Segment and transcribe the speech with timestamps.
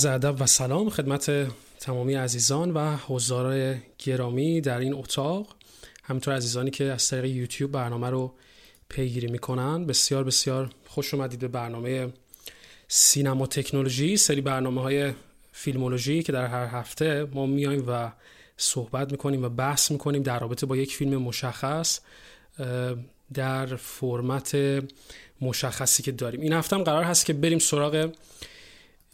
[0.00, 1.46] عرض ادب و سلام خدمت
[1.80, 5.46] تمامی عزیزان و حضار گرامی در این اتاق.
[6.02, 8.34] همینطور عزیزانی که از طریق یوتیوب برنامه رو
[8.88, 9.86] پیگیری می‌کنن.
[9.86, 12.12] بسیار بسیار خوش اومدید به برنامه
[12.88, 15.12] سینما تکنولوژی سری برنامه های
[15.52, 18.12] فیلمولوژی که در هر هفته ما میایم و
[18.56, 22.00] صحبت می‌کنیم و بحث می‌کنیم در رابطه با یک فیلم مشخص
[23.34, 24.56] در فرمت
[25.40, 26.40] مشخصی که داریم.
[26.40, 28.10] این هفته هم قرار هست که بریم سراغ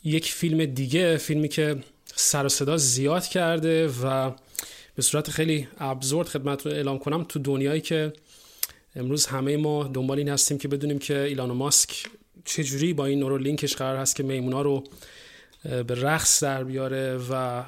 [0.07, 1.77] یک فیلم دیگه فیلمی که
[2.15, 4.31] سر و صدا زیاد کرده و
[4.95, 8.13] به صورت خیلی ابزورد خدمت رو اعلام کنم تو دنیایی که
[8.97, 12.07] امروز همه ما دنبال این هستیم که بدونیم که ایلان ماسک
[12.45, 14.85] چجوری با این نورو لینکش قرار هست که میمونا رو
[15.63, 17.63] به رقص در بیاره و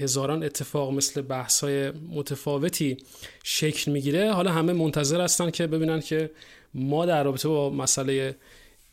[0.00, 2.96] هزاران اتفاق مثل بحث های متفاوتی
[3.44, 4.32] شکل می‌گیره.
[4.32, 6.30] حالا همه منتظر هستن که ببینن که
[6.74, 8.36] ما در رابطه با مسئله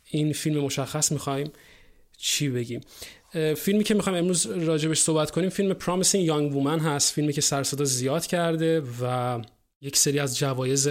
[0.10, 1.52] این فیلم مشخص می‌خوایم
[2.24, 2.82] چی بگیم؟
[3.58, 7.86] فیلمی که می‌خوایم امروز راجبش صحبت کنیم فیلم Promising Young Woman هست فیلمی که سرصدا
[7.86, 9.42] زیاد کرده و
[9.82, 10.90] یک سری از جوایز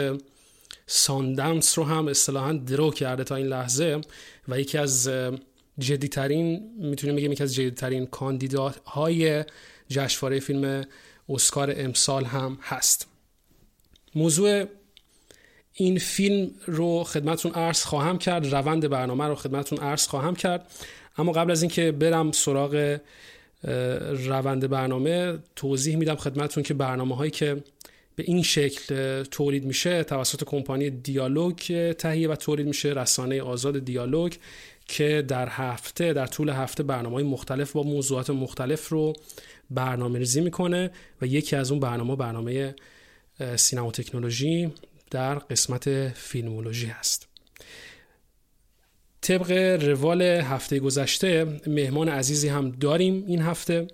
[0.87, 4.01] ساندنس رو هم اصطلاحا درو کرده تا این لحظه
[4.49, 5.11] و یکی از
[5.79, 9.45] جدیترین می‌تونیم بگیم یکی از جدیترین کاندیداهای
[9.89, 10.85] جشنواره فیلم
[11.29, 13.07] اسکار امسال هم هست.
[14.15, 14.65] موضوع
[15.73, 20.71] این فیلم رو خدمتون عرض خواهم کرد روند برنامه رو خدمتون عرض خواهم کرد.
[21.17, 22.99] اما قبل از اینکه برم سراغ
[24.27, 27.63] روند برنامه توضیح میدم خدمتون که برنامه هایی که
[28.17, 34.35] به این شکل تولید میشه توسط کمپانی دیالوگ تهیه و تولید میشه رسانه آزاد دیالوگ
[34.89, 39.13] که در هفته در طول هفته برنامه های مختلف با موضوعات مختلف رو
[39.71, 40.91] برنامه ریزی می‌کنه
[41.23, 42.75] و یکی از اون برنامه برنامه
[43.57, 44.73] سینما تکنولوژی
[45.11, 47.32] در قسمت فیلمولوژی هست.
[49.23, 49.51] طبق
[49.83, 53.87] روال هفته گذشته مهمان عزیزی هم داریم این هفته.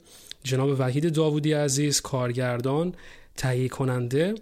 [0.42, 2.94] جناب وحید داوودی عزیز کارگردان
[3.36, 4.34] تهیه کننده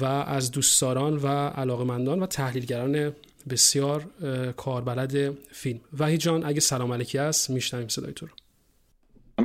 [0.00, 3.12] و از دوستداران و علاقمندان و تحلیلگران
[3.50, 4.06] بسیار
[4.56, 5.80] کاربلد فیلم.
[5.98, 8.32] وحید جان اگه سلام علیکی است میشنویم صدای تو رو.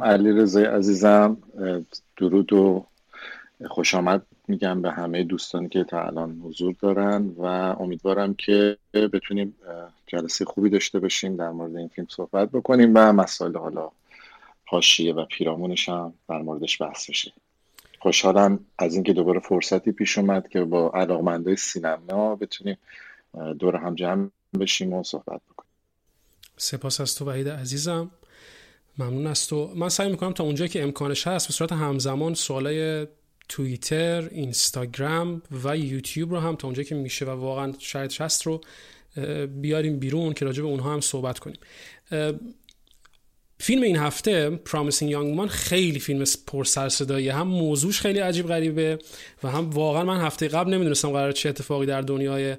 [0.03, 1.37] علی رضای عزیزم
[2.17, 2.85] درود و
[3.69, 7.43] خوش آمد میگم به همه دوستانی که تا الان حضور دارن و
[7.79, 9.55] امیدوارم که بتونیم
[10.07, 13.89] جلسه خوبی داشته باشیم در مورد این فیلم صحبت بکنیم و مسائل حالا
[14.65, 17.33] حاشیه و پیرامونش هم در موردش بحث بشه.
[17.99, 22.77] خوشحالم از اینکه دوباره فرصتی پیش اومد که با علاقمندای سینما بتونیم
[23.59, 24.29] دور هم جمع
[24.59, 25.71] بشیم و صحبت بکنیم.
[26.57, 28.11] سپاس از تو وحید عزیزم.
[28.97, 29.71] ممنون از تو.
[29.75, 33.07] من سعی می‌کنم تا اونجایی که امکانش هست به صورت همزمان سوالای
[33.49, 38.61] توییتر، اینستاگرام و یوتیوب رو هم تا اونجایی که میشه و واقعا شاید هست رو
[39.61, 41.57] بیاریم بیرون که راجع به اونها هم صحبت کنیم.
[43.59, 48.47] فیلم این هفته Promising Young Woman خیلی فیلم پر سر صداییه هم موضوعش خیلی عجیب
[48.47, 48.99] غریبه
[49.43, 52.55] و هم واقعا من هفته قبل نمی‌دونستم قرار چه اتفاقی در دنیای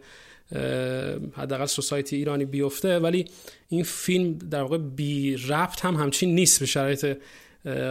[1.33, 3.25] حداقل society ایرانی بیفته ولی
[3.69, 7.17] این فیلم در واقع بی ربط هم همچین نیست به شرایط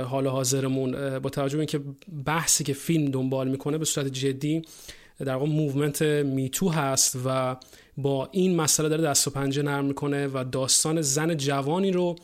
[0.09, 1.19] حال حاضرمون.
[1.19, 1.79] با توجه به اینکه
[2.25, 4.61] بحثی که فیلم دنبال می‌کنه به صورت جدی
[5.19, 7.55] در واقع movement MeToo هست و
[7.97, 12.15] با این مسئله داره دست و پنجه نرم می‌کنه و داستان زن جوانی رو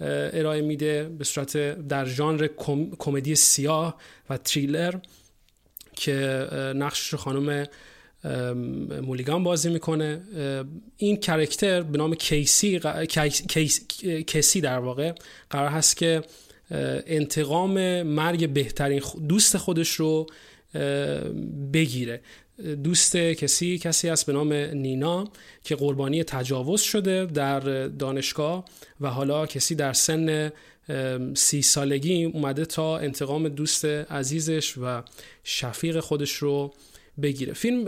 [0.00, 1.56] ارائه میده به صورت
[1.88, 2.48] در ژانر
[2.98, 4.94] کمدی سیاه و تریلر
[5.96, 7.66] که نقشش خانم
[9.02, 10.20] مولیگان بازی می‌کنه.
[10.96, 12.80] این کرکتر به نام کیسی
[14.26, 15.12] کیسی در واقع
[15.50, 16.22] قرار هست که
[17.06, 20.26] انتقام مرگ بهترین دوست خودش رو
[21.72, 22.20] بگیره.
[22.58, 25.28] دوست کسی کسی است به نام نینا
[25.64, 28.64] که قربانی تجاوز شده در دانشگاه
[29.00, 30.52] و حالا کسی در سن
[31.34, 35.02] سی سالگی اومده تا انتقام دوست عزیزش و
[35.44, 36.74] شفیق خودش رو
[37.22, 37.52] بگیره.
[37.52, 37.84] فیلم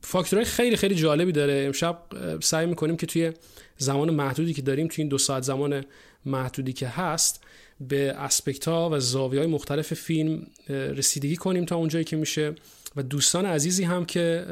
[0.00, 1.64] فاکتورهای خیلی خیلی جالبی داره.
[1.66, 1.98] امشب
[2.40, 3.32] سعی می‌کنیم که توی
[3.78, 5.84] زمان محدودی که داریم توی این دو ساعت زمان
[6.26, 7.40] محدودی که هست
[7.80, 12.54] به اسپکت ها و زاویه های مختلف فیلم رسیدگی کنیم تا اونجایی که میشه.
[12.96, 14.46] و دوستان عزیزی هم که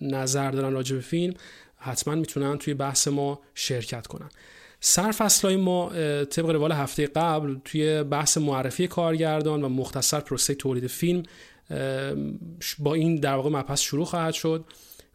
[0.00, 1.34] نظر دارن راجع به فیلم
[1.78, 4.28] حتما می‌تونن توی بحث ما شرکت کنن.
[4.80, 5.88] سرفصلهای ما
[6.24, 11.22] طبق روال هفته قبل توی بحث معرفی کارگردان و مختصر پروسه تولید فیلم
[12.78, 14.64] با این در واقع مبحث شروع خواهد شد.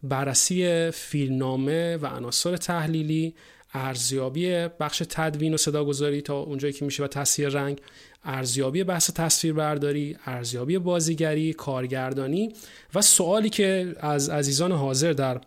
[0.04, 3.36] بررسی فیلمنامه و عناصر تحلیلی
[3.74, 7.82] ارزیابی بخش تدوین و صداگذاری تا اونجایی که میشه و تصویر رنگ
[8.24, 12.54] ارزیابی بحث تصویر برداری ارزیابی بازیگری کارگردانی
[12.96, 15.42] و سوالی که از عزیزان حاضر در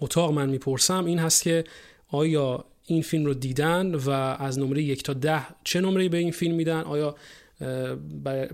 [0.00, 1.64] اتاق من می‌پرسم این هست که
[2.08, 6.30] آیا این فیلم رو دیدن و از نمره یک تا ده چه نمره به این
[6.30, 7.14] فیلم میدن؟ آیا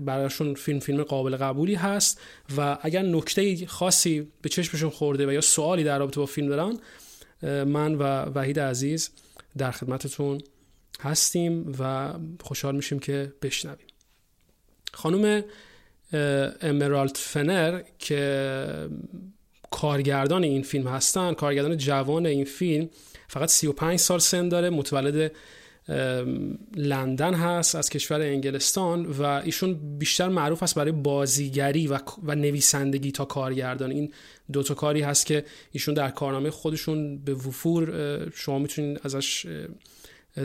[0.01, 2.21] برایشون فیلم فیلم قابل قبولی هست؟
[2.57, 6.77] و اگر نکته خاصی به چشمشون خورده و یا سوالی در رابطه با فیلم دارن
[7.63, 8.03] من و
[8.35, 9.09] وحید عزیز
[9.57, 10.41] در خدمتتون
[10.99, 12.13] هستیم و
[12.43, 13.87] خوشحال میشیم که بشنویم.
[14.93, 15.43] خانم
[16.61, 18.89] امرالد فنر که
[19.71, 22.89] کارگردان این فیلم هستن کارگردان جوان این فیلم
[23.27, 25.31] فقط 35 سال سن داره متولد
[26.75, 33.11] لندن هست از کشور انگلستان و ایشون بیشتر معروف است برای بازیگری و, و نویسندگی
[33.11, 33.91] تا کارگردان.
[33.91, 34.13] این
[34.53, 39.47] دوتا کاری هست که ایشون در کارنامه خودشون به وفور شما می‌تونید ازش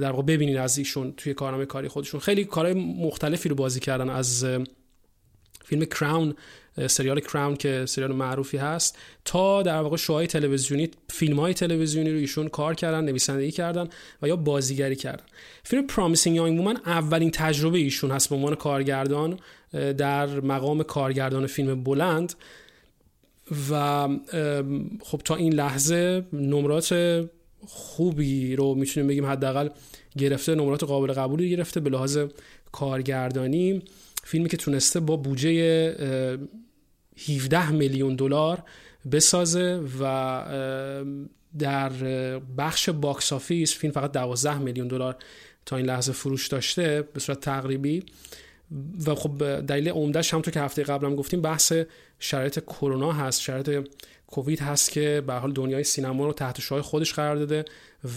[0.00, 2.20] در واقع ببینید از ایشون توی کارنامه کاری خودشون.
[2.20, 4.46] خیلی کارهای مختلفی رو بازی کردن از
[5.64, 6.34] فیلم کراون
[6.86, 12.18] سریال کراون که سریال معروفی هست تا در واقع شوهای تلویزیونی فیلم های تلویزیونی رو
[12.18, 13.88] ایشون کار کردن نویسندگی کردن
[14.22, 15.24] و یا بازیگری کردن.
[15.62, 19.38] فیلم پرامیسینگ یانگ وومن اولین تجربه ایشون هست به عنوان کارگردان
[19.72, 22.34] در مقام کارگردان فیلم بلند
[23.70, 24.08] و
[25.02, 26.92] خب تا این لحظه نمرات
[27.66, 29.68] خوبی رو می‌تونیم بگیم حداقل
[30.18, 32.18] گرفته نمرات قابل قبولی گرفته به لحاظ
[32.72, 33.82] کارگردانی.
[34.24, 35.50] فیلمی که تونسته با بودجه
[37.28, 38.62] 17 میلیون دلار
[39.12, 41.04] بسازه و
[41.58, 41.90] در
[42.58, 45.16] بخش box office فیلم فقط 12 میلیون دلار
[45.66, 48.04] تا این لحظه فروش داشته به صورت تقریبی.
[49.06, 51.72] و خب دلیل عمدهش همونطور که هفته قبلم گفتیم بحث
[52.18, 53.88] شرایط کرونا هست شرایط
[54.32, 57.64] کووید هست که به حال دنیای سینما رو تحت شعاع خودش قرار داده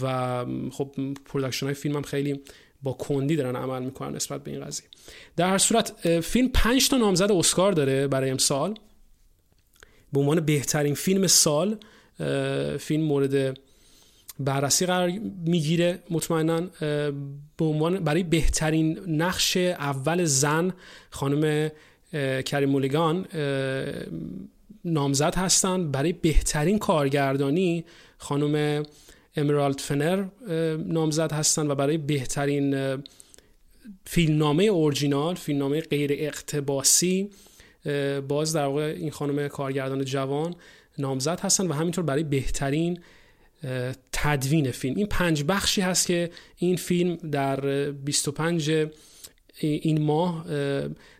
[0.02, 0.94] و خب
[1.24, 2.40] production های فیلم هم خیلی
[2.82, 4.86] با کندی دارن عمل می‌کنن نسبت به این قضیه.
[5.36, 8.74] در هر صورت فیلم 5 تا نامزد اسکار داره برای امسال.
[10.12, 11.78] به عنوان بهترین فیلم سال
[12.78, 13.58] فیلم مورد
[14.40, 15.12] بررسی قرار
[15.44, 16.60] می‌گیره مطمئنا
[17.56, 20.72] به عنوان برای بهترین نقش اول زن
[21.10, 21.70] خانم
[22.46, 23.26] کری مولیگان
[24.86, 25.90] نامزد هستن.
[25.90, 27.84] برای بهترین کارگردانی
[28.18, 28.82] خانم
[29.36, 30.24] امرالد فنر
[30.78, 32.96] نامزد هستن و برای بهترین
[34.04, 37.30] فیلمنامه اورجینال فیلمنامه غیر اقتباسی
[38.28, 40.54] باز در واقع این خانم کارگردان جوان
[40.98, 42.98] نامزد هستن و همینطور برای بهترین
[44.12, 44.96] تدوین فیلم.
[44.96, 48.86] این پنج بخشی هست که این فیلم در 25
[49.60, 50.46] این ماه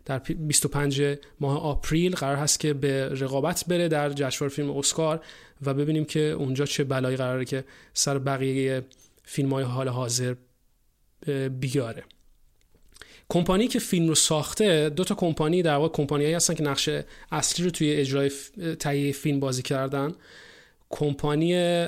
[0.05, 1.03] در 25
[1.41, 5.21] ماه آپریل قرار هست که به رقابت بره در جشنواره فیلم اسکار
[5.63, 8.83] و ببینیم که اونجا چه بلایی قراره که سر بقیه
[9.23, 10.35] فیلم های حال حاضر
[11.61, 12.05] بیاره.
[13.29, 16.89] کمپانی که فیلم رو ساخته دو تا کمپانی در واقع کمپانیایی هستن که نقش
[17.33, 18.31] اصلی رو توی اجرای
[18.79, 20.15] تهیه فیلم بازی کردن.
[20.97, 21.87] کمپانی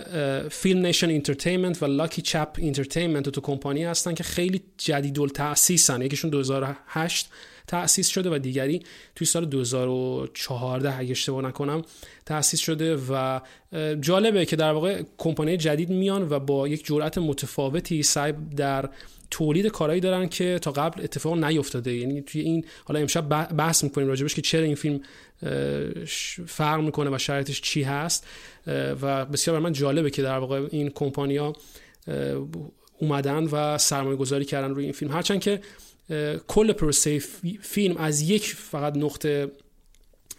[0.51, 7.29] FilmNation Entertainment و LuckyChap Entertainment دو تا کمپانی هستن که خیلی جدید تأسیسن یکیشون 2008
[7.67, 8.83] تأسیس شده و دیگری
[9.15, 11.83] توی سال 2014 اگه اشتباه نکنم
[12.27, 13.41] تأسیس شده و
[14.01, 18.89] جالبه که در واقع کمپانی جدید میان و با یک جرأت متفاوتی سعی در
[19.31, 21.95] تولید کارهایی دارن که تا قبل اتفاق نیفتاده.
[21.95, 25.01] یعنی توی این حالا امشب بحث می‌کنیم راجبش که چرا این فیلم
[26.47, 28.27] فرق می‌کنه و شرایطش چی هست.
[29.03, 31.53] و بسیار بر من جالبه که در واقع این کمپانیا
[32.99, 35.13] اومدن و سرمایه گذاری کردن روی این فیلم.
[35.13, 35.61] هرچند که
[36.47, 37.19] کل پروسه
[37.63, 39.51] فیلم از یک فقط نقطه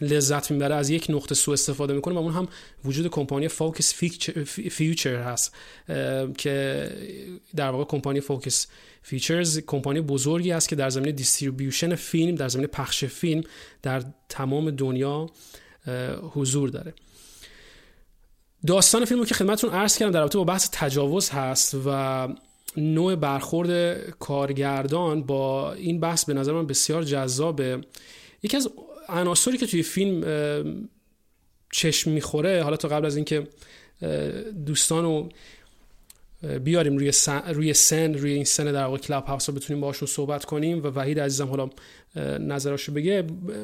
[0.02, 2.48] لذت می‌بره از یک نقطه سو استفاده می‌کنه و اون هم
[2.86, 3.94] وجود کمپانی Focus
[4.72, 5.56] Features هست
[6.38, 6.90] که
[7.56, 8.68] در واقع کمپانی Focus
[9.02, 13.44] Features کمپانی بزرگی است که در زمینه distribution فیلم در زمینه پخش فیلم
[13.82, 15.30] در تمام دنیا
[16.34, 16.94] حضور داره.
[18.68, 22.28] داستان فیلم که خدمتتون عرض کردم در رابطه با بحث تجاوز هست و
[22.78, 27.82] نوع برخورد کارگردان با این بحث به نظر من بسیار جذابه.
[28.44, 28.70] یکی از
[29.10, 30.24] عناصری که توی فیلم
[31.72, 33.48] چشم می‌خوره حالا تا قبل از اینکه
[34.66, 35.30] دوستان رو
[36.60, 40.08] بیاریم روی سن, روی سن روی این سن در واقع کلاب هاوس رو بتونیم باشون
[40.08, 41.70] صحبت کنیم و وحید عزیزم حالا
[42.40, 43.22] نظراشو بگه.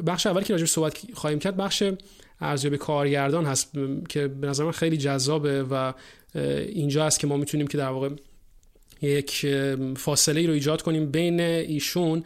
[0.08, 1.84] بخش اول که راجع صحبت خواهیم کرد بخش
[2.42, 3.72] ارزیابی کارگردان هست
[4.10, 5.94] که به نظر من خیلی جذابه و
[6.36, 8.10] اینجا هست که ما می‌تونیم که در واقع
[9.02, 9.46] یک
[9.98, 12.24] فاصله ای رو ایجاد کنیم بین ایشون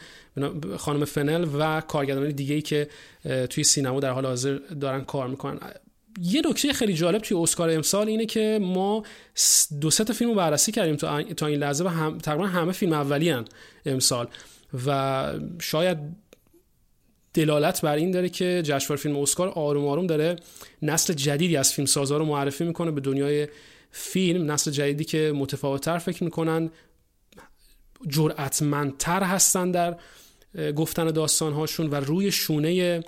[0.77, 2.87] خانم فنل و کارگردان دیگه ای که
[3.49, 5.59] توی سینما در حال حاضر دارن کار می‌کنن.
[6.21, 9.03] یه نکته خیلی جالب توی اسکار امسال اینه که ما
[9.81, 10.95] دو سه تا فیلم رو بررسی کردیم
[11.35, 13.45] تا این لحظه و هم تقریبا همه فیلم اولی هن
[13.85, 14.27] امسال.
[14.87, 15.97] و شاید
[17.33, 20.35] دلالت بر این داره که جشنواره فیلم اسکار آروم آروم داره
[20.81, 23.47] نسل جدیدی از فیلم سازا رو معرفی می‌کنه به دنیای
[23.91, 26.71] فیلم نسل جدیدی که متفاوتتر فکر می‌کنن
[28.07, 29.97] جرأتمندتر هستن در
[30.75, 33.03] گفتن داستانهاشون و روی شونه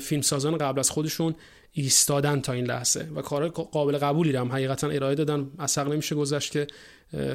[0.00, 1.34] فیلمسازان قبل از خودشون
[1.72, 3.08] ایستادن تا این لحظه.
[3.14, 5.50] و کار قابل قبولی هم حقیقتا ارائه دادن.
[5.58, 6.66] از نمیشه گذشت که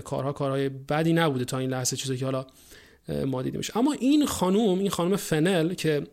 [0.04, 2.46] کارها کارهای بدی نبوده تا این لحظه چیزی که حالا
[3.26, 6.08] ما دیده میشه اما این خانوم این خانم فنل که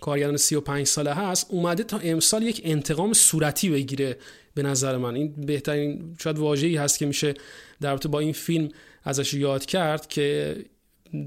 [0.00, 4.16] کارگردان 35 ساله هست اومده تا امسال یک انتقام صورتی بگیره
[4.54, 5.14] به نظر من.
[5.14, 7.34] این بهترین شاید واژه‌ای هست که میشه
[7.80, 8.68] در رابطه با این فیلم
[9.04, 10.56] ازش یاد کرد که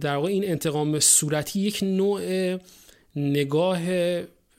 [0.02, 2.58] در واقع این انتقام صورتی یک نوع
[3.16, 3.80] نگاه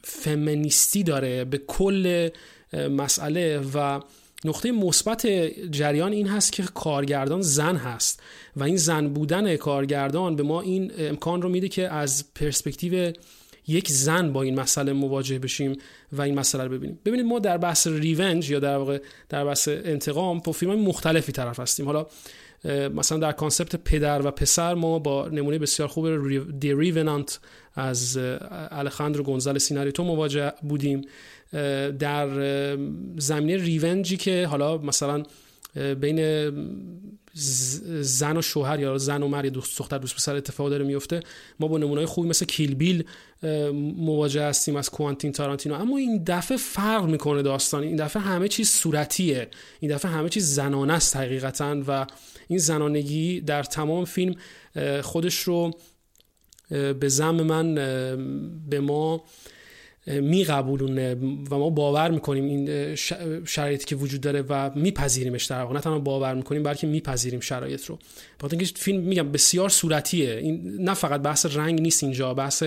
[0.02, 2.28] فمینیستی داره به کل
[2.72, 4.00] مسئله و
[4.44, 5.26] نقطه مثبت
[5.70, 8.22] جریان این هست که کارگردان زن هست
[8.56, 13.12] و این زن بودن کارگردان به ما این امکان رو میده که از پرسپکتیو
[13.66, 15.76] یک زن با این مسئله مواجه بشیم
[16.12, 16.98] و این مسئله رو ببینیم.
[17.04, 18.98] ببینید ما در بحث revenge یا در واقع
[19.28, 21.86] در بحث انتقام با فیلم مختلفی طرف هستیم.
[21.86, 22.06] حالا
[22.94, 27.40] مثلا در concept پدر و پسر ما با نمونه بسیار خوب The Revenant
[27.74, 28.18] از
[28.70, 31.02] الخاندرو گونزالس ایناریتو مواجه بودیم.
[31.98, 32.28] در
[33.16, 35.22] زمینه revenge ی که حالا مثلا
[36.00, 36.50] بین
[37.34, 41.20] زن و شوهر یا زن و مرد یا دوست دختر دوست پسر اتفاق داره میفته.
[41.60, 43.04] ما با نمونه‌های خوبی مثل کیل بیل
[43.96, 45.74] مواجه هستیم از کوانتین تارانتینو.
[45.74, 47.82] اما این دفعه فرق می‌کنه داستان.
[47.82, 49.48] این دفعه همه چیز صورتیه.
[49.80, 52.06] این دفعه همه چیز زنانه است حقیقتا و
[52.48, 54.34] این زنانگی در تمام فیلم
[55.02, 55.70] خودش رو
[56.70, 57.74] به زم من
[58.70, 59.24] به ما
[60.06, 61.14] میقبولونه
[61.50, 62.94] و ما باور می‌کنیم این
[63.44, 65.74] شرایطی که وجود داره و میپذیریمش در واقع.
[65.74, 67.98] نه تنها باور می‌کنیم بلکه میپذیریم شرایط رو.
[68.38, 70.34] بخاطر اینکه فیلم میگم بسیار صورتیه.
[70.34, 72.62] این نه فقط بحث رنگ نیست اینجا بحث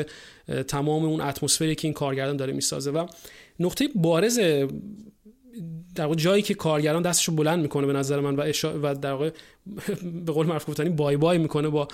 [0.67, 2.91] تمام اون اتمسفری که این کارگردان داره می‌سازه.
[2.91, 3.07] و
[3.59, 4.39] نقطه بارز
[5.95, 8.51] در واقع جایی که کارگران دستشو بلند می‌کنه به نظر من و
[8.83, 9.29] و در واقع
[10.25, 11.87] به قول معروف بای بای می‌کنه با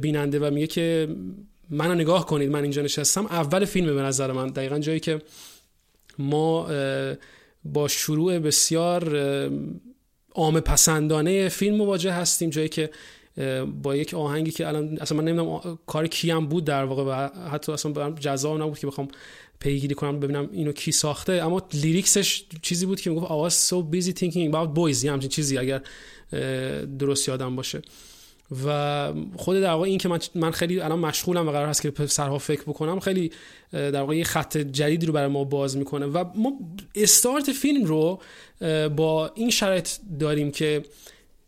[0.00, 1.08] بیننده و میگه که
[1.70, 5.22] منو نگاه کنید من اینجا نشستم اول فیلم به نظر من دقیقا جایی که
[6.18, 6.68] ما
[7.64, 9.18] با شروع بسیار
[10.34, 12.90] عام پسندانه فیلم مواجه هستیم جایی که
[13.82, 17.72] با یک آهنگی که الان اصلا من نمی‌دونم کار کیم بود در واقع و حتی
[17.72, 19.08] اصلا جذاب نبود که بخوام
[19.60, 21.32] پیگیری کنم ببینم اینو کی ساخته.
[21.32, 25.82] اما لیریکسش چیزی بود که می‌گفت was so busy thinking about boys یه چیزی اگر
[26.98, 27.82] درست یادم باشه.
[28.66, 32.06] و خود در واقع این که من, من خیلی الان مشغولم و قرار هست که
[32.06, 33.30] سرها فکر بکنم خیلی
[33.72, 36.06] در واقع یه خط جدیدی رو برای ما باز می‌کنه.
[36.06, 36.52] و ما
[36.94, 38.20] استارت فیلم رو
[38.96, 39.88] با این شرایط
[40.20, 40.82] داریم که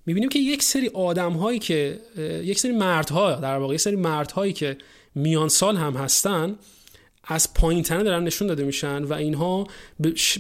[0.07, 2.01] می‌بینیم که یک سری آدم هایی که
[2.45, 4.77] یک سری مردها در واقع یک سری مردهایی که
[5.15, 6.57] میان سال هم هستن
[7.33, 9.67] از پایین تنه دارن نشون داده میشن و اینها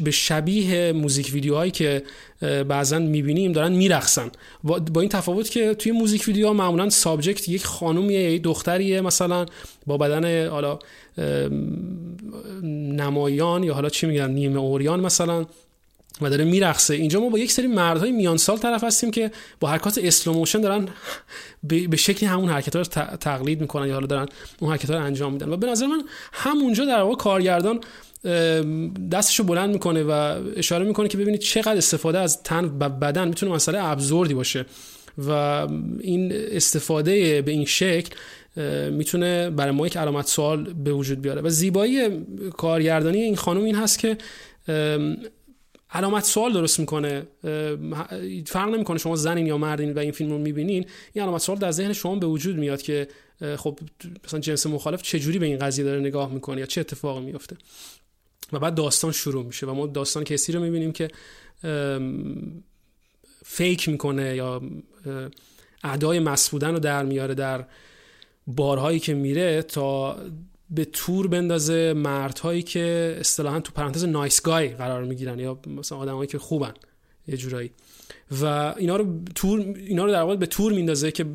[0.04, 2.02] به شبیه موزیک ویدیوهایی که
[2.68, 4.30] بعضا می‌بینیم دارن میرقصن.
[4.64, 9.47] با این تفاوت که توی موزیک ویدیوها معمولا سابجکت یک خانومیه یک دختریه مثلا
[9.87, 10.78] با بدن حالا
[12.97, 15.47] نمایان یا حالا چی میگن نیمه عریان مثلا
[16.23, 16.95] و داره میرقصه.
[16.95, 20.61] اینجا ما با یک سری مردهای میان سال طرف هستیم که با حرکات slow motion
[20.61, 20.89] دارن
[21.89, 24.27] به شکلی همون حرکت رو تقلید می‌کنن یا حالا دارن
[24.61, 25.49] اون حرکت رو انجام میدن.
[25.49, 27.81] و به نظر من همونجا در واقع کارگردان
[29.12, 33.53] دستشو بلند می‌کنه و اشاره می‌کنه که ببینید چقدر استفاده از تن و بدن می‌تونه
[33.53, 34.67] مسئله absurd ی باشه.
[35.19, 35.31] و
[36.00, 38.15] این استفاده به این شکل
[38.91, 41.43] می‌تونه برای ما یک علامت سوال به وجود بیاره.
[41.43, 42.09] و زیبایی
[42.57, 44.17] کارگردانی این خانم این هست که
[45.92, 47.26] علامت سوال درست می‌کنه
[48.47, 50.87] فرق نمی‌کنه شما زنین یا مردین و این فیلم رو می‌بینین.
[51.12, 53.09] این علامت سوال در ذهن شما به وجود میاد که
[53.56, 53.78] خب
[54.25, 57.56] مثلا جنس مخالف چه جوری به این قضیه داره نگاه می‌کنه یا چه اتفاقی میفته
[58.52, 61.09] و بعد داستان شروع میشه و ما داستان کسی رو می‌بینیم که
[63.44, 64.62] فیک می‌کنه یا
[65.85, 67.66] ادای مسبودن رو در میاره در
[68.47, 70.16] بارهایی که میره تا
[70.71, 76.27] به تور بندازه مردهایی که اصطلاحا تو پرانتز نایس گای قرار می‌گیرن یا مثلا آدمایی
[76.27, 76.73] که خوبن
[77.27, 77.71] یه جورایی.
[78.43, 81.27] و اینا رو تور اینا رو در واقع به تور میندازه که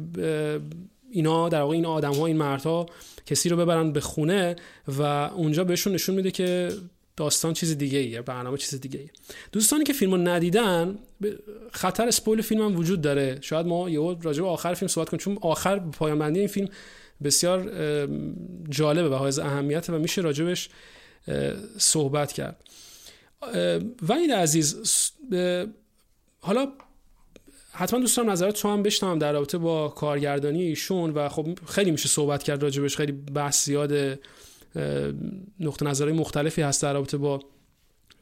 [1.12, 2.86] اینا در واقع این آدم ها این مردها
[3.25, 4.56] کسی رو ببرن به خونه
[4.88, 6.72] و اونجا بهشون نشون میده که
[7.18, 9.10] داستان چیز دیگه ایه برنامه چیز دیگه ایه
[9.51, 10.98] دوستانی که فیلم ندیدن
[11.72, 13.38] خطر اسپویل فیلم هم وجود داره.
[13.42, 16.68] شاید ما یه راجع به آخر فیلم صحبت کنیم چون آخر پایان بندی این فیلم
[17.24, 17.72] بسیار
[18.69, 20.69] جالبه و حائز اهمیت و میشه راجبش
[21.77, 22.57] صحبت کرد.
[24.01, 24.75] و این عزیز
[26.39, 26.67] حالا
[27.72, 31.91] حتما دوست دارم نظرات تو هم بشنوم در رابطه با کارگردانی ایشون و خب خیلی
[31.91, 34.19] میشه صحبت کرد راجبش خیلی بحث زیاد
[35.60, 37.39] نقطه نظرهای مختلفی هست در رابطه با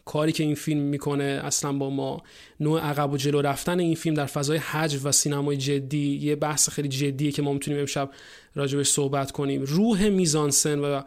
[0.05, 2.23] کاری که این فیلم می‌کنه اصلا با ما
[2.59, 6.69] نوع عقب و جلو رفتن این فیلم در فضای حج و سینمای جدی یه بحث
[6.69, 8.11] خیلی جدیه که ما می‌تونیم امشب
[8.55, 9.61] راجبش صحبت کنیم.
[9.61, 11.01] روح میزانسن و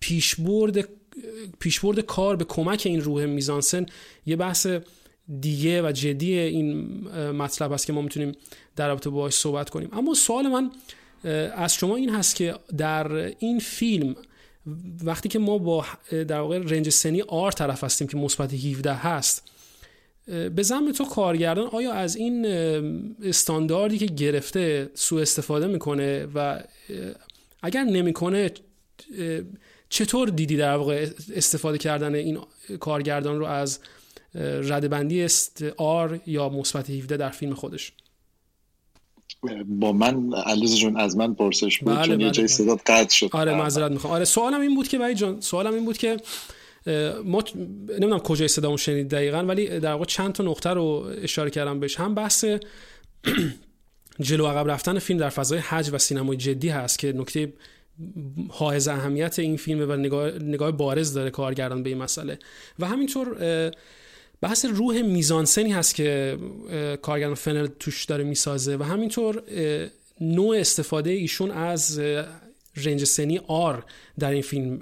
[0.00, 0.88] پیشبرد
[1.58, 3.86] پیشبرد کار به کمک این روح میزانسن
[4.26, 4.66] یه بحث
[5.40, 8.32] دیگه و جدی این مطلب است که ما می‌تونیم
[8.76, 9.88] در رابطه باهاش صحبت کنیم.
[9.92, 10.70] اما سوال من
[11.56, 14.16] از شما این هست که در این فیلم
[15.04, 19.42] وقتی که ما با در واقع رنج سنی آر طرف هستیم که مثبت 17 هست
[20.26, 22.46] به زم تو کارگردان آیا از این
[23.22, 26.62] استانداردی که گرفته سوء استفاده می‌کنه و
[27.62, 28.50] اگر نمی‌کنه
[29.88, 32.38] چطور دیدی در واقع استفاده کردن این
[32.80, 33.78] کارگردان رو از
[34.34, 37.92] ردبندی است آر یا مثبت 17 در فیلم خودش؟
[39.66, 43.14] با من علیز جون از من پرسش بود بله چون بله یه جای صدات قطع
[43.14, 43.28] شد.
[43.32, 44.14] آره معذرت می‌خوام.
[44.14, 46.16] آره سوالم این بود که وای جان سوالم این بود که
[47.24, 47.42] ما
[47.88, 52.00] نمی‌دونم کجای صدامو شنید دقیقا ولی در واقع چند تا نقطه رو اشاره کردم بهش.
[52.00, 52.44] هم بحث
[54.20, 57.52] جلو عقب رفتن فیلم در فضای حج و سینمای جدی هست که نکته
[58.48, 62.38] حائز اهمیت این فیلم و نگاه, نگاه بارز داره کارگردان به این مسئله.
[62.78, 63.36] و همینطور
[64.44, 66.38] بحث روح میزانسنی هست که
[67.02, 69.42] کارگردان فنل توش داره می‌سازه و همینطور
[70.20, 71.98] نوع استفاده ایشون از
[72.76, 73.84] رنج سنی آر
[74.18, 74.78] در این فیلم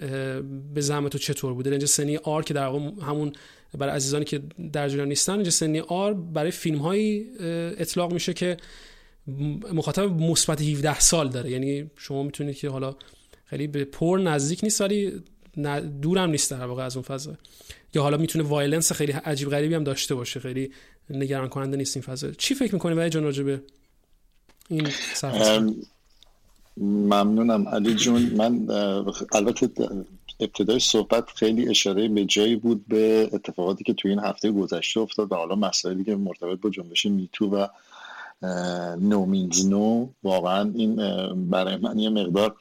[0.74, 3.32] به زعم تو چطور بوده؟ رنج سنی آر که در واقع همون
[3.78, 4.42] برای عزیزانی که
[4.72, 7.26] در جریان نیستن رنج سنی آر برای فیلم هایی
[7.78, 8.56] اطلاق میشه که
[9.72, 11.50] مخاطب مثبت 17 سال داره.
[11.50, 12.96] یعنی شما می‌تونید که حالا
[13.44, 15.22] خیلی به پر نزدیک نیست ولی
[16.02, 17.36] دورم نیست در واقع از اون فضا.
[17.94, 20.72] یا حالا می‌تونه violence خیلی عجیب غریبی هم داشته باشه خیلی
[21.10, 22.30] نگران کننده نیست این فضا.
[22.30, 23.62] چی فکر می‌کنی علی جان راجبه
[24.68, 24.88] این
[26.76, 27.68] ممنونم.
[27.68, 28.66] علی جون من
[29.32, 29.70] البته
[30.40, 35.32] ابتدای صحبت خیلی اشاره به جایی بود به اتفاقاتی که توی این هفته گذشته افتاد
[35.32, 37.66] و حالا مسائلی که مرتبط با جنبش MeToo و
[39.00, 40.96] no means no واقعا این
[41.50, 42.56] برای من یه مقدار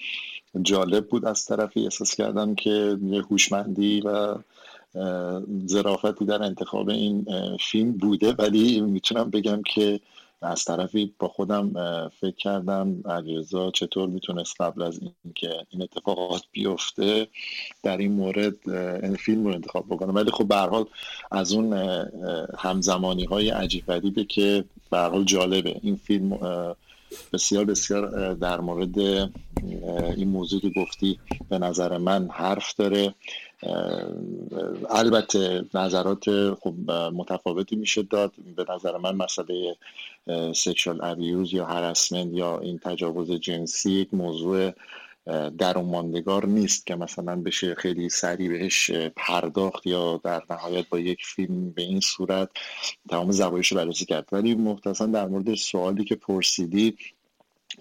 [0.62, 1.26] جالب بود.
[1.26, 4.36] از طرفی احساس کردم که یه هوشمندی و
[5.68, 7.26] ظرافتی در انتخاب این
[7.60, 10.00] فیلم بوده ولی می‌تونم بگم که
[10.42, 11.74] از طرفی با خودم
[12.22, 17.28] فکر کردم علیرضا چطور می‌تونست قبل از اینکه این اتفاقات بیفته
[17.84, 18.70] در این مورد
[19.04, 20.14] این فیلم رو انتخاب بکنه.
[20.14, 20.86] ولی خب به حال
[21.32, 21.74] از اون
[22.58, 25.76] همزمانی های عجیب غریبه که به حال جالبه.
[25.82, 26.40] این فیلم
[27.34, 29.00] بسیار بسیار در مورد
[30.18, 33.14] این موضوع که گفتی به نظر من حرف داره.
[34.90, 38.34] البته نظرات خب متفاوتی میشه داد.
[38.56, 39.76] به نظر من مسئله
[40.56, 44.72] سکشال ابیوز یا هرسمنت یا این تجاوز جنسی یک موضوع
[45.58, 51.20] در ماندگار نیست که مثلا بشه خیلی سریع بهش پرداخت یا در نهایت با یک
[51.26, 52.50] فیلم به این صورت
[53.10, 54.28] تمام زوایش رو بررسی کرد.
[54.32, 56.98] ولی مختصا در مورد سوالی که پرسیدی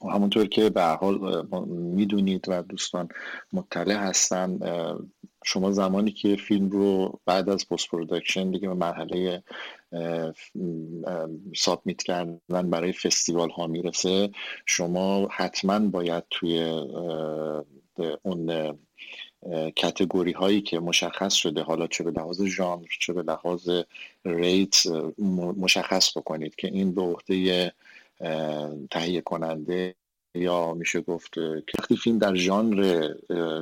[0.02, 3.08] همونطور که به حال می‌دونید و دوستان
[3.52, 4.58] مطلع هستن
[5.44, 9.42] شما زمانی که فیلم رو بعد از پست پرودکشن دیگه به مرحله
[11.56, 14.30] سابمیت کردن برای فستیوال ها می‌رسه
[14.66, 16.82] شما حتما باید توی
[18.22, 18.78] اون
[19.76, 23.70] کتگوری هایی که مشخص شده حالا چه به لحاظ ژانر چه به لحاظ
[24.24, 24.86] ریت
[25.56, 27.72] مشخص بکنید که این به عهده
[28.90, 29.94] تهیه کننده
[30.34, 33.14] یا میشه گفت که وقتی فیلم در ژانر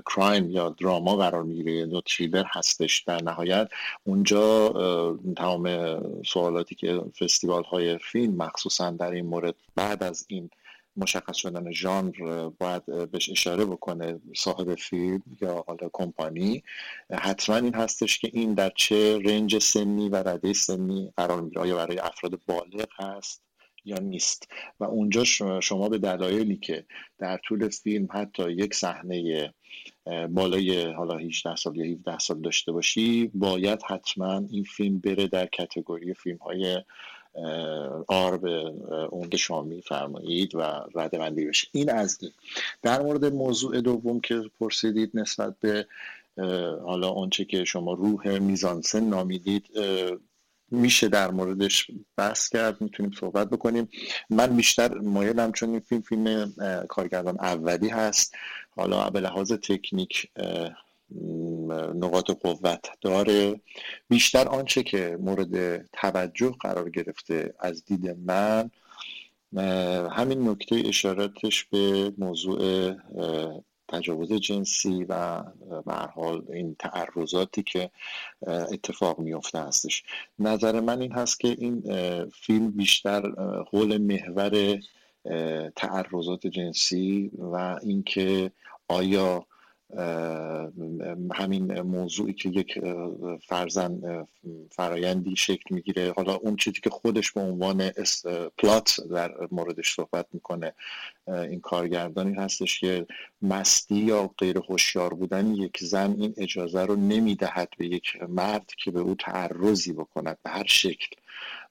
[0.06, 3.68] کرایم یا دراما قرار می‌گیره یا تریلر هستش در نهایت
[4.04, 4.68] اونجا
[5.36, 5.68] تمام
[6.22, 10.50] سوالاتی که فستیوال های فیلم مخصوصا در این مورد بعد از این
[10.96, 16.62] مشخص شدن ژانر باید بهش اشاره بکنه صاحب فیلم یا حالا کمپانی
[17.10, 21.76] حتما این هستش که این در چه رنج سنی و رده سنی قرار می‌گیره آیا
[21.76, 23.47] برای افراد بالغ هست
[23.88, 24.48] یا نیست.
[24.80, 25.24] و اونجا
[25.60, 26.84] شما به دلایلی که
[27.18, 29.52] در طول فیلم حتی یک صحنه
[30.30, 35.46] بالای حالا 18 سال یا 17 سال داشته باشی باید حتما این فیلم بره در
[35.46, 36.82] کتگوری فیلم های
[38.08, 38.50] آر به
[39.10, 40.60] اون که شما میفرمایید و
[40.94, 41.68] رده بندی بشه.
[41.72, 42.32] این از این.
[42.82, 45.86] در مورد موضوع دوم که پرسیدید نسبت به
[46.86, 49.66] حالا آنچه که شما روح میزانسن نامیدید
[50.70, 53.88] میشه در موردش بحث کرد می‌تونیم صحبت بکنیم.
[54.30, 56.52] من بیشتر مایلم چون این فیلم فیلم
[56.88, 58.34] کارگردان اولی هست.
[58.70, 60.30] حالا به لحاظ تکنیک
[61.94, 63.60] نقاط قوت داره.
[64.08, 68.70] بیشتر آنچه که مورد توجه قرار گرفته از دید من
[70.10, 72.92] همین نکته اشاراتش به موضوع
[73.88, 75.42] تجاوز جنسی و
[76.14, 77.90] حال این تعرضاتی که
[78.46, 80.02] اتفاق میفته هستش.
[80.38, 81.82] نظر من این هست که این
[82.30, 83.22] فیلم بیشتر
[83.72, 84.78] حول محور
[85.76, 88.50] تعرضات جنسی و اینکه
[88.88, 89.46] آیا
[91.34, 92.80] همین موضوعی که یک
[93.46, 94.26] فرزن
[94.70, 96.12] فرایندی شکل می‌گیره.
[96.16, 97.90] حالا اون چیزی که خودش به عنوان
[98.58, 100.74] پلات در موردش صحبت می‌کنه
[101.26, 103.06] این کارگردانی هستش که
[103.42, 108.90] مستی یا غیر هوشیار بودن یک زن این اجازه رو نمی‌دهد به یک مرد که
[108.90, 111.16] به او تعرضی بکند به هر شکل.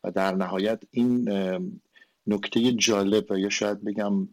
[0.04, 1.30] و در نهایت این
[2.28, 4.28] نکته جالب و یا شاید بگم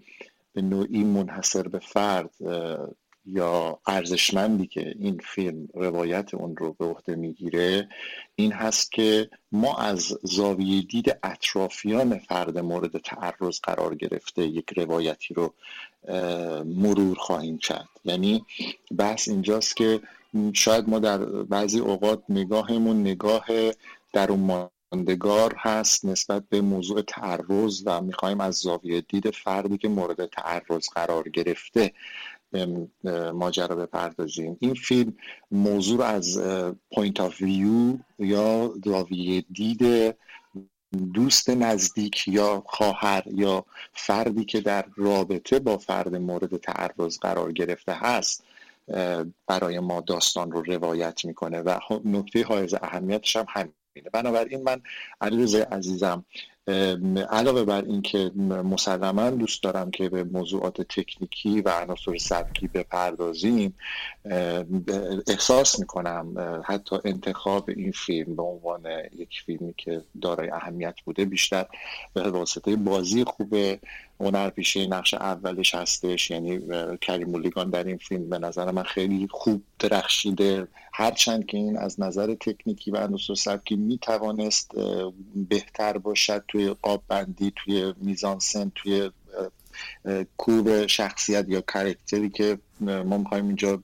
[0.52, 2.30] به نوعی منحصر به فرد
[3.26, 7.88] یا ارزشمندی که این فیلم روایت اون رو به عهده می‌گیره
[8.36, 15.34] این هست که ما از زاویه دید اطرافیان فرد مورد تعرض قرار گرفته یک روایتی
[15.34, 15.54] رو
[16.64, 17.88] مرور خواهیم کرد.
[18.04, 18.44] یعنی
[18.98, 20.00] بحث اینجاست که
[20.52, 23.46] شاید ما در بعضی اوقات نگاهمون نگاه
[24.12, 29.88] در اون ماندگار هست نسبت به موضوع تعرض و می‌خوایم از زاویه دید فردی که
[29.88, 31.92] مورد تعرض قرار گرفته
[33.34, 34.56] ماجرا بپردازیم.
[34.60, 35.16] این فیلم
[35.50, 36.38] موضوع از
[36.94, 40.14] point of view یا زاویه دید
[41.14, 47.92] دوست نزدیک یا خواهر یا فردی که در رابطه با فرد مورد تعرض قرار گرفته
[47.92, 48.44] هست
[49.46, 51.60] برای ما داستان رو روایت می‌کنه.
[51.60, 54.10] و نکته حائز اهمیتش هم همینه.
[54.12, 54.82] بنابراین من
[55.20, 56.24] علیرضا عزیزم
[57.30, 58.30] علاوه بر اینکه
[58.64, 63.74] مسلما دوست دارم که به موضوعات تکنیکی و عناصر سبکی بپردازیم
[65.26, 68.82] احساس می‌کنم حتی انتخاب این فیلم به عنوان
[69.18, 71.66] یک فیلمی که دارای اهمیت بوده بیشتر
[72.14, 73.54] به واسطه بازی خوب
[74.56, 76.60] پیشه نقش اولش هستش یعنی
[77.00, 80.68] کریم مولیگان در این فیلم به نظر من خیلی خوب درخشیده.
[80.92, 84.70] هرچند که این از نظر تکنیکی و عناصر سبکی می‌توانست
[85.48, 89.10] بهتر باشد توی قاب بندی توی میزانسن توی
[90.36, 93.82] کوب شخصیت یا کرکتری که ما می‌خوایم اینجا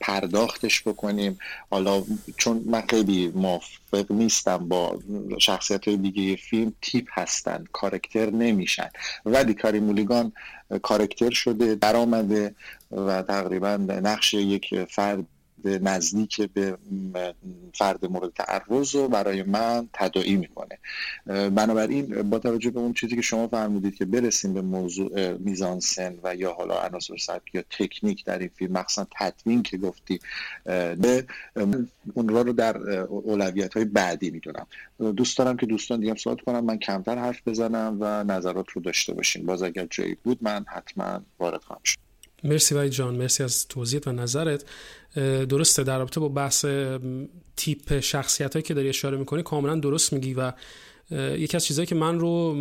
[0.00, 1.38] پرداختش بکنیم.
[1.70, 2.02] حالا
[2.36, 4.98] چون من خیلی موافق نیستم با
[5.38, 8.88] شخصیت های دیگه فیلم تیپ هستن کارکتر نمیشن.
[9.26, 10.32] ولی کاری مولیگان
[10.82, 12.54] کارکتر شده درآمده
[12.90, 15.26] و تقریبا نقش یک فرد
[15.66, 16.78] نزدیک به
[17.74, 20.78] فرد مورد تعرض رو برای من تداعی می‌کنه.
[21.50, 26.34] بنابراین با توجه به اون چیزی که شما فرمودید که برسیم به موضوع میزانسن و
[26.36, 30.20] یا حالا عناصر سبک یا تکنیک در این فیلم مخصوصا تدوین که گفتی
[30.64, 31.26] به
[32.14, 34.66] اون رو در اولویت های بعدی می‌دونم.
[34.98, 39.14] دوست دارم که دوستان دیگه صحبت کنم من کمتر حرف بزنم و نظرات رو داشته
[39.14, 42.03] باشیم باز اگر جایی بود من حتما وارد خواهم شد.
[42.44, 44.64] مرسی وای جان مرسی از توضیحت و نظرت.
[45.48, 46.64] درسته در رابطه با بحث
[47.56, 50.52] تیپ شخصیت هایی که داری اشاره می‌کنی کاملا درست میگی و
[51.14, 52.54] یکی از چیزهایی که من رو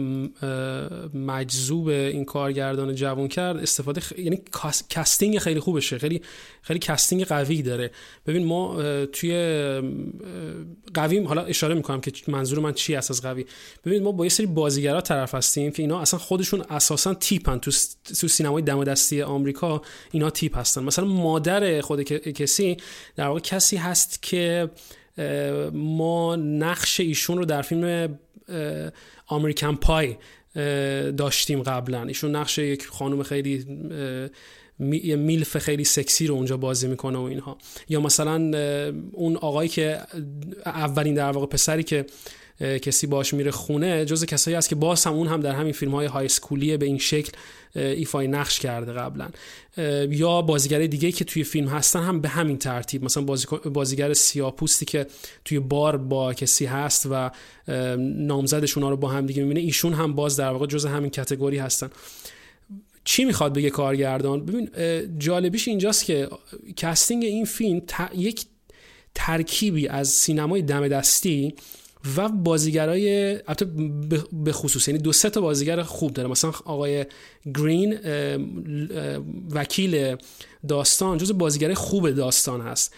[1.14, 4.12] مجذوب این کارگردان جوان کرد استفاده خ...
[4.18, 4.42] یعنی
[4.96, 6.22] casting خیلی خوبشه خیلی
[6.62, 7.92] خیلی casting قوی داره.
[8.28, 9.34] ببین ما توی
[10.94, 13.46] قوی حالا اشاره می‌کنم که منظور من چی است از قوی.
[13.86, 17.58] ببین ما با یه سری بازیگرا طرف هستیم که اینا اصلا خودشون اساسا تیپن.
[17.58, 17.72] تو
[18.20, 20.84] تو سینمای دم دستی آمریکا اینا تیپ هستن.
[20.84, 22.78] مثلا مادر خود کسی
[23.16, 24.70] در واقع کسی هست که
[25.74, 28.20] ما نقش ایشون رو در فیلم
[29.28, 30.18] آمریکن پای
[31.12, 32.04] داشتیم قبلا.
[32.04, 33.66] ایشون نقش یک خانم خیلی
[34.80, 37.58] یه میلف خیلی سکسی رو اونجا بازی می‌کنه و اینها.
[37.90, 38.36] یا مثلا
[39.12, 40.00] اون آقایی که
[40.66, 42.06] اولین در واقع پسری که
[42.60, 45.92] کسی باش میره خونه جز کسایی است که باز هم اون هم در همین فیلم
[45.92, 47.32] های های سکولی به این شکل
[47.76, 49.30] ایفای نقش کرده قبلا.
[50.10, 53.04] یا بازیگر دیگه که توی فیلم هستن هم به همین ترتیب.
[53.04, 53.24] مثلا
[53.74, 55.08] بازیگر سیاهپوستی که
[55.46, 57.32] توی بار با کسی هست و
[57.98, 61.58] نامزدش اونا رو با هم دیگه می‌بینه ایشون هم باز در واقع جز همین category
[61.58, 61.90] هستن.
[63.04, 64.70] چی می‌خواد بگه کارگردان؟ ببین
[65.18, 66.30] جالبیش اینجاست که
[66.78, 67.82] casting این فیلم
[68.16, 68.46] یک
[69.16, 71.56] ترکیبی از سینمای دم دستی
[72.18, 73.66] و بازیگرای البته
[74.32, 76.30] به خصوص یعنی دو سه تا بازیگر خوب داره.
[76.30, 77.06] مثلا آقای
[77.56, 77.98] گرین
[79.52, 80.16] وکیل
[80.68, 82.94] داستان جز بازیگر خوب داستان هست.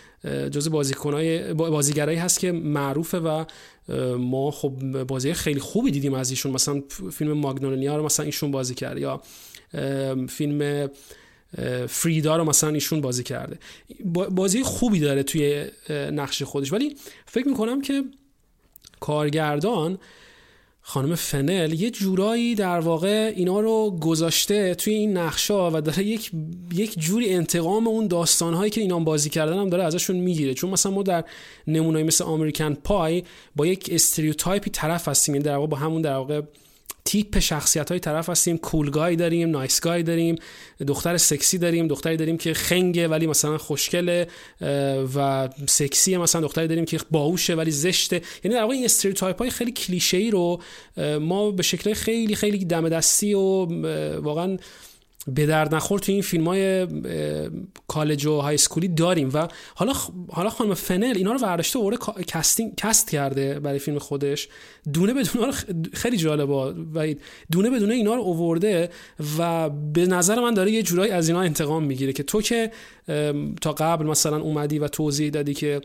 [0.51, 3.45] جز بازیکنای بازیگرایی هست که معروفه و
[4.17, 6.51] ما خب بازی خیلی خوبی دیدیم از ایشون.
[6.51, 9.21] مثلا فیلم ماگنولینیا رو مثلا ایشون بازی کرد یا
[10.29, 10.89] فیلم
[11.87, 13.57] فریدا رو مثلا ایشون بازی کرده.
[14.31, 16.73] بازی خوبی داره توی نقش خودش.
[16.73, 18.03] ولی فکر می‌کنم که
[18.99, 19.97] کارگردان
[20.88, 26.31] خانم فنل یه جورایی در واقع اینا رو گذاشته توی این نقشا و داره یک
[26.73, 30.53] یک جوری انتقام اون داستانهایی که اینا بازی کردن هم داره ازشون می‌گیره.
[30.53, 31.23] چون مثلا ما در
[31.67, 33.23] نمونه‌ای مثل American Pie
[33.55, 36.41] با یک stereotype ی طرف هستیم یعنی در واقع با همون در واقع
[37.05, 40.35] تیپ شخصیت های طرف هستیم cool guy داریم nice guy داریم
[40.87, 44.27] دختر سکسی داریم دختری داریم که خنگه ولی مثلا خوشگله
[45.15, 48.21] و سکسی مثلا دختری داریم که باهوشه ولی زشته.
[48.43, 50.61] یعنی در واقع این stereotype های خیلی کلیشه ای رو
[51.19, 53.65] ما به شکل خیلی خیلی دم دستی و
[54.19, 54.57] واقعا
[55.27, 56.88] به درد نخور تو این فیلم های
[57.88, 59.93] کالج و high school ی داریم و حالا
[60.29, 61.97] حالا خانم فنل اینا رو ورداشته اورده
[62.33, 64.47] casting cast کرده برای فیلم خودش.
[64.93, 65.51] دونه بدونه
[65.93, 66.53] خیلی جالبه.
[66.95, 67.13] و
[67.51, 68.89] دونه بدونه اینا رو اوورده
[69.39, 72.71] و به نظر من داره یه جورایی از اینا انتقام می‌گیره که تو که
[73.61, 75.81] تا قبل مثلا اومدی و توضیح دادی که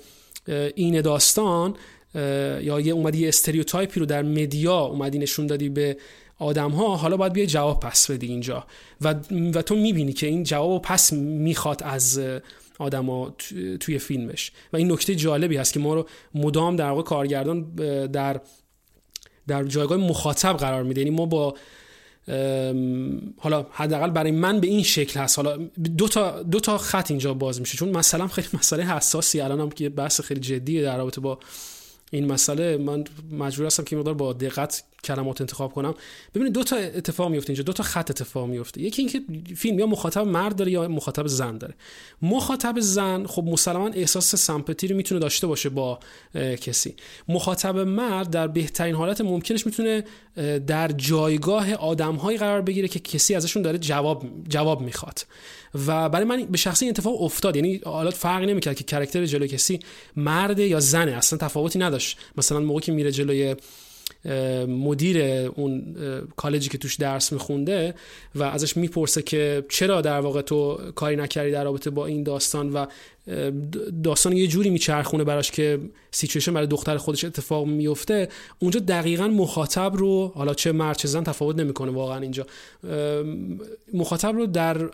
[0.74, 1.74] این داستان
[2.14, 5.96] یا یه اومدی یه stereotype ی رو در media اومدی نشون دادی به
[6.40, 8.66] آدم ها حالا باید بیای جواب پس بدی اینجا.
[9.00, 9.14] و,
[9.54, 12.20] و تو می‌بینی که این جواب پس می‌خواد از
[12.78, 13.34] آدما
[13.80, 14.52] توی فیلمش.
[14.72, 17.74] و این نکته جالبی هست که ما رو مدام در واقع کارگردان
[18.06, 18.40] در
[19.46, 21.00] در جایگاه مخاطب قرار میده.
[21.00, 21.54] یعنی ما با
[23.38, 25.38] حالا حداقل برای من به این شکل هست.
[25.38, 25.56] حالا
[25.96, 27.78] دو تا دو تا خط اینجا باز میشه.
[27.78, 31.38] چون مثلا خیلی مسئله حساسی الان هم که بحث خیلی جدیه در رابطه با
[32.10, 35.94] این مسئله من مجبور هستم که مقدار با دقت کلمات انتخاب کنم.
[36.34, 38.80] ببینید دو تا اتفاق میفته اینجا دو تا خط اتفاق میفته.
[38.80, 39.20] یکی اینکه
[39.56, 41.74] فیلم یا مخاطب مرد داره یا مخاطب زن داره.
[42.22, 45.98] مخاطب زن خب مسلما احساس سمپاتی رو می‌تونه داشته باشه با
[46.34, 46.94] کسی.
[47.28, 50.04] مخاطب مرد در بهترین حالت ممکنش می‌تونه
[50.66, 55.26] در جایگاه آدمهایی قرار بگیره که کسی ازشون داره جواب جواب می‌خواد.
[55.86, 57.56] و برای من به شخصی اتفاق افتاد.
[57.56, 59.80] یعنی حالات فرقی نمی‌کرد که کرکتر جلوی کسی
[60.16, 61.12] مرد یا زنه.
[61.12, 62.18] اصلا تفاوتی نداشت.
[62.36, 63.56] مثلا موقعی که میره جلوی
[64.68, 65.22] مدیر
[65.56, 65.96] اون
[66.36, 67.94] کالجی که توش درس میخونده
[68.34, 72.72] و ازش می‌پرسه که چرا در واقع تو کاری نکردی در رابطه با این داستان
[72.72, 72.86] و
[74.04, 75.78] داستان یه جوری میچرخونه براش که
[76.10, 78.28] سیچویشن برای دختر خودش اتفاق میفته.
[78.58, 82.46] اونجا دقیقا مخاطب رو حالا چه مرد چه زن تفاوت نمی‌کنه واقعا اینجا.
[83.94, 84.90] مخاطب رو در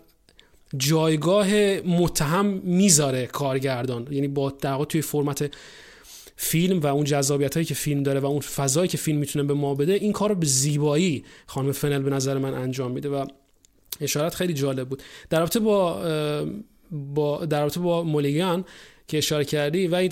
[0.76, 4.08] جایگاه متهم می‌ذاره کارگردان.
[4.10, 5.50] یعنی با در توی فرمت
[6.36, 9.54] فیلم و اون جذابیت هایی که فیلم داره و اون فضایی که فیلم می‌تونه به
[9.54, 13.26] ما بده این کار رو به زیبایی خانم فنل به نظر من انجام میده و
[14.00, 15.02] اشارت خیلی جالب بود.
[15.30, 16.02] در رابطه با
[16.90, 18.64] با در رابطه با مولیگان
[19.08, 20.08] که اشاره کردی و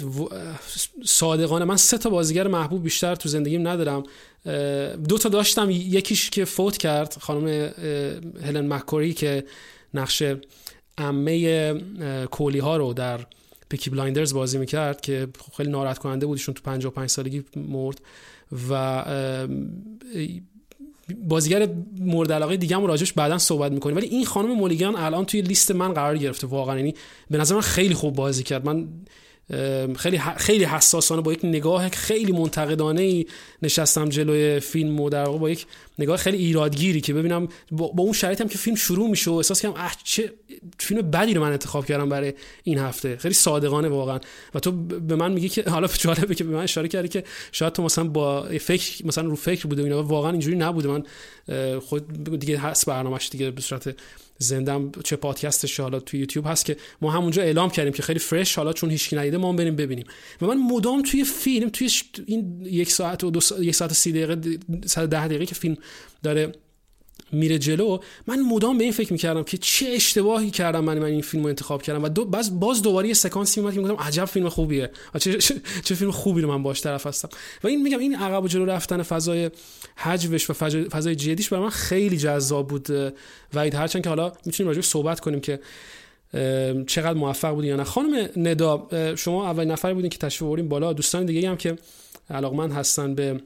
[1.05, 4.03] صادقانه من سه تا بازیگر محبوب بیشتر تو زندگیم ندارم.
[5.09, 7.71] دو تا داشتم یکیش که فوت کرد خانم
[8.43, 9.45] هلن مکوری که
[9.95, 10.23] نقش
[10.99, 11.75] عمه
[12.31, 13.21] کولی ها رو در
[13.75, 16.39] Peaky Blinders بازی می‌کرد که خیلی ناراحت کننده بود.
[16.39, 18.01] ایشون تو 55 سالگی مرد
[18.71, 19.05] و
[21.29, 23.97] بازیگر مورد علاقه دیگه هم راجش بعدا صحبت می‌کنیم.
[23.97, 26.77] ولی این خانم مولیگان الان توی لیست من قرار گرفته واقعا.
[26.77, 26.95] یعنی
[27.31, 28.67] به نظر من خیلی خوب بازی کرد.
[28.67, 28.89] من
[29.96, 33.24] خیلی خیلی حساسانه با یک نگاه خیلی منتقدانه
[33.62, 35.66] نشستم جلوی فیلم و در واقع با یک
[35.98, 39.90] نگاه خیلی ایرادگیری که ببینم با, اون شرایطم که فیلم شروع میشه و احساس کردم
[40.04, 40.33] چه
[40.78, 42.33] فیلم بدی رو من انتخاب کردم برای
[42.64, 43.16] این هفته.
[43.16, 44.18] خیلی صادقانه واقعا.
[44.54, 47.72] و تو به من میگی که حالا جالبه که به من اشاره کردی که شاید
[47.72, 50.88] تو مثلا با فکر مثلا رو فکر بوده اینا واقعا اینجوری نبوده.
[50.88, 51.02] من
[51.80, 53.96] خود دیگه هست برنامه‌اش دیگه به صورت
[54.38, 58.55] زندم چه پادکستش حالا تو یوتیوب هست که ما همونجا اعلام کردیم که خیلی فرش
[58.55, 60.07] حالا چون هیچ ندیده ما بریم ببینیم.
[60.42, 61.90] و من مدام توی فیلم توی
[62.27, 64.35] این یک ساعت و دو ساعت، یک ساعت سی دقیقه
[65.07, 65.77] ده دقیقه که فیلم
[66.23, 66.53] داره
[67.33, 71.22] میره جلو من مدام به این فکر می‌کردم که چه اشتباهی کردم من من این
[71.22, 74.24] فیلم رو انتخاب کردم و دو باز باز دوباره یه سکانسی میومد که میگم عجب
[74.24, 75.38] فیلم خوبیه چه,
[75.85, 77.29] چه, فیلم خوبی رو من باش طرف هستم.
[77.64, 79.50] و این میگم این عقب و جلو رفتن فضای
[79.96, 80.53] حجوش و
[80.90, 83.11] فضای جدیش برای من خیلی جذاب بود و
[83.55, 85.61] هرچند که حالا می‌تونیم راجع صحبت کنیم که
[86.87, 87.85] چقدر موفق بودی یا نه.
[87.85, 90.92] خانم ندا شما اول نفر بودین که تشریف آوردین بالا.
[90.92, 91.79] دوستان دیگه هم که
[92.31, 93.40] علاقمند هستن به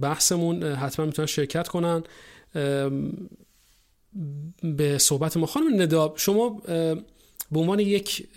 [0.00, 2.02] بحثمون حتما می‌تونن شرکت کنن.
[4.62, 5.46] به صحبت ما.
[5.46, 6.62] خانم ندا شما
[7.52, 8.28] به عنوان یک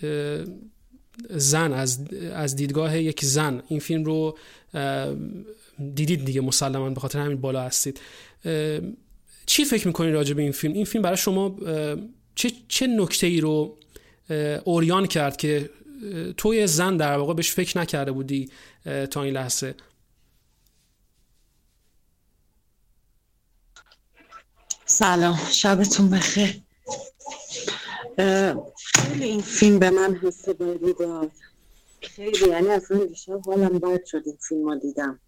[1.30, 4.38] زن از, از دیدگاه یک زن این فیلم رو
[5.94, 8.00] دیدید دیگه مسلما به خاطر همین بالا هستید.
[9.46, 11.56] چی فکر می‌کنید راجع به این فیلم؟ این فیلم برای شما
[12.34, 13.78] چه, چه نکته ای رو
[14.64, 15.70] اوریان کرد که
[16.36, 18.48] توی زن در واقع بهش فکر نکرده بودی
[19.10, 19.74] تا این لحظه؟
[24.88, 26.62] سلام شبتون بخیر.
[28.94, 31.30] خیلی این فیلم به من حس بدی داد.
[32.00, 35.20] خیلی یعنی اصلا دیشب حالم بد شد این فیلم رو دیدم.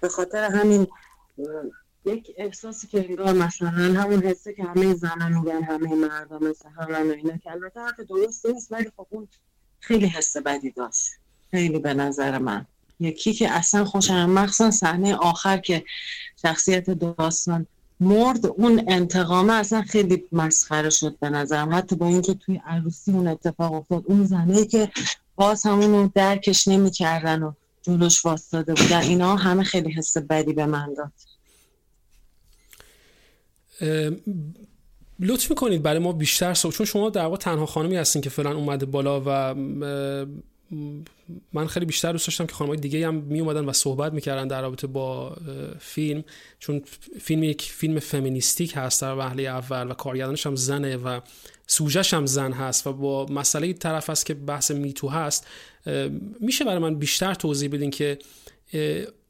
[0.00, 0.86] به خاطر همین
[2.04, 6.98] یک احساسی که انگار مثلا همون حسه که همه زنان میگن همه مردم مثل همه
[6.98, 9.28] و اینا که البته حرف درست نیست ولی خب اون
[9.80, 11.10] خیلی حس بدی داشت.
[11.50, 12.66] خیلی به نظر من.
[13.00, 15.84] یکی که اصلا خوشم مخصوصا صحنه آخر که
[16.42, 17.66] شخصیت داستان
[18.00, 21.74] مرد اون انتقامه اصلا خیلی مسخره شد به نظرم.
[21.74, 24.90] حتی با اینکه توی عروسی اون اتفاق افتاد اون زنه که
[25.36, 30.94] باز همونو درکش نمی‌کردن و جلوش واسطاده بودن اینا همه خیلی حس بدی به من
[30.94, 31.12] داد.
[35.20, 38.56] لطف می‌کنید برای ما بیشتر صحبت چون شما در واقع تنها خانمی هستین که فعلا
[38.56, 39.54] اومده بالا و
[41.52, 44.62] من خیلی بیشتر دوست داشتم که خانمای دیگه هم می اومدن و صحبت می‌کردن در
[44.62, 45.36] رابطه با
[45.78, 46.24] فیلم
[46.58, 46.82] چون
[47.20, 51.20] فیلم یک فیلم فمینیستیک هست در وهله اول و کارگردانش هم زنه و
[51.66, 55.46] سوژش هم زن هست و با مسئله طرف هست که بحث میتو هست
[56.40, 58.18] میشه برای من بیشتر توضیح بدین که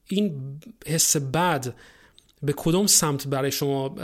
[0.07, 1.75] این حس بد
[2.43, 3.97] به کدوم سمت برای شما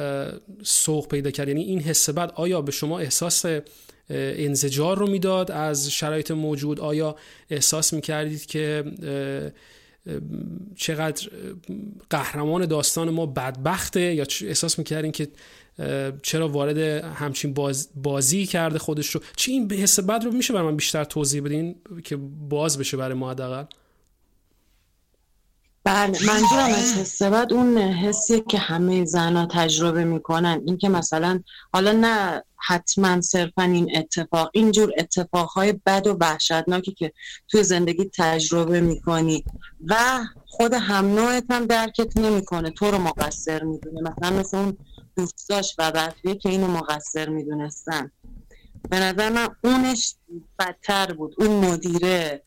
[0.63, 3.45] سوق پیدا کرد؟ یعنی این حس بد آیا به شما احساس
[4.11, 5.51] انزجار رو می‌داد.
[5.51, 7.17] از شرایط موجود آیا
[7.51, 8.85] احساس می‌کردید که
[10.77, 11.29] چقدر
[12.11, 15.29] قهرمان داستان ما بدبخته یا احساس می‌کردین که
[16.23, 17.55] چرا وارد همچین
[17.95, 21.75] بازی کرده خودش رو؟ چی این حس بد رو میشه برای من بیشتر توضیح بدین
[22.05, 22.17] که
[22.49, 23.65] باز بشه برای ما حداقل؟
[25.87, 30.63] بله منظورم از حس بعد اون حسی که همه زنها تجربه می‌کنن.
[30.67, 31.41] این که مثلا
[31.73, 37.13] حالا نه حتما صرفا این اتفاق اینجور اتفاقهای بد و وحشتناکی که
[37.49, 39.45] توی زندگی تجربه می‌کنی
[39.87, 39.97] و
[40.47, 42.71] خود هم نوعت هم درکت نمی‌کنه.
[42.71, 44.01] تو رو مقصر می‌دونه.
[44.11, 44.77] مثلا مثل اون
[45.17, 48.11] دوستاش و بقیه که اینو مقصر می‌دونستن.
[48.91, 50.15] به نظر من اونش
[50.59, 51.35] بدتر بود.
[51.39, 52.43] اون مدیره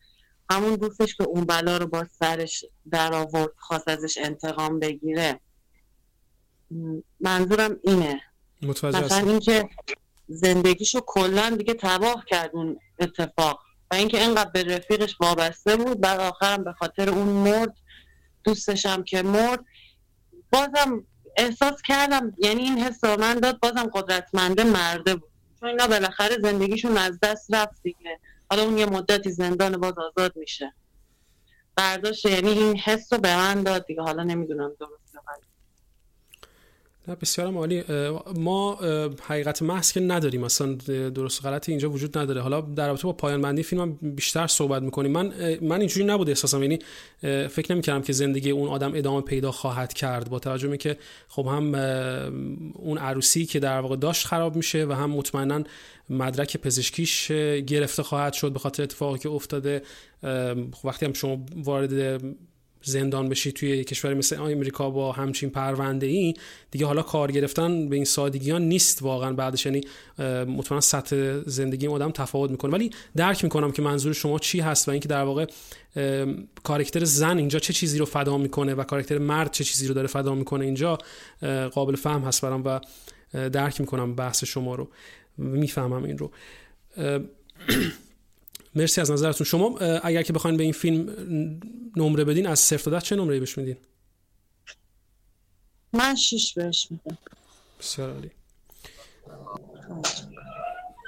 [0.50, 5.40] همون دوستش که اون بلا رو با سرش در آورد خواست ازش انتقام بگیره.
[7.20, 8.20] منظورم اینه.
[8.62, 9.68] مثلا اینکه
[10.28, 13.60] زندگیشو کلا دیگه تباه کرد اون اتفاق.
[13.90, 17.74] و اینکه اینقدر به رفیقش وابسته بود بعد آخرم به خاطر اون مرد
[18.44, 19.64] دوستشم که مرد
[20.52, 21.04] بازم
[21.36, 25.30] احساس کردم یعنی این حس من داد بازم قدرتمنده مرده بود.
[25.60, 28.19] چون اینا بالاخره زندگیشون از دست رفت دیگه.
[28.50, 30.74] حالا اون یه مدتی زندان باز آزاد میشه.
[31.76, 35.16] برداشت یعنی این حس رو به من داد دیگه حالا نمی‌دونم درست
[37.14, 37.84] بسیار عالی.
[38.36, 38.78] ما
[39.22, 40.44] حقیقت محض که نداریم.
[40.44, 40.72] اصلا
[41.10, 42.40] درست غلطی اینجا وجود نداره.
[42.40, 45.12] حالا در رابطه با پایان بندی فیلم بیشتر صحبت می‌کنیم.
[45.12, 46.62] من من اینجوری نبود احساسم.
[46.62, 46.78] یعنی
[47.48, 50.30] فکر نمی‌کردم که زندگی اون آدم ادامه پیدا خواهد کرد.
[50.30, 50.96] با توجه به که
[51.28, 51.74] خب هم
[52.74, 55.62] اون عروسی که در واقع داشت خراب میشه و هم مطمئنا
[56.10, 57.32] مدرک پزشکیش
[57.66, 59.82] گرفته خواهد شد به خاطر اتفاقی که افتاده.
[60.72, 62.22] خب وقتی هم شما وارد
[62.82, 66.34] زندان بشی توی کشوری مثل امریکا با همچین پرونده ای
[66.70, 69.80] دیگه حالا کار گرفتن به این سادگی ها نیست واقعا بعدش یعنی
[70.44, 72.72] مطمئنا سطح زندگی آدم تفاوت می‌کنه.
[72.72, 75.46] ولی درک می‌کنم که منظور شما چی هست و اینکه در واقع
[76.62, 80.06] کارکتر زن اینجا چه چیزی رو فدا می‌کنه و کارکتر مرد چه چیزی رو داره
[80.06, 80.98] فدا می‌کنه اینجا
[81.72, 82.80] قابل فهم هست برام و
[83.48, 84.88] درک می‌کنم بحث شما رو.
[85.38, 86.30] می‌فهمم این رو.
[88.74, 89.44] مرسی از نظرتون.
[89.44, 91.10] شما اگر که بخواین به این فیلم
[91.96, 93.76] نمره بدین از صفر تا چه نمره بهش میدین؟
[95.92, 97.18] من شش بهش میدم.
[97.80, 98.30] بسیار عالی.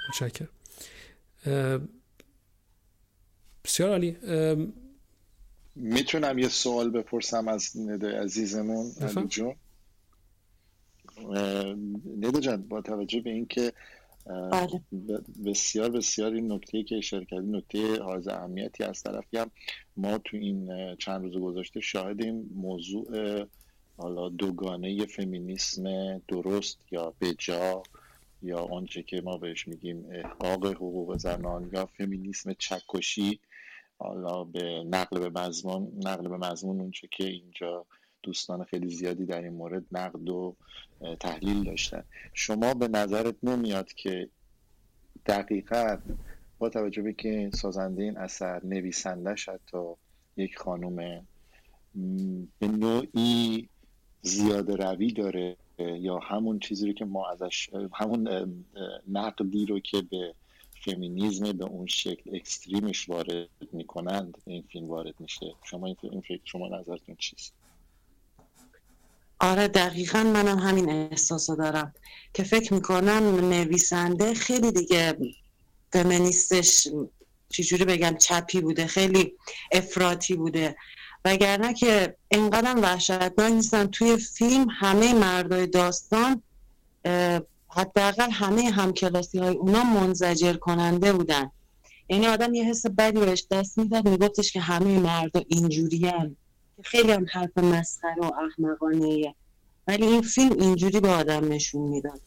[0.09, 0.49] متشکرم.
[3.65, 4.17] بسیار عالی.
[5.75, 9.55] می‌تونم یه سوال بپرسم از نده عزیزمون علی جون.
[12.17, 13.73] نده جان با توجه به اینکه
[14.25, 14.81] بله.
[15.45, 19.51] بسیار بسیار این نکته که اشاره کردی نکته حائز اهمیتی از طرفی هم
[19.97, 23.45] ما تو این چند روز گذاشته شاهدیم موضوع
[23.97, 27.83] حالا دوگانه فمینیسم درست یا بجا
[28.41, 33.39] یا آنچه که ما بهش میگیم احقاق حقوق زنان یا فمینیسم چکشی
[33.97, 37.85] حالا به نقل به مضمون نقل به مضمون اونچه که اینجا
[38.23, 40.55] دوستان خیلی زیادی در این مورد نقد و
[41.19, 42.03] تحلیل داشتن.
[42.33, 44.29] شما به نظرت نمیاد که
[45.25, 45.97] دقیقا
[46.59, 49.93] با توجه به که سازنده این اثر نویسندهش حتی
[50.37, 51.21] یک خانومه
[52.59, 53.69] به نوعی
[54.21, 58.53] زیاده روی داره یا همون چیزی رو که ما ازش همون
[59.07, 60.33] نقدی رو که به
[60.85, 65.55] فمینیزم به اون شکل اکستریمش وارد می‌کنند این فیلم وارد میشه.
[65.63, 67.53] شما این فکر شما نظرتون چیست؟
[69.43, 71.93] آره دقیقا منم همین احساس دارم
[72.33, 75.17] که فکر می‌کنم نویسنده خیلی دیگه
[75.93, 76.87] فمینیستش
[77.49, 79.33] چجوری بگم چپی بوده خیلی
[79.71, 80.75] افراطی بوده.
[81.25, 86.43] وگرنه که اینقدر وحشتناک نیستن توی فیلم همه مردای داستان
[87.69, 91.51] حداقل همه همکلاسی های اونا منزجر کننده بودن.
[92.09, 96.07] یعنی آدم یه حس بدی بهش دست می‌داد میگفتش که همه مردا اینجوری
[96.81, 99.35] خیلی هم حرف مسخره و احمقانه
[99.87, 102.21] ولی این فیلم اینجوری به آدم نشون می‌داد.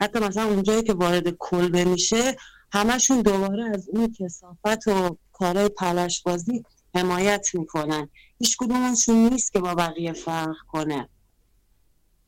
[0.00, 2.36] حتی مثلا اونجایی که وارد کلبه میشه
[2.72, 6.64] همشون دوباره از اون کسافت و کارهای پلش بازی
[6.94, 8.08] حمایت می‌کنن.
[8.38, 11.08] هیچ کدومشون نیست که با بقیه فرق کنه.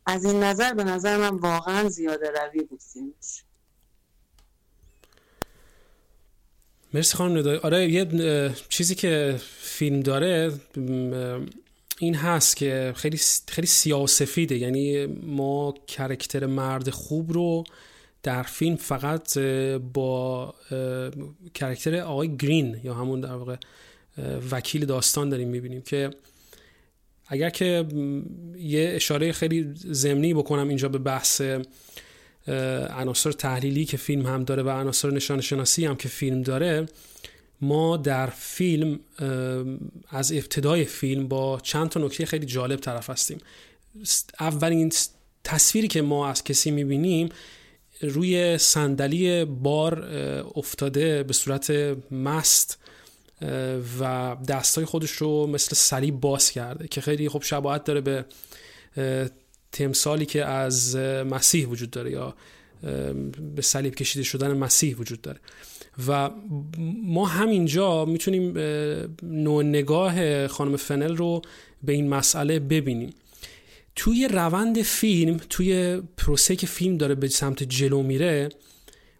[0.06, 2.80] از این نظر به نظر من واقعا زیاده روی بود
[6.94, 8.06] مرسی خانم ندای آره یه
[8.68, 10.52] چیزی که فیلم داره
[11.98, 13.18] این هست که خیلی
[13.48, 14.58] خیلی سیاسفیده.
[14.58, 17.64] یعنی ما کرکتر مرد خوب رو
[18.22, 19.38] در فیلم فقط
[19.92, 20.54] با
[21.54, 23.56] کرکتر آقای گرین یا همون در واقع
[24.50, 26.10] وکیل داستان داریم می‌بینیم که
[27.26, 27.84] اگر که
[28.58, 31.42] یه اشاره خیلی زمینی بکنم اینجا به بحث
[32.90, 36.86] عناصر تحلیلی که فیلم هم داره و عناصر نشان شناسی هم که فیلم داره
[37.60, 39.00] ما در فیلم
[40.08, 43.38] از ابتدای فیلم با چند تا نکته خیلی جالب طرف هستیم.
[44.40, 44.92] اولین
[45.44, 47.28] تصویری که ما از کسی می‌بینیم
[48.00, 50.04] روی صندلی بار
[50.54, 51.70] افتاده به صورت
[52.10, 52.78] مست
[54.00, 58.24] و دستای خودش رو مثل صلیب باز کرده که خیلی خوب شباهت داره به
[59.72, 62.34] تمثالی که از مسیح وجود داره یا
[63.56, 65.40] به صلیب کشیده شدن مسیح وجود داره.
[66.08, 66.30] و
[67.04, 68.58] ما همینجا می‌تونیم
[69.22, 71.42] نوع نگاه خانم فنل رو
[71.82, 73.14] به این مسئله ببینیم.
[73.96, 78.48] توی روند فیلم توی پروسه که فیلم داره به سمت جلو میره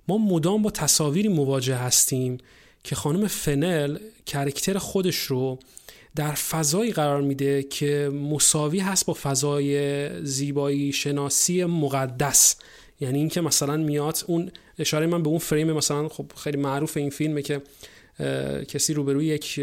[0.08, 2.38] ما مدام با تصاویری مواجه هستیم
[2.84, 5.58] که خانم فنل کرکتر خودش رو
[6.18, 12.56] در فضایی قرار میده که مساوی هست با فضای زیبایی شناسی مقدس.
[13.00, 17.10] یعنی اینکه مثلا میاد اون اشاره من به اون فریم مثلا خب خیلی معروف این
[17.10, 17.62] فیلمه که
[18.68, 19.60] کسی روبروی یک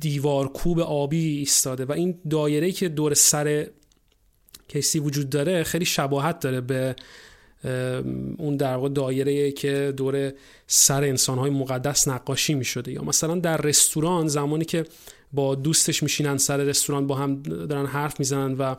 [0.00, 3.66] دیوار کوب آبی ایستاده و این دایره که دور سر
[4.68, 6.96] کسی وجود داره خیلی شباهت داره به
[8.38, 10.32] اون در واقع دایره که دور
[10.66, 14.84] سر انسانهای مقدس نقاشی می شده یا مثلا در رستوران زمانی که
[15.32, 18.74] با دوستش میشینن سر رستوران با هم دارن حرف می‌زنن و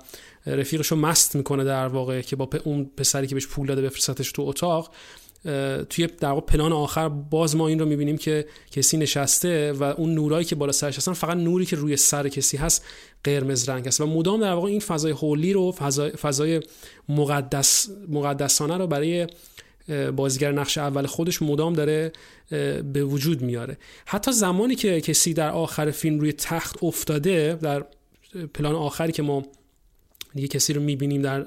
[0.46, 4.32] رفیقش رو مست می‌کنه در واقع که با اون پسری که بهش پول داده بفرستش
[4.32, 4.92] تو اتاق
[5.90, 10.14] توی در واقع پلان آخر باز ما این رو می‌بینیم که کسی نشسته و اون
[10.14, 12.86] نورایی که بالا سرش هستن فقط نوری که روی سر کسی هست
[13.26, 14.02] قرمز رنگ است.
[14.02, 16.62] و مدام در واقع این فضای هولی رو فضای, فضای
[17.10, 19.28] مقدس مقدسانه رو برای
[20.16, 22.12] بازیگر نقش اول خودش مدام داره
[22.94, 23.78] به وجود میاره.
[24.06, 27.86] حتی زمانی که کسی در آخر فیلم روی تخت افتاده در
[28.54, 29.44] پلان آخری که ما
[30.36, 31.46] دیگه کسی رو می‌بینیم در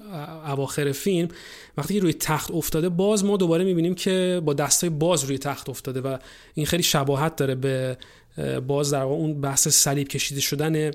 [0.51, 1.29] اواخر فیلم
[1.77, 5.69] وقتی که روی تخت افتاده باز ما دوباره می‌بینیم که با دستای باز روی تخت
[5.69, 6.17] افتاده و
[6.55, 7.97] این خیلی شباهت داره به
[8.67, 10.91] باز در اون بحث صلیب کشیده شدن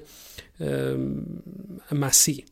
[1.92, 2.46] مسیح.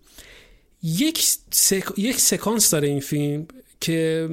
[0.83, 1.83] یک, سک...
[1.97, 3.47] یک سکانس داره این فیلم
[3.81, 4.29] که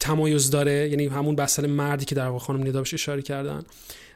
[0.00, 3.62] تمایز داره یعنی همون بحث مردی که در واقع خانم ندا اشاره کردن.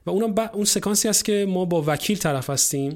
[0.07, 2.95] و اون اون سکانسی است که ما با وکیل طرف هستیم.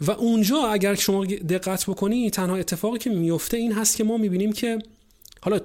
[0.00, 4.52] و اونجا اگر شما دقت بکنی تنها اتفاقی که میفته این هست که ما می‌بینیم
[4.52, 4.78] که
[5.40, 5.60] حالا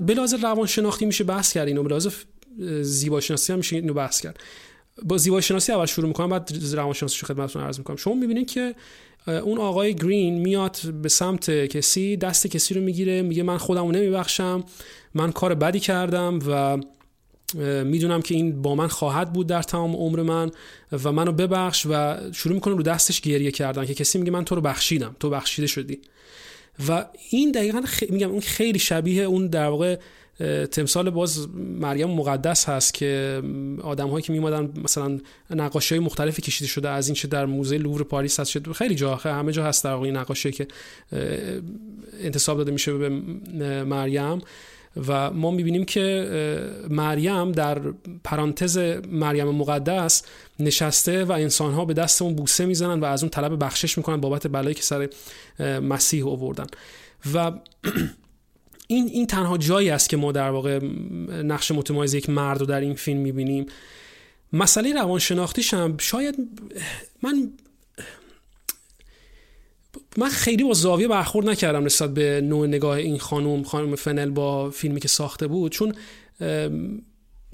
[0.00, 2.08] بلاز روانشناختی میشه بحث کرد اینو بلاز
[2.80, 4.38] زیباشناسی هم میشه اینو بحث کرد.
[5.02, 7.96] با زیباشناسی اول شروع می‌کنم بعد روانشناسی رو خدمتتون عرض می‌کنم.
[7.96, 8.74] شما می‌بینید که
[9.26, 13.92] اون آقای گرین میاد به سمت کسی دست کسی رو می‌گیره میگه من خودم رو
[13.92, 14.64] نمیبخشم
[15.14, 16.78] من کار بدی کردم و
[17.84, 20.50] می‌دونم که این با من خواهد بود در تمام عمر من
[21.04, 24.54] و منو ببخش و شروع می‌کنه رو دستش گریه کردن که کسی میگه من تو
[24.54, 26.00] رو بخشیدم تو بخشیده شدی.
[26.88, 29.98] و این دقیقا میگم اون خیلی شبیه اون در واقع
[30.70, 33.42] تمثال باز مریم مقدس هست که
[33.82, 35.18] آدم هایی که میمادن مثلا
[35.50, 38.94] نقاشی های مختلفی کشیده شده از این چه در موزه لوور پاریس هست شد خیلی
[38.94, 40.68] جا همه جا هست در واقع نقاشی که
[42.20, 43.08] انتصاب داده میشه به
[43.84, 44.42] مریم.
[45.08, 46.28] و ما می‌بینیم که
[46.90, 47.80] مریم در
[48.24, 48.78] پرانتز
[49.08, 50.22] مریم مقدس
[50.60, 54.46] نشسته و انسانها به دست اون بوسه می‌زنن و از اون طلب بخشش می‌کنن بابت
[54.46, 55.08] بلایی که سر
[55.80, 56.66] مسیح آوردن.
[57.34, 57.52] و
[58.90, 60.78] این این تنها جایی است که ما در واقع
[61.42, 63.66] نقش متمایز یک مرد رو در این فیلم می‌بینیم.
[64.52, 66.34] مسئله روانشناختیش هم شاید
[67.22, 67.52] من
[70.16, 74.70] من خیلی با زاویه برخورد نکردم نسبت به نوع نگاه این خانم خانم فنل با
[74.70, 75.72] فیلمی که ساخته بود.
[75.72, 75.94] چون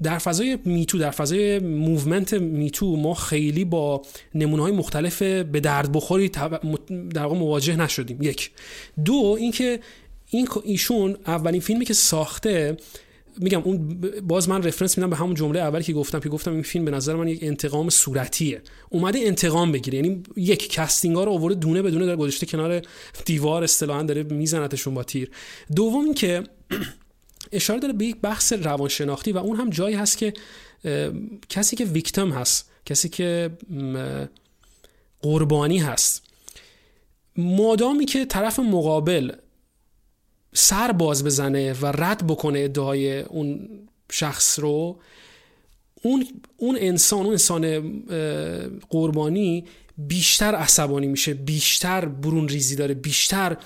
[0.03, 4.01] در فضای MeToo در فضای movement MeToo ما خیلی با
[4.35, 8.21] نمونه های مختلف به درد بخوری در واقع مواجه نشدیم.
[8.21, 8.51] یک.
[9.05, 9.79] دو اینکه
[10.29, 12.77] این ایشون اولین فیلمی که ساخته
[13.39, 16.63] میگم اون باز من رفرنس میدم به همون جمله اولی که گفتم که گفتم این
[16.63, 18.61] فیلم به نظر من یک انتقام صورتیه.
[18.89, 19.95] اومده انتقام بگیره.
[19.95, 22.81] یعنی یک کاستینگ ها رو آورده دونه بدونه داره گذاشته کنار
[23.25, 25.31] دیوار اصطلاحا داره میزنتشون با تیر.
[25.75, 26.43] دوم اینکه
[27.51, 30.33] اشاره داره به یک بحث روانشناختی و اون هم جایی هست که
[31.49, 33.49] کسی که ویکتم هست کسی که
[35.21, 36.23] قربانی هست.
[37.37, 39.31] مادامی که طرف مقابل
[40.57, 43.69] سر باز بزنه و رد بکنه ادعای اون
[44.11, 44.99] شخص رو
[46.03, 46.27] اون
[46.57, 48.03] اون انسان اون انسان
[48.89, 49.65] قربانی
[49.97, 53.57] بیشتر عصبانی میشه بیشتر برون ریزی داره بیشتر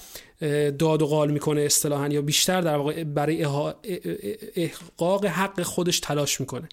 [0.79, 3.45] داد و قال می‌کنه اصطلاحا یا بیشتر در واقع برای
[4.55, 6.69] احقاق حق خودش تلاش می‌کنه.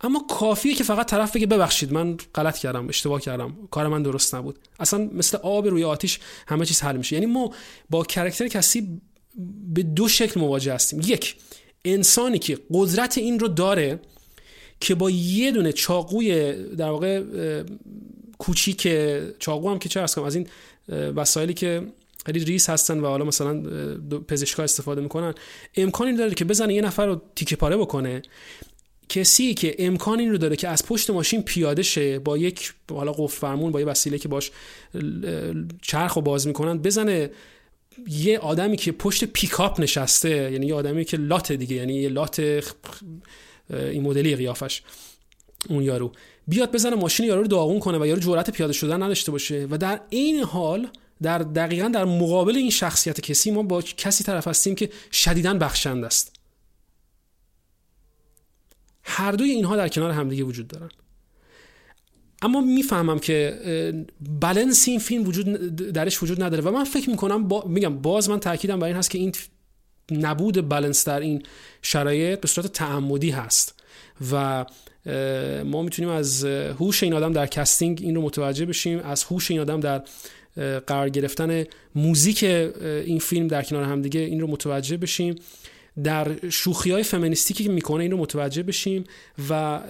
[0.00, 4.34] اما کافیه که فقط طرف بگه ببخشید من غلط کردم اشتباه کردم کار من درست
[4.34, 4.58] نبود.
[4.80, 7.16] اصلا مثل آب روی آتیش همه چیز حل میشه.
[7.16, 7.50] یعنی ما
[7.90, 9.00] با کرکتر کسی
[9.74, 11.00] به دو شکل مواجه هستیم.
[11.06, 11.36] یک
[11.84, 14.00] انسانی که قدرت این رو داره
[14.80, 17.22] که با یه دونه چاقوی در واقع
[18.38, 18.88] کوچیک
[19.38, 20.46] چاقو هم که چه کنم از این
[20.90, 21.82] وسایلی که
[22.26, 23.62] خیلی ریس هستن و حالا مثلا
[24.28, 25.34] پزشکا استفاده می‌کنن
[25.76, 28.22] امکانی داره که بزنه یه نفر رو تیکه پاره بکنه.
[29.08, 33.12] کسی که امکان این رو داره که از پشت ماشین پیاده شه با یک حالا
[33.12, 34.50] قفل فرمون با یه وسیله که باش
[35.82, 37.30] چرخ رو باز می‌کنن بزنه
[38.08, 42.40] یه آدمی که پشت پیکاپ نشسته یعنی یه آدمی که لات دیگه یعنی یه لات
[43.70, 44.82] این مدلی قیافش
[45.68, 46.12] اون یارو.
[46.48, 49.78] بیاد بزنه ماشین یارو رو داغون کنه و یارو جرأت پیاده شدن نداشته باشه و
[49.78, 50.88] در این حال
[51.22, 56.04] در دقیقا در مقابل این شخصیت کسی ما با کسی طرف هستیم که شدیدا بخشنده
[56.04, 56.32] است.
[59.02, 60.88] هر دوی اینها در کنار همدیگه وجود دارن.
[62.42, 63.54] اما می‌فهمم که
[64.40, 68.40] بلنس این فیلم وجود درش وجود نداره و من فکر می‌کنم با میگم باز من
[68.40, 69.32] تاکیدم بر این هست که این
[70.10, 71.42] نبود بلنس در این
[71.82, 73.74] شرایط به صورت تعمدی هست
[74.32, 74.64] و
[75.64, 79.60] ما می‌تونیم از هوش این آدم در casting این رو متوجه بشیم از هوش این
[79.60, 80.02] آدم در
[80.86, 81.64] قرار گرفتن
[81.94, 85.34] موزیک این فیلم در کنار همدیگه این رو متوجه بشیم.
[86.04, 89.04] در شوخی های فمینیستی که می‌کنه این رو متوجه بشیم
[89.50, 89.80] و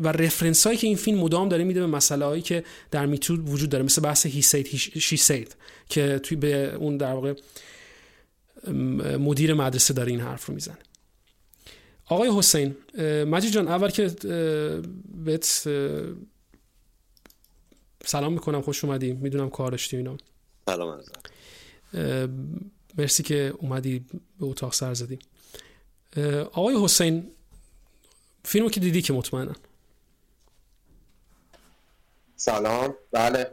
[0.00, 3.36] و رفرنس هایی که این فیلم مدام داره میده به مسئله هایی که در میتو
[3.36, 5.56] وجود داره مثل بحث هی سید شی سید
[5.88, 7.34] که توی به اون در واقع
[9.18, 10.78] مدیر مدرسه داره این حرف رو می‌زنه.
[12.06, 12.76] آقای حسین
[13.24, 14.14] مجید جان اول که
[15.24, 15.44] بهت
[18.04, 19.12] سلام می‌کنم خوش اومدی.
[19.12, 20.16] می‌دونم کار داشتی اینا.
[20.66, 21.00] سلام
[22.98, 23.98] مرسی که اومدی
[24.40, 25.18] به اتاق سر زدی.
[26.52, 27.26] آقای حسین
[28.44, 29.52] فیلمو که دیدی که مطمئنا
[32.46, 32.94] سلام.
[33.12, 33.46] بله.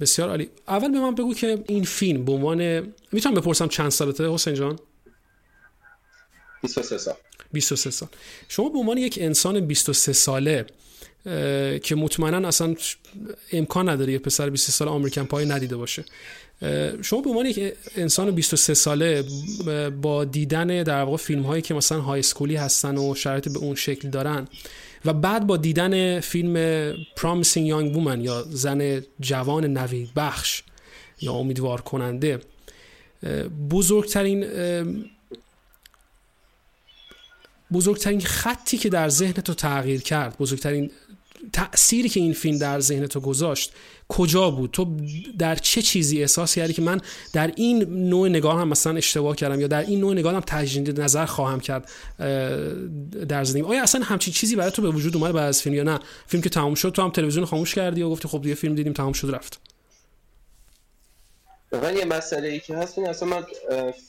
[0.00, 0.50] بسیار عالی.
[0.68, 4.78] اول به من بگو که این فیلم به عنوان می‌تونم بپرسم چند سالته حسین جان؟
[6.62, 7.14] 23 سال.
[7.52, 8.08] 23 سال.
[8.48, 10.66] شما به عنوان یک انسان 23 ساله
[11.82, 12.74] که مطمئنا اصلا
[13.52, 16.04] امکان نداره یه پسر 23 سال آمریکن پای ندیده باشه
[17.02, 19.24] شما به عنوان یک انسان 23 ساله
[20.02, 23.74] با دیدن در واقع فیلم هایی که مثلا های اسکولی هستن و شرایط به اون
[23.74, 24.48] شکل دارن
[25.04, 30.62] و بعد با دیدن فیلم Promising Young Woman یا زن جوان نوید بخش
[31.20, 32.40] یا امیدوار کننده
[33.70, 34.44] بزرگترین
[37.72, 40.90] بزرگترین خطی که در ذهن تو تغییر کرد بزرگترین
[41.52, 43.72] تأثیری که این فیلم در ذهن تو گذاشت
[44.08, 44.96] کجا بود؟ تو
[45.38, 47.00] در چه چیزی احساس کردی که من
[47.32, 51.00] در این نوع نگاه هم مثلا اشتباه کردم یا در این نوع نگاه هم تجدید
[51.00, 51.90] نظر خواهم کرد
[53.28, 55.82] در زندگی؟ آیا اصلا همچین چیزی برای تو به وجود اومد بعد از فیلم یا
[55.82, 58.74] نه؟ فیلم که تمام شد تو هم تلویزیون خاموش کردی و گفتی خب یه فیلم
[58.74, 59.60] دیدیم تمام شد رفت؟
[61.72, 63.44] من یه مسئله ای که هست اصلا من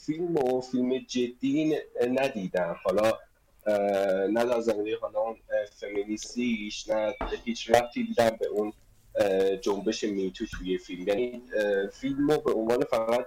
[0.06, 1.76] فیلم و فیلم جدی
[2.20, 2.76] ندیدم.
[2.84, 3.12] حالا
[4.30, 5.36] نه در زمینه حالا
[5.80, 8.72] فمینیستیش نه هیچ رفتی دیدم به اون
[9.60, 11.08] جنبش میتو توی فیلم.
[11.08, 11.42] یعنی
[11.92, 13.26] فیلم رو به عنوان فقط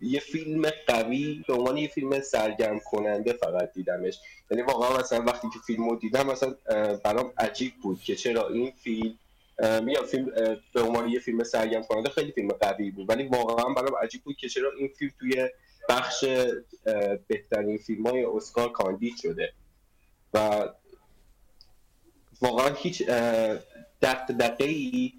[0.00, 4.18] یه فیلم قوی به عنوان یه فیلم سرگرم کننده فقط دیدمش.
[4.50, 6.54] یعنی واقعا مثلا وقتی که فیلم رو دیدم مثلا
[7.04, 9.18] برام عجیب بود که چرا این فیلم
[9.58, 10.26] میگم فیلم
[10.72, 13.10] به عنوان یه فیلم سرگرم کننده خیلی فیلم قوی بود.
[13.10, 15.48] ولی واقعا برام عجیب بود که چرا این فیلم توی
[15.88, 16.24] بخش
[17.28, 19.52] بهترین فیلم های اسکار کاندید شده.
[20.34, 20.68] و
[22.40, 23.02] واقعا هیچ
[24.02, 25.12] دقیقه ای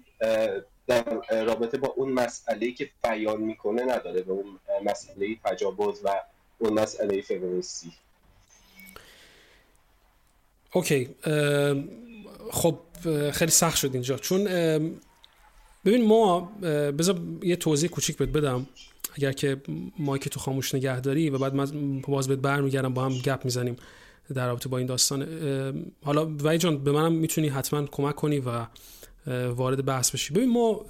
[0.86, 1.04] در
[1.44, 6.22] رابطه با اون مسئله که بیان می‌کنه نداره به اون مسئله تجاوز و
[6.58, 7.92] اون مسئله فمینیستی.
[10.72, 11.14] اوکی
[12.50, 12.78] خب
[13.32, 14.16] خیلی سخت شد اینجا.
[14.16, 14.44] چون
[15.84, 16.40] ببین ما
[16.98, 18.66] بذار یه توضیح کوچیک بهت بدم.
[19.16, 19.60] اگر که
[19.98, 23.76] مایک تو خاموش نگه داری و بعد من باز بهت برمیگردم با هم گپ می‌زنیم
[24.34, 25.26] در رابطه با این داستان.
[26.04, 28.66] حالا وای جان به منم می‌تونی حتما کمک کنی و
[29.48, 30.34] وارد بحث بشی.
[30.34, 30.86] ببین ما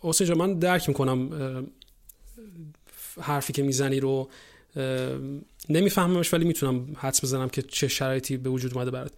[0.00, 1.30] حسین جان من درک می‌کنم
[3.20, 4.28] حرفی که می‌زنی رو
[5.68, 9.12] نمیفهممش ولی می‌تونم حدس بزنم که چه شرایطی به وجود اومده برات.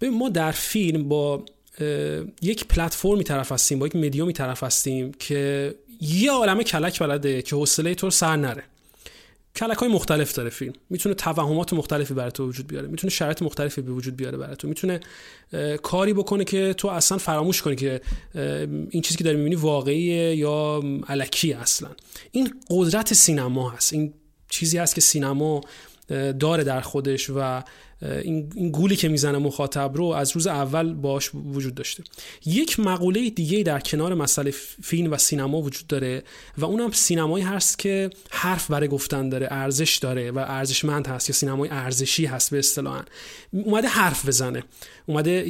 [0.00, 1.44] ببین ما در فیلم با
[2.42, 7.56] یک پلتفرمی طرف هستیم با یک مدیومی طرف هستیم که یه عالمه کلک بلده که
[7.56, 8.62] حوصله تو سر نره.
[9.56, 10.72] کلک های مختلف داره فیلم.
[10.90, 12.88] می‌تونه توهمات مختلفی برای تو وجود بیاره.
[12.88, 14.68] می‌تونه شرایط مختلفی به وجود بیاره برای تو.
[14.68, 15.00] می‌تونه
[15.82, 18.00] کاری بکنه که تو اصلا فراموش کنی که
[18.90, 21.88] این چیزی که داری می‌بینی واقعیه یا علکی اصلا.
[22.32, 23.92] این قدرت سینما هست.
[23.92, 24.12] این
[24.48, 25.60] چیزی هست که سینما
[26.40, 27.62] داره در خودش و
[28.02, 32.04] این, گولی که می‌زنه مخاطب رو از روز اول باش وجود داشته.
[32.46, 34.50] یک مقوله دیگه در کنار مسئله
[34.82, 36.22] فیلم و سینما وجود داره
[36.58, 41.34] و اونم سینمایی هست که حرف برای گفتن داره ارزش داره و ارزشمند هست یا
[41.34, 43.02] سینمای ارزشی هست به اصطلاح.
[43.52, 44.62] اومده حرف بزنه.
[45.06, 45.42] اومده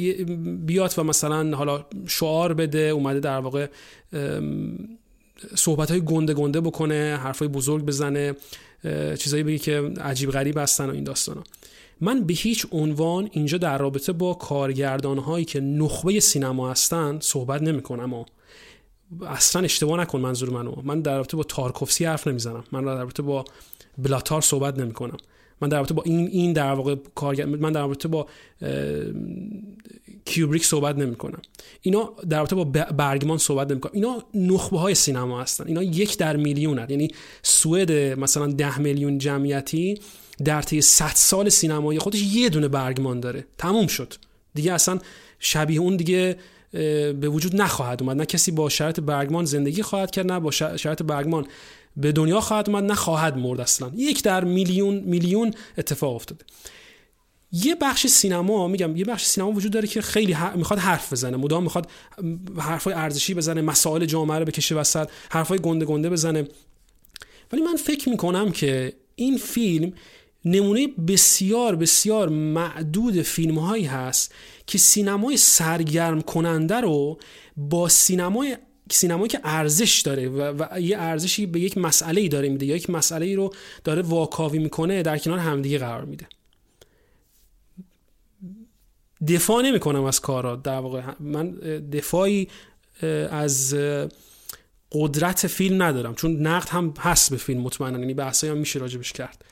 [0.65, 3.67] بیاد و مثلا حالا شعار بده اومده در واقع
[5.55, 8.33] صحبت های گنده گنده بکنه حرف های بزرگ بزنه.
[9.19, 11.43] چیزایی بگی که عجیب غریب هستن و این داستانا.
[12.01, 17.61] من به هیچ عنوان اینجا در رابطه با کارگردان هایی که نخبه سینما هستن صحبت
[17.61, 18.25] نمی کنم و
[19.27, 20.75] اصلا اشتباه نکن منظور منو.
[20.83, 22.63] من در رابطه با تارکوفسی حرف نمی‌زنم.
[22.71, 23.45] من در رابطه با
[23.97, 25.17] بلاتار صحبت نمی کنم
[25.61, 28.27] من در رابطه با این این در واقع کارگر من در رابطه با
[30.25, 31.41] کیوبریک صحبت نمی کنم
[31.81, 32.63] اینا در رابطه با
[32.97, 35.67] برگمان صحبت نمی کنم اینا نخبه های سینما هستن.
[35.67, 36.91] اینا یک در میلیون هست.
[36.91, 37.07] یعنی
[37.43, 39.99] سوئد مثلا ده میلیون جمعیتی
[40.43, 43.45] در طی 100 سال سینمایی خودش یه دونه برگمان داره.
[43.57, 44.13] تموم شد.
[44.53, 44.99] دیگه اصلا
[45.39, 46.35] شبیه اون دیگه
[46.71, 48.17] به وجود نخواهد اومد.
[48.17, 51.47] نه کسی با شرط برگمان زندگی خواهد کرد نه با شرط برگمان
[51.97, 53.91] به دنیا خواهد اومد نه خواهد مرد اصلا.
[53.95, 56.45] یک در میلیون میلیون اتفاق افتاده.
[57.51, 61.37] یه بخش سینما میگم یه بخش سینما وجود داره که خیلی می‌خواد حرف بزنه.
[61.37, 61.89] مدام می‌خواد
[62.57, 66.47] حرفای ارزشی بزنه مسائل جامعه رو بکشه وسط حرفای گنده گنده بزنه.
[67.53, 69.93] ولی من فکر می‌کنم که این فیلم
[70.45, 74.33] نمونه بسیار بسیار معدود فیلم هایی هست
[74.67, 77.17] که سینمای سرگرم کننده رو
[77.57, 78.57] با سینمای
[78.91, 82.65] سینمایی که ارزش داره و, و یه ارزشی به یک مسئله ای داره میده.
[82.65, 86.27] یا یک مسئله ای رو داره واکاوی می‌کنه در کنار همدیگه قرار میده.
[89.27, 90.55] دفاع نمی کنم از کارا.
[90.55, 91.51] در واقع من
[91.91, 92.47] دفاعی
[93.31, 93.75] از
[94.91, 96.15] قدرت فیلم ندارم.
[96.15, 97.99] چون نقد هم هست به فیلم مطمئنا.
[97.99, 99.45] یعنی بحثایی هم میشه راجبش کرد.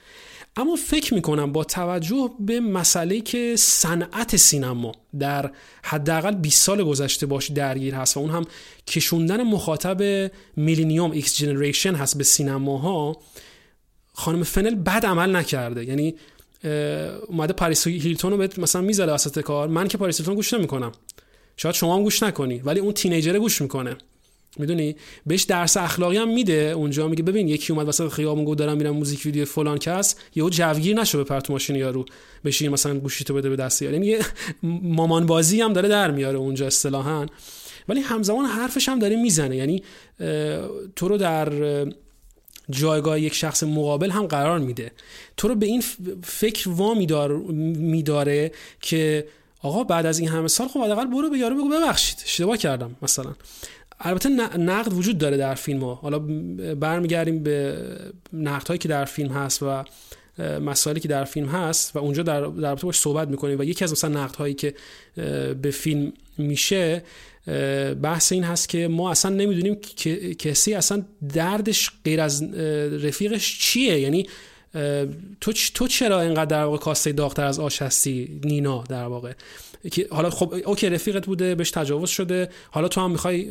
[0.56, 5.52] اما فکر می‌کنم با توجه به مسئله که صنعت سینما در
[5.84, 8.46] حداقل 20 سال گذشته باش درگیر هست و اون هم
[8.88, 13.18] کشوندن مخاطب millennium X generation هست به سینماها
[14.14, 15.86] خانم فنل بد عمل نکرده.
[15.86, 16.16] یعنی
[17.28, 19.68] اومده پاریس هیلتون رو مثلا می‌ذاره وسط کار.
[19.68, 20.92] من که پاریس هیلتون گوش نمی‌کنم.
[21.58, 23.96] شاید شما هم گوش نکنی ولی اون teenager گوش می‌کنه.
[24.58, 24.96] می‌دونی؟
[25.26, 28.96] بهش درس اخلاقی هم میده اونجا میگه ببین یکی اومد وسط خیابون گفت دارم میرم
[28.96, 32.06] موزیک ویدیو فلان کس یهو جوگیر نشو بپر تو ماشین یارو.
[32.46, 34.24] بشین مثلا گوشیتو بده به دست یارو یعنی
[34.98, 37.26] مامان بازی هم داره در میاره اونجا اصطلاحا.
[37.90, 39.56] ولی همزمان حرفش هم داره می‌زنه.
[39.56, 39.84] یعنی
[40.96, 41.50] تو رو در
[42.74, 44.92] جایگاه یک شخص مقابل هم قرار میده.
[45.38, 45.84] تو رو به این
[46.24, 48.52] فکر وا میداره
[48.82, 49.28] که
[49.62, 52.18] آقا بعد از این همه سال خب حداقل برو به یارو بگو ببخشید.
[52.26, 53.34] اشتباه کردم مثلا.
[54.00, 55.96] البته نقد وجود داره در فیلم ها.
[55.96, 56.20] حالا
[56.76, 57.78] برمیگردیم به
[58.34, 59.84] نقد هایی که در فیلم هست و
[60.60, 63.92] مسائلی که در فیلم هست و اونجا در در باش صحبت می‌کنیم و یکی از
[63.92, 64.74] مثلا نقد هایی که
[65.62, 67.04] به فیلم میشه
[68.02, 72.44] بحث این هست که ما اصلا نمی‌دونیم که کسی اصلا دردش غیر از
[73.04, 74.28] رفیقش چیه؟ یعنی
[75.42, 79.34] تو تو چرا اینقدر در واقع کاسته داغتر از آش هستی نینا در واقع؟
[79.92, 82.50] که حالا خب اوکی رفیقت بوده بهش تجاوز شده.
[82.72, 83.50] حالا تو هم می‌خوای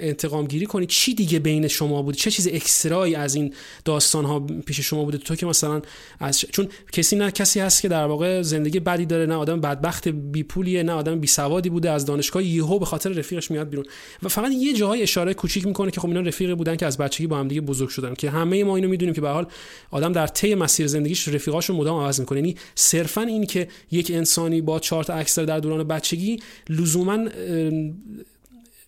[0.00, 0.86] انتقام گیری کنی.
[0.86, 3.54] چی دیگه بین شما بود چه چیز اکسترایی از این
[3.84, 5.82] داستان ها پیش شما بوده؟ تو که مثلا
[6.20, 10.08] از چون کسی نه کسی هست که در واقع زندگی بدی داره نه آدم بدبخت
[10.08, 11.90] بی پولیه نه آدم بی سوادی بوده.
[11.90, 13.84] از دانشگاه یهو به خاطر رفیقش میاد بیرون.
[14.22, 17.26] و فقط یه جاهای اشاره کوچیک می‌کنه که خب اینا رفیقی بودن که از بچگی
[17.26, 18.14] با هم دیگه بزرگ شدن.
[18.14, 19.46] که همه ما اینو می‌دونیم که به حال
[19.90, 22.38] آدم در طی مسیر زندگیش رفیقاشو مدام عوض می‌کنه.
[22.38, 27.28] یعنی صرفا این که یک انسانی با چهار تا عکس در دوران بچگی لزوما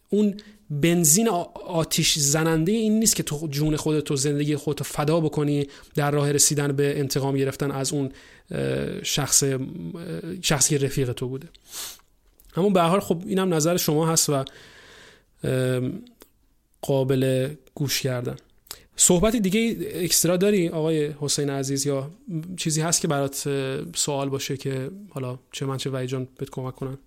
[0.09, 0.35] اون
[0.71, 1.29] بنزین
[1.67, 6.33] آتیش زننده این نیست که تو جون خودت و زندگی خودت فدا بکنی در راه
[6.33, 8.13] رسیدن به انتقام گرفتن از اون
[9.03, 9.45] شخص
[10.43, 11.49] شخصی رفیق تو بوده.
[12.57, 14.45] اما به حال خب اینم نظر شما هست و
[16.81, 18.37] قابل گوش کردن.
[19.03, 22.11] صحبت دیگه اکسترا داری آقای حسین عزیز یا
[22.57, 23.49] چیزی هست که برات
[23.97, 26.99] سوال باشه که حالا چه من چه جان بهت کمک کنن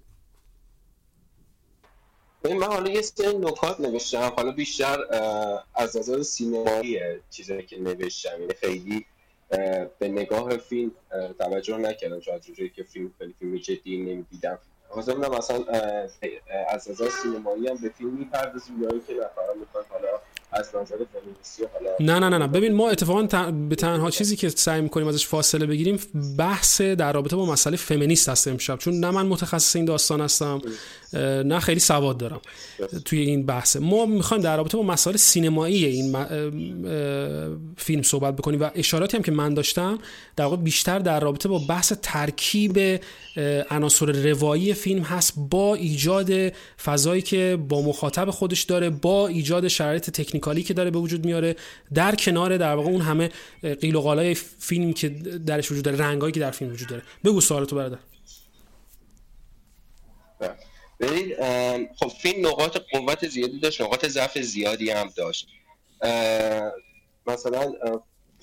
[2.46, 4.34] من حالا یه سری نکات نوشتم.
[4.36, 4.98] حالا بیشتر
[5.76, 8.41] از نظر سینمایی چیزایی که نوشتم.
[8.41, 9.06] یعنی خیلی
[10.00, 10.91] به نگاه فیلم
[11.39, 12.20] توجه نکردم.
[12.20, 12.41] چون از
[12.76, 14.60] که فیلم خیلی فیلم جدی نمی‌دیدم.
[14.89, 15.66] حاضر مثلا
[16.70, 20.12] از نظر سینمایی هم به فیلم می‌پردازیم یا که نفرم می‌خواد حالا
[20.54, 20.95] از نظر
[21.99, 22.47] نه نه نه نه.
[22.47, 25.99] ببین ما اتفاقا به تنها چیزی که سعی می‌کنیم ازش فاصله بگیریم
[26.38, 28.78] بحث در رابطه با مسئله فمینیست هست امشب.
[28.78, 30.62] چون نه من متخصص این داستان هستم
[31.45, 32.41] نه خیلی سواد دارم
[33.06, 36.16] توی این بحث ما می‌خوایم در رابطه با مسائل سینمایی این
[37.78, 39.99] فیلم صحبت بکنیم و اشاراتی هم که من داشتم
[40.36, 42.99] در واقع بیشتر در رابطه با بحث ترکیب
[43.72, 46.32] عناصر روایی فیلم هست با ایجاد
[46.84, 50.10] فضایی که با مخاطب خودش داره با ایجاد شرایط
[50.44, 51.56] تکنیکالی که داره به وجود میاره
[51.94, 53.30] در کنار در واقع اون همه
[53.82, 55.10] قیل و قالای فیلم که
[55.46, 57.02] درش وجود داره رنگایی که در فیلم وجود داره.
[57.24, 57.98] بگو سوالتو برادر.
[61.00, 61.36] ببین
[61.96, 65.48] خب فیلم نقاط قوت زیادی داشت نقاط ضعف زیادی هم داشت.
[67.28, 67.74] مثلا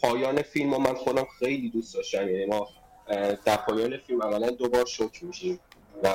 [0.03, 2.28] پایان فیلم من خودم خیلی دوست داشتم.
[2.28, 2.68] یعنی ما
[3.44, 5.61] در پایان فیلم اولا دوبار شوک میشیم
[6.03, 6.12] و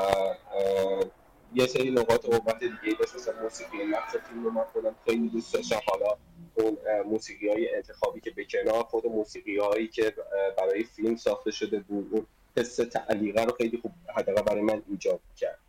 [1.56, 5.54] یه سری نقاط قوت دیگه داشت مثلا موسیقی نقص فیلم رو من خودم خیلی دوست
[5.54, 5.80] داشتم.
[5.86, 6.18] حالا
[6.56, 10.14] اون موسیقی های انتخابی که به کنار خود موسیقی هایی که
[10.58, 12.26] برای فیلم ساخته شده بود اون
[12.58, 15.60] حس تعلیقه رو خیلی خوب حداقل برای من ایجاد کرد.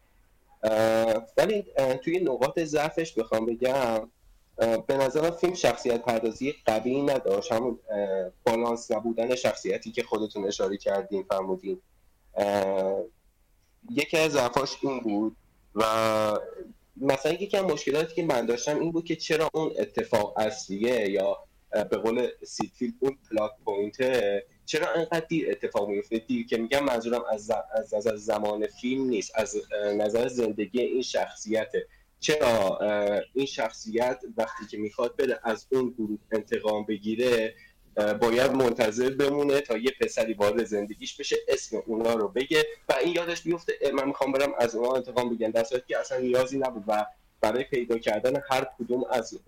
[1.37, 1.67] ولی
[2.05, 4.11] توی نقاط ضعفش بخوام بگم
[4.87, 7.53] به نظر فیلم شخصیت پردازی قوی نداشت.
[7.53, 7.79] همون
[8.45, 11.81] بالانس نبودن شخصیتی که خودتون اشاره کردین فرمودین.
[13.91, 15.37] یکی از ضعفاش این بود
[15.77, 16.39] و
[16.97, 21.39] مثلا یکی از مشکلاتی که من داشتم این بود که چرا اون اتفاق اصلیه یا
[21.91, 27.23] به قول سیدفیلد اون پلاک پوینته چرا انقدر دیر اتفاق میفته دیر که میگم منظورم
[27.29, 29.57] از نظر زمان فیلم نیست از
[29.97, 31.87] نظر زندگی این شخصیته
[32.21, 32.79] چرا
[33.35, 37.55] این شخصیت وقتی که می‌خواد بره از اون گروه انتقام بگیره
[37.97, 42.67] باید منتظر بمونه تا یه پسری وارد زندگیش بشه اسم اونا رو بگه.
[42.89, 45.51] و این یادش بیفته من می‌خوام برم از اونا انتقام بگیرم.
[45.51, 47.07] در صورتی که اصلا نیازی نبود و
[47.41, 49.39] برای پیدا کردن هر کدوم از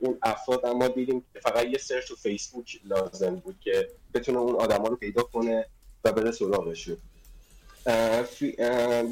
[0.00, 4.54] اون افراد ما دیدیم که فقط یه سرچ تو فیسبوک لازم بود که بتونه اون
[4.54, 5.66] آدما رو پیدا کنه
[6.04, 6.96] و بره سراغشون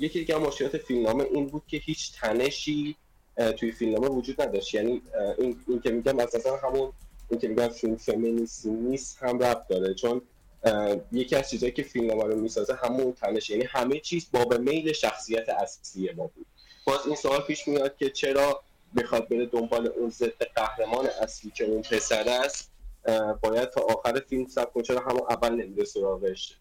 [0.01, 2.97] یکی دیگه مشکلات فیلمنامه این بود که هیچ تنشی
[3.57, 4.75] توی فیلمنامه وجود نداشت.
[4.75, 5.03] یعنی
[5.39, 6.93] این, این که میگم از همون
[7.41, 9.95] که میگم فیلم فمینیستی نیست هم ربط داره.
[9.95, 10.23] چون
[11.13, 15.49] یکی از چیزایی که فیلمنامه رو می‌سازه همون تنش یعنی همه چیز باب میل شخصیت
[15.49, 16.47] اصلی ما بود.
[16.87, 18.63] باز این سوال پیش میاد که چرا
[18.97, 22.71] بخواد بره دنبال اون ضد قهرمان اصلی که اون پسر است
[23.43, 26.57] باید تا آخر فیلم سب کنه؟ چرا همون اول نمیده سراغش؟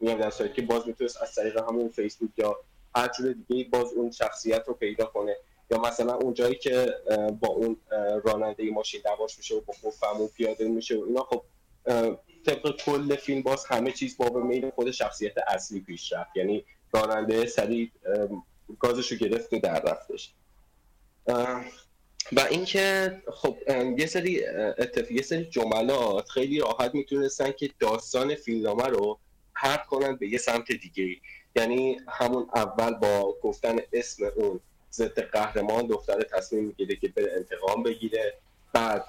[0.00, 2.56] میگم در که باز می‌تونست از طریق همون فیسبوک یا
[2.94, 5.36] هر جور دیگه باز اون شخصیت رو پیدا کنه.
[5.70, 6.94] یا مثلا اون جایی که
[7.40, 7.76] با اون
[8.24, 11.42] راننده ماشین دواش میشه و با قفمون پیاده میشه و اینا خب
[12.46, 16.36] طبق کل فیلم باز همه چیز با میل خود شخصیت اصلی پیش رفت.
[16.36, 17.90] یعنی راننده سریع
[18.78, 20.34] گازشو گرفت و در رفتش.
[22.32, 23.56] و اینکه خب
[23.98, 24.46] یه سری
[24.78, 29.18] اتفاق یه سری جملات خیلی راحت می‌تونستن که داستان فیلمنامه رو
[29.54, 31.16] پرت کنن به یه سمت دیگه
[31.56, 34.60] یعنی همون اول با گفتن اسم اون
[34.92, 38.34] ضد قهرمان دختر تصمیم می‌گیره که بره انتقام بگیره.
[38.72, 39.04] بعد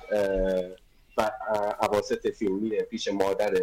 [1.17, 1.33] بعد
[1.79, 3.53] عواسط فیلم میره پیش مادر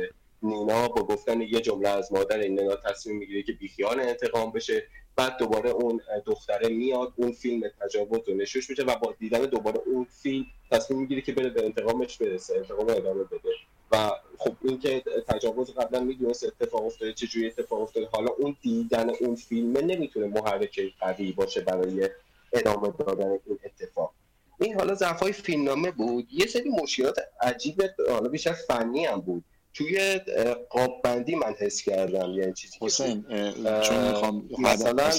[0.42, 4.86] نینا با گفتن یه جمله از مادر نینا تصمیم می‌گیره که بیخیال انتقام بشه.
[5.18, 9.80] بعد دوباره اون دختره میاد اون فیلم تجاوز رو نشوش میشه و با دیدن دوباره
[9.86, 13.50] اون فیلم تصمیم می‌گیره که بره به انتقامش برسه انتقام ادامه بده.
[13.92, 19.10] و خب این که تجاوز قبلا می‌دونست اتفاق افتاده چجوری اتفاق افتاده حالا اون دیدن
[19.20, 22.10] اون فیلم نمی‌تونه محرک قوی باشه برای
[22.52, 24.12] ادامه دادن این اتفاق.
[24.60, 26.28] این حالا ضعفای فیلمنامه بود.
[26.30, 29.44] یه سری مشکلات عجیب حالا بیشتر فنی هم بود.
[29.74, 30.20] توی
[30.70, 33.22] قاب بندی من حس کردم یعنی چیزی حسین
[33.84, 35.10] چون می‌خوام مثلا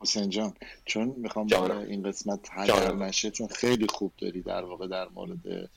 [0.00, 0.54] حسین جان.
[0.84, 5.70] چون می‌خوام این قسمت هدر نشه چون خیلی خوب داری در واقع در مورد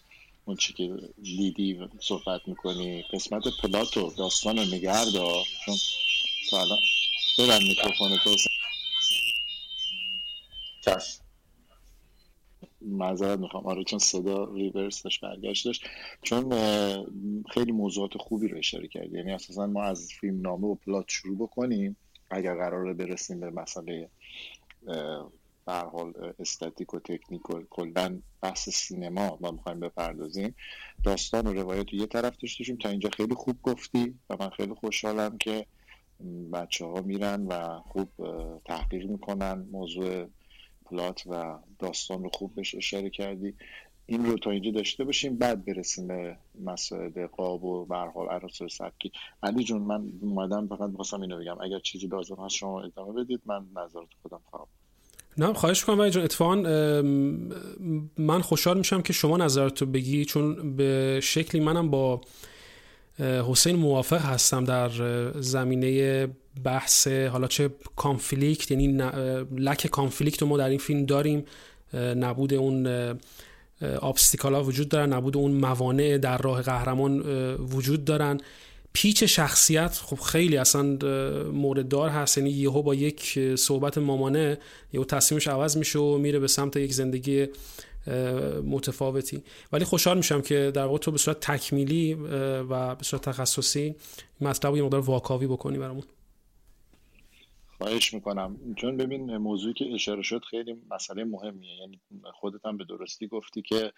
[0.45, 3.03] اون چی که لیدی صحبت می‌کنی.
[3.13, 5.11] قسمت پلاتو داستان رو نگرد
[5.65, 5.75] چون
[6.51, 6.79] تا الان
[7.39, 8.35] ببند میکروفون تو.
[10.85, 11.28] چشم.
[12.82, 13.65] معذرت می‌خوام.
[13.65, 15.82] آره چون صدا ریورس داشت برگشتش
[16.21, 16.49] چون
[17.49, 19.17] خیلی موضوعات خوبی رو اشاره کردی.
[19.17, 21.97] یعنی اساسا ما از فیلم نامه و پلات شروع بکنیم.
[22.32, 24.09] اگر قراره برسیم به مسئله
[25.65, 30.55] به حال استاتیک و تکنیک و کلا بحث سینما ما می‌خوایم بپردازیم.
[31.03, 35.38] داستان و روایت یه طرف داشتیم تا اینجا خیلی خوب گفتی و من خیلی خوشحالم
[35.38, 35.65] که
[36.53, 38.09] بچه ها میرن و خوب
[38.65, 40.25] تحقیق می‌کنن موضوع
[40.89, 43.53] پلات و داستان رو خوب بهش اشاره کردی.
[44.05, 49.11] این رو تا اینجا داشته باشیم بعد برسیم به مسائل قاب و برحال عرصه سبکی.
[49.43, 51.61] علی جون من اومدم فقط می‌خواستم اینو بگم.
[51.61, 53.41] اگر چیزی لازم هست شما ادامه بدید.
[53.45, 54.67] من نظرات خودم خواهم
[55.37, 56.55] نه خواهش کنم ولی اتفاقا
[58.17, 62.21] من خوشحال میشم که شما نظرتو بگی چون به شکلی منم با
[63.19, 64.89] حسین موافق هستم در
[65.41, 66.27] زمینه
[66.63, 68.87] بحث حالا چه کانفلیکت یعنی
[69.51, 71.45] لک کانفلیکت رو ما در این فیلم داریم
[71.93, 72.87] نبود اون
[74.41, 77.19] ها وجود دارن نبود اون موانع در راه قهرمان
[77.55, 78.39] وجود دارن.
[78.93, 80.83] پیچ شخصیت خب خیلی اصلا
[81.53, 84.57] مورد دار هست یعنی یهو با یک صحبت مامانه
[84.93, 87.47] یهو تصمیمش عوض میشه و میره به سمت یک زندگی
[88.65, 89.43] متفاوتی.
[89.71, 92.13] ولی خوشحال میشم که در واقع تو به صورت تکمیلی
[92.69, 93.95] و به صورت تخصصی
[94.41, 96.03] مطلب یه مقدار واکاوی بکنی برامون.
[97.82, 98.75] خواهش می‌کنم.
[98.75, 101.75] چون ببین موضوعی که اشاره شد خیلی مسئله مهمیه.
[101.75, 101.99] یعنی
[102.34, 103.93] خودت هم به درستی گفتی که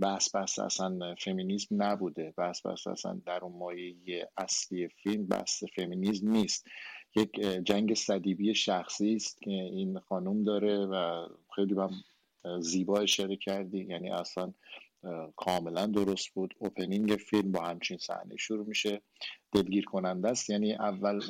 [0.00, 2.34] بحث بحث اصلا فمینیزم نبوده.
[2.36, 6.66] بحث بحث اصلا در اون مایه اصلی فیلم بحث فمینیزم نیست.
[7.16, 11.26] یک جنگ صدیبی شخصی است که این خانم داره و
[11.56, 11.90] خیلی هم
[12.60, 13.84] زیبا اشاره کردی.
[13.84, 14.52] یعنی اصلا
[15.36, 16.54] کاملا درست بود.
[16.58, 19.02] اوپنینگ فیلم با همچین صحنه شروع میشه.
[19.52, 20.50] دلگیر کننده است.
[20.50, 21.20] یعنی اول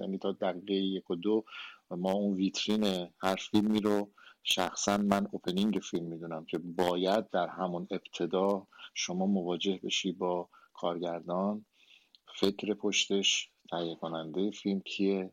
[0.00, 1.44] یعنی تا دقیقه یک و دو
[1.90, 4.10] ما اون ویترین هر فیلمی رو
[4.42, 11.64] شخصا من اوپنینگ فیلم می‌دونم که باید در همون ابتدا شما مواجه بشی با کارگردان.
[12.36, 15.30] فکر پشتش تهیه کننده فیلم کیه؟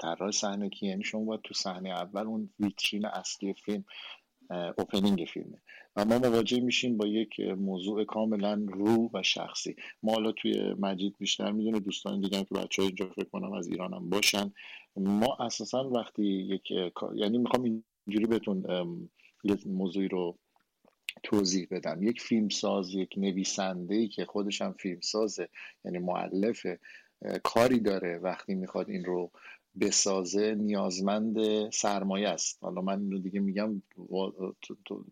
[0.00, 3.84] طراح صحنه کیه؟ یعنی شما باید تو صحنه اول اون ویترین اصلی فیلم
[4.50, 5.58] اوپنینگ فیلمه.
[5.96, 9.76] و ما مواجه میشیم با یک موضوع کاملا رو و شخصی.
[10.02, 13.68] ما حالا توی مجید بیشتر می‌دونه دوستان دیگه که بچه های اینجا فکر کنم از
[13.68, 14.52] ایرانم باشن.
[14.96, 16.70] ما اساسا وقتی یک
[17.14, 18.64] یعنی می‌خوام اینجوری بهتون
[19.66, 20.38] موضوعی رو
[21.22, 22.02] توضیح بدم.
[22.02, 25.48] یک فیلمساز یک نویسنده ای که خودش هم فیلمسازه
[25.84, 26.66] یعنی معلف
[27.42, 29.30] کاری داره وقتی می‌خواد این رو
[29.80, 31.36] بسازه نیازمند
[31.70, 32.58] سرمایه است.
[32.62, 33.82] حالا من اینو دیگه میگم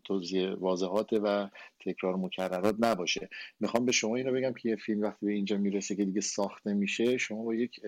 [0.03, 1.49] توضیح واضحات و
[1.85, 3.29] تکرار مکررات نباشه.
[3.59, 6.73] می‌خوام به شما اینو بگم که یه فیلم وقتی به اینجا می‌رسه که دیگه ساخته
[6.73, 7.81] میشه شما با یک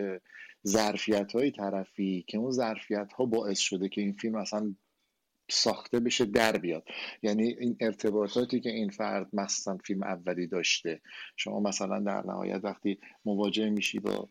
[0.68, 4.76] ظرفیت های طرفی که اون ظرفیت ها باعث شده که این فیلم اصلا
[5.52, 6.84] ساخته بشه در بیاد.
[7.24, 11.02] یعنی این ارتباطاتی که این فرد مثلا فیلم اولی داشته.
[11.36, 14.30] شما مثلا در نهایت وقتی مواجه میشی با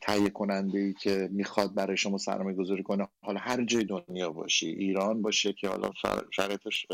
[0.00, 3.08] تهیه کننده ای که می‌خواد برای شما سرمایه گذاری کنه.
[3.20, 5.90] حالا هر جای دنیا باشی ایران باشه که حالا
[6.30, 6.86] شرایطش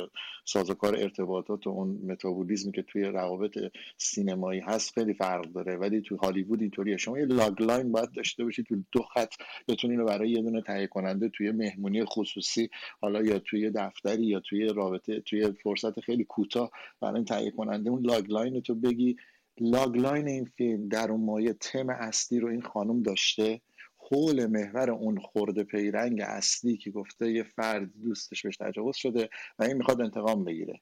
[0.45, 3.59] سازوکار ارتباطات و اون متابولیزمی که توی روابط
[3.99, 5.77] سینمایی هست خیلی فرق داره.
[5.77, 6.97] ولی تو هالیوود اینطوریه.
[6.97, 9.35] شما یه logline باید داشته باشی تو دو خط
[9.68, 12.70] بتونی رو برای یه دونه تهیه کننده توی مهمونی خصوصی
[13.01, 16.70] حالا یا توی دفتری یا توی رابطه توی فرصت خیلی کوتاه
[17.01, 19.16] برای تهیه کننده اون logline تو بگی.
[19.61, 23.61] logline این فیلم در اون مایه تم اصلی رو این خانم داشته
[23.96, 29.28] حول محور اون خورده پیرنگ اصلی که گفته یه فرد دوستش بهش تجاوز شده
[29.59, 30.80] و این می‌خواد انتقام بگیره.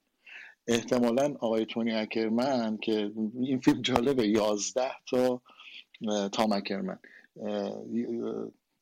[0.67, 5.41] احتمالا آقای تونی اکرمن که این فیلم جالبه یازده تا
[6.31, 6.99] تام اکرمن.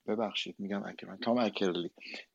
[0.08, 1.18] ببخشید میگم اکرمن.
[1.18, 1.90] تام اکرلی.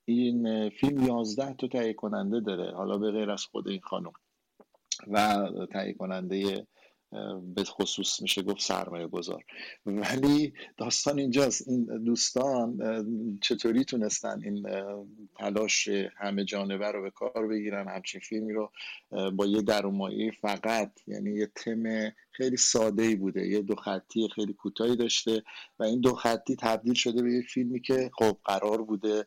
[0.04, 4.12] این فیلم یازده تا تهیه کننده داره حالا به غیر از خود این خانم.
[5.08, 6.66] و تهیه کننده
[7.54, 9.44] به خصوص میشه گفت سرمایه گذار.
[9.86, 11.68] ولی داستان اینجاست.
[11.68, 12.78] این دوستان
[13.42, 14.66] چطوری تونستن این
[15.38, 18.72] تلاش همه جانبه رو به کار بگیرن همچین فیلمی رو
[19.32, 20.92] با یه درمایی فقط.
[21.06, 23.46] یعنی یه تم خیلی ساده ای بوده.
[23.46, 25.42] یه دو خطی خیلی کوتاهی داشته
[25.78, 29.26] و این دو خطی تبدیل شده به یک فیلمی که خب قرار بوده.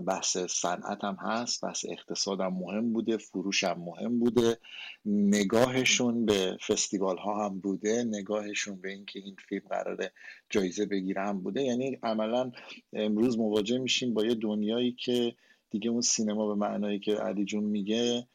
[0.00, 4.58] بحث صنعت هم هست بحث اقتصاد هم مهم بوده فروش هم مهم بوده.
[5.06, 10.12] نگاهشون به فستیوال ها هم بوده نگاهشون به اینکه این فیلم قراره
[10.50, 11.62] جایزه بگیره هم بوده.
[11.62, 12.52] یعنی عملا
[12.92, 15.34] امروز مواجه میشیم با یه دنیایی که
[15.70, 18.26] دیگه اون سینما به معنایی که علی جون میگه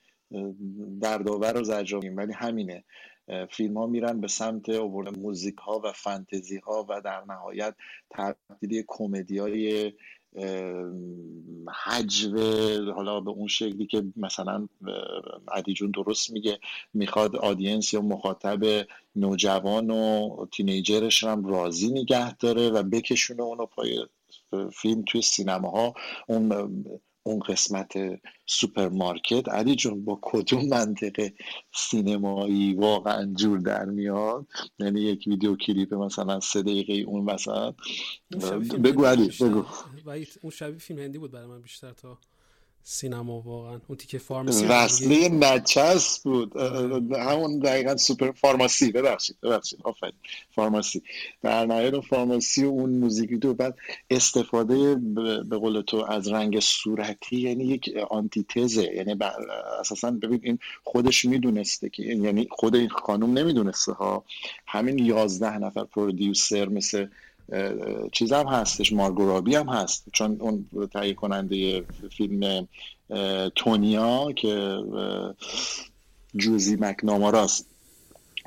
[1.01, 2.83] دردآور و زجریم ولی همینه.
[3.49, 4.69] فیلم ها میرن به سمت
[5.17, 7.75] موزیک ها و فانتزی ها و در نهایت
[8.11, 9.93] تبدیلی کمدی های
[11.83, 12.37] حجو
[12.93, 14.67] حالا به اون شکلی که مثلا
[15.47, 16.59] عدی جون درست میگه
[16.93, 23.65] می‌خواد آدینس یا مخاطب نوجوان و teenager ش هم راضی نگه داره و بکشونه اونو
[23.65, 24.05] پای
[24.73, 25.93] فیلم توی سینماها.
[26.27, 26.49] اون
[27.27, 27.93] اون قسمت
[28.45, 29.49] سوپرمارکت.
[29.49, 31.33] علی جون با کدوم منطقه
[31.75, 34.47] سینمایی واقعا جور در میاد؟
[34.79, 37.73] یعنی یک ویدیو کلیپ مثلا سه دقیقه اون مثلا
[38.83, 39.65] بگو علی بگو.
[40.41, 42.17] اون شبیه فیلم هندی بود برای من بیشتر تا
[42.89, 43.79] سینما واقعا.
[43.87, 46.57] اون تیکه pharmacy وصله نچس بود.
[47.11, 48.91] همون دقیقا سوپر فارماسی.
[48.91, 49.79] ببخشید ببخشید.
[49.83, 50.13] آفرین.
[50.55, 51.01] فارماسی.
[51.41, 53.75] در نهایت اون فارماسی و اون موزیک تو بعد
[54.09, 54.95] استفاده
[55.49, 58.83] به قول تو از رنگ صورتی یعنی یک آنتیتزه.
[58.83, 59.15] یعنی
[59.79, 64.23] اساسا ببین این خودش می‌دونسته که یعنی خود این خانم نمی‌دونسته ها.
[64.67, 67.07] همین یازده نفر پرودیوسر مثل
[68.11, 70.05] چیز هم هستش مارگورابی هم هست.
[70.13, 71.83] چون اون تهیه کننده
[72.17, 72.67] فیلم
[73.55, 74.77] تونیا که
[76.35, 77.69] جوزی مکناماراست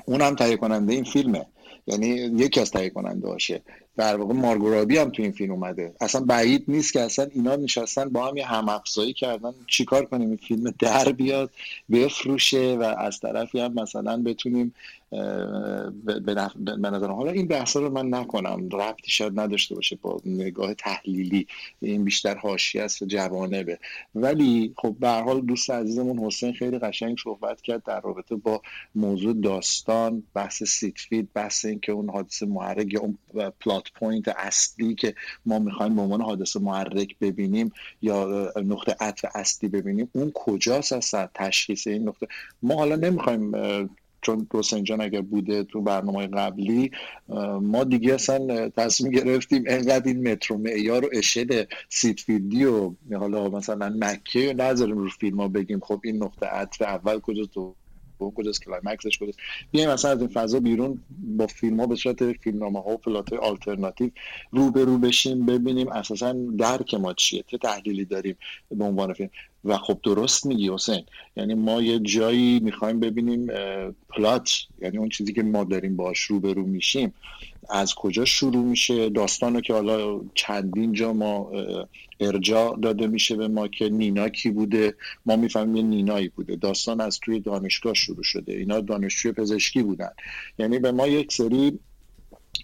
[0.05, 1.45] اون هم تهیه کننده این فیلمه.
[1.87, 3.61] یعنی یکی از تهیه کننده باشه
[3.97, 5.93] در واقع مارگورابی هم تو این فیلم اومده.
[6.01, 9.53] اصلا بعید نیست که اصلا اینا نشستن با هم یه هم افزایی کردن.
[9.67, 11.51] چیکار کنیم؟ این فیلم در بیاد
[11.91, 14.73] بفروشه و از طرفی هم مثلا بتونیم
[15.11, 17.11] به نظرم.
[17.11, 18.69] حالا این بحثا رو من نکنم.
[18.71, 21.47] ربطی شاید نداشته باشه با نگاه تحلیلی.
[21.79, 23.79] این بیشتر حاشیه است و جوانبه.
[24.15, 28.61] ولی خب به حال دوست عزیزمون حسین خیلی قشنگ صحبت کرد در رابطه با
[28.95, 33.17] موضوع داستان بحث سید فیلد بحث اینکه اون حادثه محرک یا اون
[33.59, 39.69] plot point اصلی که ما می‌خوایم به عنوان حادثه محرک ببینیم یا نقطه عطف اصلی
[39.69, 42.27] ببینیم اون کجاست اصلا تشخیص این نقطه؟
[42.61, 43.51] ما حالا نمی‌خوایم
[44.21, 46.91] چون روسنجان اگر بوده تو برنامه قبلی
[47.61, 53.49] ما دیگه اصلا تصمیم گرفتیم انقدر این مترو معیار و اشل سید فیلدی و حالا
[53.49, 57.75] مثلا مک‌کی نذاریم رو فیلم ها بگیم خب این نقطه عطف اول کجا تو
[58.25, 59.39] اون کجاست climax ش کجاست.
[59.71, 61.01] بیایم مثلا از این فضا بیرون
[61.37, 64.09] با فیلم ها به صورت فیلمنامه ها و plot alternative
[64.51, 68.37] رو به رو بشیم ببینیم اساسا درک ما چیه چه تحلیلی داریم
[68.71, 69.29] به عنوان فیلم.
[69.65, 71.03] و خب درست میگی حسین
[71.35, 73.47] یعنی ما یه جایی می‌خوایم ببینیم
[74.09, 74.51] پلات
[74.81, 77.13] یعنی اون چیزی که ما داریم باش روبرو میشیم.
[77.71, 81.51] از کجا شروع میشه؟ داستان که حالا چندین جا ما
[82.19, 84.95] ارجاع داده میشه به ما که نینا کی بوده؟
[85.25, 86.55] ما می‌فهمیم یه نینایی بوده.
[86.55, 88.53] داستان از توی دانشگاه شروع شده.
[88.53, 90.11] اینا دانشجوی پزشکی بودن.
[90.59, 91.79] یعنی به ما یک سری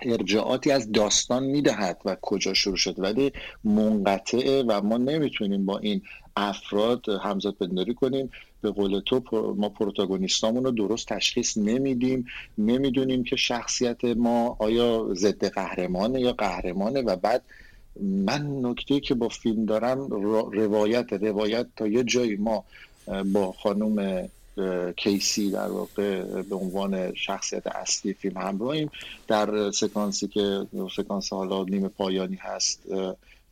[0.02, 3.32] ارجاعاتی از داستان می‌دهد و کجا شروع شد ولی
[3.64, 6.02] منقطعه و ما نمی‌تونیم با این
[6.36, 8.30] افراد همزاد بنداری کنیم.
[8.62, 9.22] به قول تو
[9.58, 12.26] ما پروتاگونیستامون رو درست تشخیص نمیدیم.
[12.58, 17.44] نمی‌دونیم که شخصیت ما آیا ضد قهرمانه یا قهرمانه و بعد
[18.02, 20.08] من نکته که با فیلم دارم
[20.52, 22.64] روایت روایت تا یه جایی ما
[23.34, 24.30] با خانم
[24.98, 28.90] کیسی در واقع به عنوان شخصیت اصلی فیلم همراهیم.
[29.28, 32.82] در سکانسی که سکانس حالا نیمه پایانی هست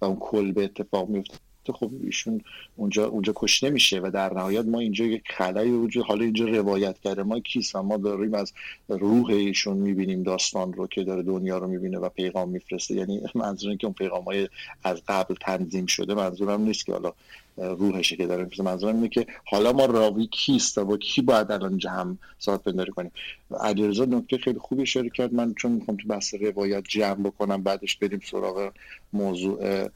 [0.01, 1.45] و اون کل به اتفاق میفته.
[1.74, 2.41] خب ایشون
[2.76, 6.99] اونجا اونجا کشته میشه و در نهایت ما اینجا یک خلایی وجود حالا اینجا روایت
[6.99, 7.24] کرده.
[7.24, 8.53] ما کیست ما داریم از
[8.89, 12.95] روح ایشون می‌بینیم داستان رو که داره دنیا رو می‌بینه و پیغام میفرسته.
[12.95, 14.49] یعنی منظور که اون پیغام های
[14.84, 17.13] از قبل تنظیم شده منظورم نیست که حالا
[17.57, 18.63] روحشه که داره میفرسته.
[18.63, 22.91] منظورم اینه که حالا ما راوی کیست و با کی باید الان هم ساعت پنداری
[22.91, 23.11] کنیم؟
[23.59, 25.34] علیرضا نکته خیلی خوبی کرد.
[25.34, 28.72] من چون می‌خوام تو بحث روایت جمع بکنم بعدش بریم سراغ
[29.13, 29.89] موضوع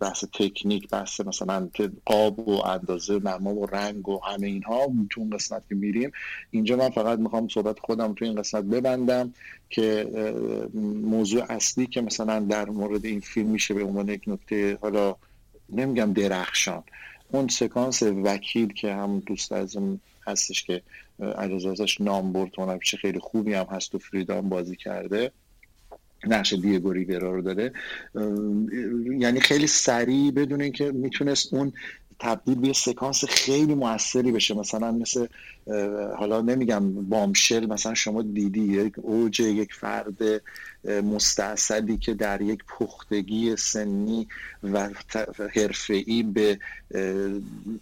[0.00, 1.68] بحث تکنیک بحث مثلا
[2.04, 6.12] قاب و اندازه نما و رنگ و همه اینها تو اون قسمت که میریم.
[6.50, 9.34] اینجا من فقط می‌خوام صحبت خودم تو این قسمت ببندم
[9.70, 10.06] که
[11.02, 15.16] موضوع اصلی که مثلا در مورد این فیلم میشه به عنوان یک نکته حالا
[15.68, 16.82] نمیگم درخشان.
[17.30, 20.82] اون سکانس وکیل که هم دوست ازم هستش که
[21.38, 25.32] علیرضا نام برد خیلی خوبی هم هست و فریدان بازی کرده.
[26.26, 27.72] نقش دیگو ریورا رو داره
[29.18, 31.72] یعنی خیلی سریع بدون اینکه می‌تونست اون
[32.18, 34.54] تبدیل به سکانس خیلی موثری بشه.
[34.54, 35.26] مثلا مثل
[36.18, 40.42] حالا نمیگم بامشل مثلا شما دیدی یک اوج یک فرد
[40.84, 44.28] مستعصدی که در یک پختگی سنی
[44.62, 44.90] و
[45.54, 46.58] حرفه‌ای به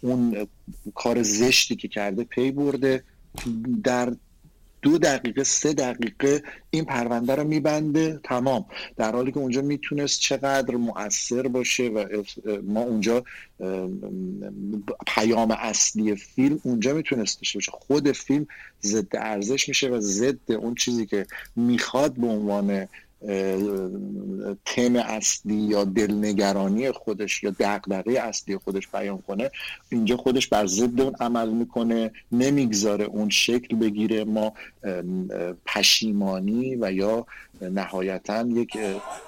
[0.01, 0.47] اون
[0.95, 3.03] کار زشتی که کرده پی برده.
[3.83, 4.13] در
[4.81, 8.19] دو دقیقه سه دقیقه این پرونده رو میبنده.
[8.23, 8.65] تمام.
[8.97, 12.23] در حالی که اونجا می‌تونست چقدر مؤثر باشه و
[12.63, 13.23] ما اونجا
[15.07, 17.71] پیام اصلی فیلم اونجا می‌تونست باشه.
[17.71, 18.47] خود فیلم
[18.83, 21.25] ضد ارزش میشه و ضد اون چیزی که
[21.55, 22.87] می‌خواد به عنوان
[24.65, 29.51] تم اصلی یا دلنگرانی خودش یا دغدغه اصلی خودش بیان کنه
[29.89, 34.23] اینجا خودش بر ضد اون عمل می‌کنه نمی‌گذاره اون شکل بگیره.
[34.23, 34.53] ما
[35.65, 37.25] پشیمانی و یا
[37.63, 38.75] نهایتا یک,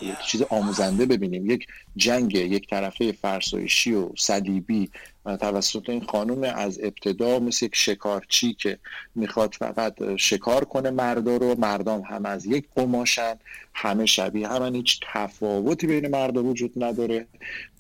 [0.02, 1.50] یک چیز آموزنده ببینیم.
[1.50, 4.90] یک جنگ یک طرفه فرسایشی و صلیبی.
[5.26, 8.78] توسط این خانم از ابتدا مثل یک شکارچی که
[9.16, 13.36] می‌خواد فقط شکار کنه مردا رو مردان هم از یک قماشن
[13.74, 17.28] همه شبیه هم هیچ تفاوتی بین مردا وجود نداره.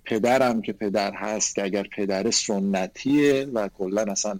[0.05, 4.39] پدرم که پدر هست که اگر پدر سنتیه و کلا اصلا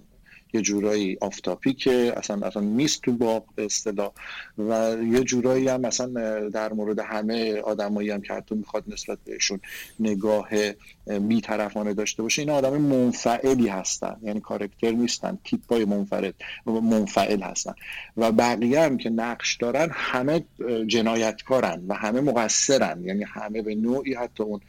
[0.54, 4.12] یه جورایی آفتاپی که اصلا اصلا نیست تو باغ اصطلاح.
[4.58, 9.60] و یه جورایی هم مثلا در مورد همه آدمایی هم که حتی می‌خواد نسبت بهشون
[10.00, 10.50] نگاه
[11.08, 14.16] میطرفانه داشته باشه این آدم منفعلی هستن.
[14.24, 16.34] یعنی کارکتر نیستن تیپای منفرد
[16.66, 17.74] منفعل هستن.
[18.18, 20.44] و بقیه هم که نقش دارن همه
[20.88, 23.06] جنایتکارن و همه مقصرن.
[23.06, 24.62] یعنی همه به نوعی حتی اون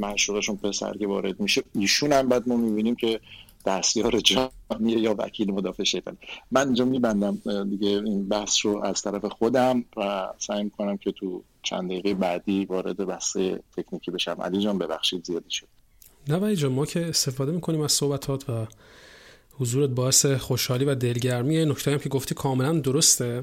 [0.00, 3.20] منشورشون پسر که وارد میشه ایشون هم بعد ما می‌بینیم که
[3.66, 6.16] دستیار جامعه یا وکیل مدافع شیطان.
[6.50, 11.42] من اینجا میبندم دیگه این بحث رو از طرف خودم و سعی می‌کنم که تو
[11.62, 13.36] چند دقیقه بعدی وارد بحث
[13.76, 14.36] تکنیکی بشم.
[14.42, 15.66] علی جان ببخشید زیادی شد.
[16.28, 18.66] نه ولی جان ما که استفاده می‌کنیم از صحبتات و
[19.58, 21.64] حضورت باعث خوشحالی و دلگرمی.
[21.64, 23.42] نکته هم که گفتی کاملا درسته.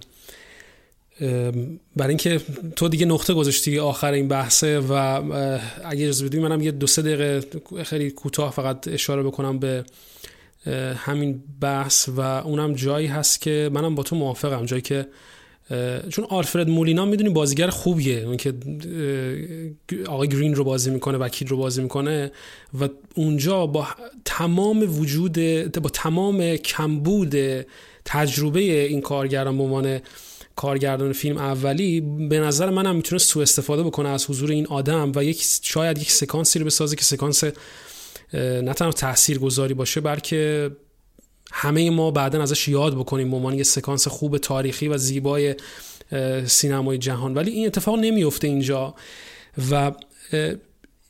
[1.96, 2.42] برای اینکه
[2.76, 4.92] تو دیگه نقطه گذاشتی آخر این بحثه و
[5.86, 7.42] اگه اجازه بدی منم یه دو سه دقیقه
[7.84, 9.84] خیلی کوتاه فقط اشاره بکنم به
[10.96, 14.66] همین بحث و اونم جایی هست که منم با تو موافقم.
[14.66, 15.08] جایی که
[16.10, 18.20] چون آلفرد مولینا می‌دونی بازیگر خوبیه.
[18.20, 18.54] اون که
[20.08, 22.32] آقای گرین رو بازی می‌کنه وکیل رو بازی می‌کنه
[22.82, 23.88] و اونجا با
[24.26, 25.34] تمام وجود
[25.82, 27.36] با تمام کمبود
[28.06, 30.00] تجربه این کارگران به عنوان
[30.60, 35.24] کارگردان فیلم اولی به نظر منم می‌تونه سوء استفاده بکنه از حضور این آدم و
[35.24, 37.44] یک شاید یک سکانسی رو بسازه که سکانس
[38.34, 40.72] نه تنها تاثیرگذاری باشه بلکه
[41.52, 45.56] همه ما بعدا ازش یاد بکنیم به یه سکانس خوب تاریخی و زیبای
[46.46, 47.34] سینمای جهان.
[47.34, 48.96] ولی این اتفاق نمیفته اینجا
[49.72, 49.92] و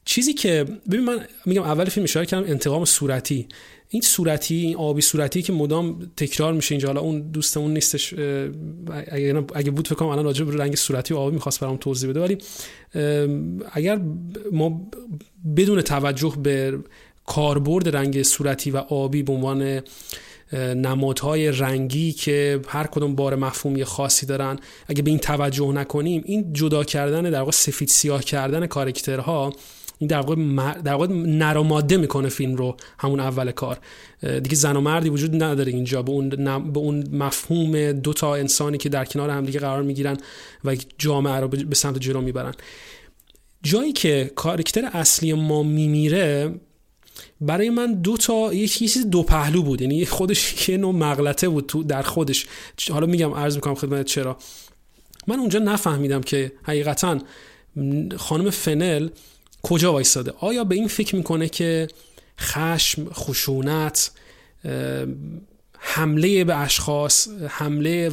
[0.05, 3.47] چیزی که ببین من میگم اول فیلم اشاره کردم انتقام صورتی.
[3.91, 8.13] این صورتی این آبی صورتی که مدام تکرار میشه اینجا حالا اون دوستمون نیستش
[9.53, 12.19] اگه بود فکر کنم الان راجع به رنگ صورتی و آبی می‌خواست برام توضیح بده
[12.19, 12.37] ولی
[13.71, 14.01] اگر
[14.51, 14.89] ما
[15.57, 16.79] بدون توجه به
[17.25, 19.81] کاربرد رنگ صورتی و آبی به عنوان
[20.53, 26.53] نمادهای رنگی که هر کدوم بار مفهومی خاصی دارن اگه به این توجه نکنیم این
[26.53, 29.53] جدا کردن در واقع سفید سیاه کردن کارکترها
[29.99, 30.35] این در واقع
[30.81, 33.79] در واقع نرماده می‌کنه فیلم رو همون اول کار.
[34.43, 36.01] دیگه زن و مردی وجود نداره اینجا.
[36.01, 36.29] به اون
[36.73, 40.17] به اون مفهوم دو تا انسانی که در کنار همدیگه قرار می‌گیرن
[40.65, 42.53] و جامعه رو به سمت جلو می‌برن.
[43.63, 46.53] جایی که کارکتر اصلی ما میمیره
[47.41, 49.81] برای من دو تا یک چیز دو پهلو بود.
[49.81, 52.45] یعنی خودش یه نوع مغلطه بود تو در خودش.
[52.91, 54.37] حالا میگم عرض می‌کنم خدمت چرا.
[55.27, 57.17] من اونجا نفهمیدم که حقیقتا
[58.17, 59.09] خانم فنل
[59.63, 61.87] کجا وایستاده آیا به این فکر می‌کنه که
[62.39, 64.11] خشم خشونت
[65.79, 68.11] حمله به اشخاص حمله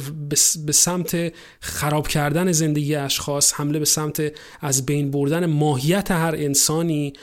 [0.65, 7.13] به سمت خراب کردن زندگی اشخاص حمله به سمت از بین بردن ماهیت هر انسانی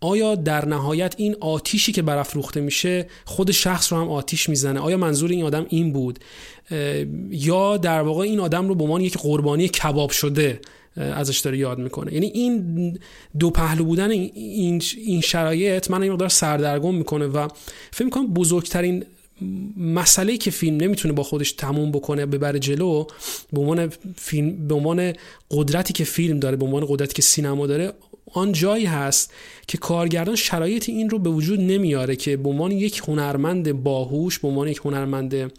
[0.00, 4.96] آیا در نهایت این آتیشی که برافروخته میشه خود شخص رو هم آتیش می‌زنه؟ آیا
[4.96, 6.18] منظور این آدم این بود؟
[7.30, 10.60] یا در واقع این آدم رو به عنوان یک قربانی کباب شده
[10.96, 12.14] ازش داره یاد می‌کنه.
[12.14, 12.98] یعنی این
[13.38, 17.48] دو پهلو بودن این, این شرایط من این مقدار سردرگم می‌کنه و
[17.90, 19.04] فکر می‌کنم بزرگترین
[19.76, 23.04] مسئله که فیلم نمی‌تونه با خودش تموم بکنه ببره جلو
[23.52, 25.12] به عنوان فیلم به عنوان
[25.50, 27.92] قدرتی که فیلم داره به عنوان قدرتی که سینما داره
[28.32, 29.32] آن جایی هست
[29.68, 34.48] که کارگردان شرایط این رو به وجود نمیاره که به عنوان یک هنرمند باهوش به
[34.48, 35.52] عنوان یک هنرمند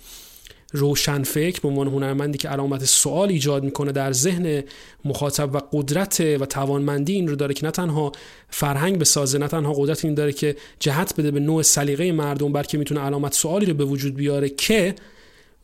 [0.71, 4.63] روشنفکر به عنوان هنرمندی که علامت سوال ایجاد می‌کنه در ذهن
[5.05, 8.11] مخاطب و قدرت و توانمندی این رو داره که نه تنها
[8.49, 12.77] فرهنگ بسازه نه تنها قدرت این داره که جهت بده به نوع سلیقه مردم بلکه
[12.77, 14.95] می‌تونه علامت سوالی رو به وجود بیاره که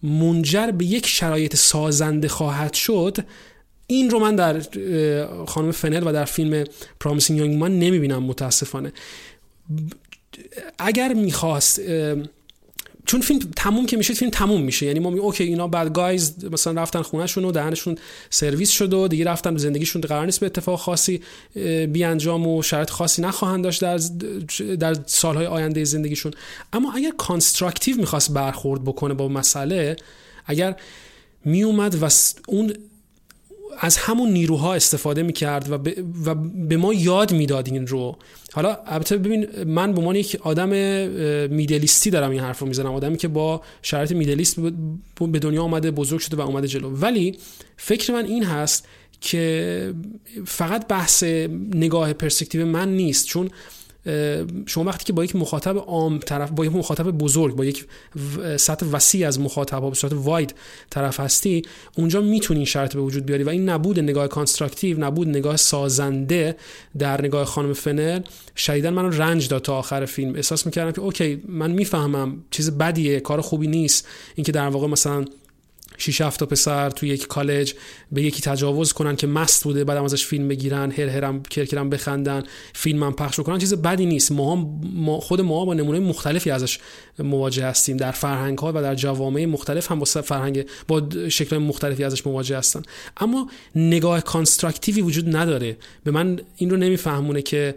[0.03, 3.18] منجر به یک شرایط سازنده خواهد شد.
[3.88, 4.61] این رو من در
[5.48, 6.64] خانم فنل و در فیلم
[6.99, 8.94] پرامیسینگ یانگ من نمی‌بینم متاسفانه.
[10.80, 11.82] اگر می‌خواست
[13.06, 14.86] چون فیلم تموم که میشه فیلم تموم میشه.
[14.86, 17.98] یعنی ما میگیم OK اینا بعد guys مثلا رفتن خونهشون و دهنشون
[18.30, 21.22] سرویس شد و دیگه رفتن زندگیشون قرار نیست به اتفاق خاصی
[21.88, 23.99] بیانجامه و شرایط خاصی نخواهند داشت در
[24.76, 26.32] در سالهای آینده زندگیشون.
[26.73, 29.95] اما اگر constructive می‌خواست برخورد بکنه با مسئله
[30.45, 30.76] اگر
[31.45, 32.10] میومد و
[32.48, 32.73] اون
[33.80, 35.89] از همون نیروها استفاده می‌کرد و,
[36.26, 36.35] و
[36.68, 38.18] به ما یاد می‌داد این رو.
[38.53, 40.69] حالا البته ببین من به عنوان یک آدم
[41.49, 44.60] میدلیستی دارم این حرف رو می‌زنم آدمی که با شرایط میدلیست
[45.31, 46.89] به دنیا آمده بزرگ شده و اومده جلو.
[46.89, 47.38] ولی
[47.77, 48.88] فکر من این هست
[49.22, 49.93] که
[50.45, 51.23] فقط بحث
[51.73, 53.49] نگاه پرسپکتیو من نیست چون
[54.65, 57.86] شما وقتی که با یک مخاطب عام طرف با یک مخاطب بزرگ با یک
[58.57, 60.56] سطح وسیع از مخاطب به صورت واید
[60.90, 61.61] طرف هستی
[61.98, 66.56] اونجا می‌تونی شرط به وجود بیاری و این نبود نگاه constructive نبود نگاه سازنده
[66.98, 68.22] در نگاه خانم فنل
[68.56, 70.36] شدیدا من رنج داد تا آخر فیلم.
[70.36, 74.07] احساس می‌کردم که okay من می‌فهمم چیز بدیه کار خوبی نیست.
[74.36, 75.26] اینکه در واقع مثلا
[76.02, 77.73] شیش هفت پسر توی یک کالج
[78.11, 81.66] به یکی تجاوز کنن که مست بوده بعدم ازش فیلم بگیرن هر هر و کر
[81.66, 84.32] کرم بخندن فیلم هم پخش کنن چیز بدی نیست.
[84.32, 86.80] ما, خود ما با نمونه مختلفی ازش
[87.19, 87.98] مواجه هستیم.
[87.98, 92.57] در فرهنگ ها و در جوامع مختلف هم با فرهنگ با شکل مختلفی ازش مواجه
[92.57, 92.82] هستن.
[93.18, 95.78] اما نگاه constructive ی وجود نداره.
[96.03, 97.76] به من این رو نمیفهمونه که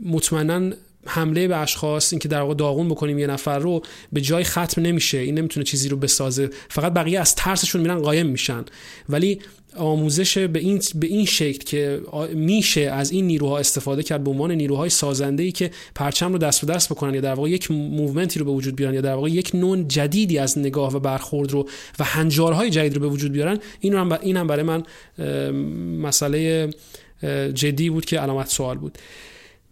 [0.00, 0.74] مطمئنا
[1.06, 5.18] حمله به اشخاص اینکه در واقع داغون بکنیم یه نفر رو به جای ختم نمیشه.
[5.18, 6.50] این نمی‌تونه چیزی رو بسازه.
[6.68, 8.64] فقط بقیه از ترسشون میرن قایم میشن.
[9.08, 9.38] ولی
[9.76, 12.00] آموزش به این به این شکل که
[12.34, 16.64] میشه از این نیروها استفاده کرد به عنوان نیروهای سازنده ای که پرچم رو دست
[16.64, 19.14] به دست بکنن یا در واقع یک movement ی رو به وجود بیارن یا در
[19.14, 21.68] واقع یک نُرم جدیدی از نگاه و برخورد رو
[21.98, 24.82] و هنجارهای جدید رو به وجود بیارن این هم این هم برای من
[26.00, 26.70] مسئله
[27.54, 28.98] جدی بود که علامت سوال بود.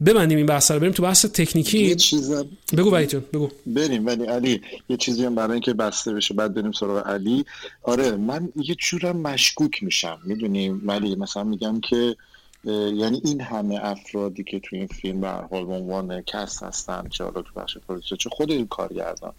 [0.06, 1.78] ببندیم این بحث رو بریم تو بحث تکنیکی.
[1.78, 2.32] یه چیز
[2.77, 3.48] بگو وحیدون بگو.
[3.66, 7.44] بریم ولی علی یه چیزی هم برای اینکه بسته بشه بعد بریم سراغ علی.
[7.82, 12.16] آره من یه جورم مشکوک میشم می‌دونیم ولی مثلا میگم که
[12.64, 17.24] یعنی این همه افرادی که تو این فیلم به حال به عنوان کس هستن چه
[17.24, 19.32] حالا تو بخش پرودوسر چه خود این کارگردان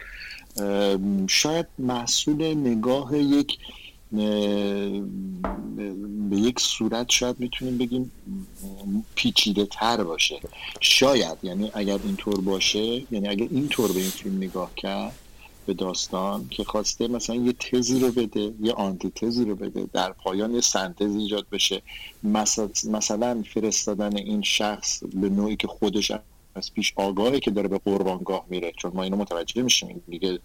[1.28, 3.58] شاید محصول نگاه یک
[6.30, 8.12] به یک صورت شاید می‌تونیم بگیم
[9.14, 10.40] پیچیده تر باشه.
[10.80, 15.14] شاید یعنی اگر اینطور باشه یعنی اگر اینطور به این فیلم نگاه کرد
[15.66, 20.12] به داستان که خواسته مثلا یه تزی رو بده یه آنتی تزی رو بده در
[20.12, 21.82] پایان یه سنتز ایجاد بشه.
[22.84, 26.12] مثلا فرستادن این شخص به نوعی که خودش
[26.54, 30.38] از پیش آگاهه که داره به قربانگاه میره چون ما اینو متوجه میشیم دیگه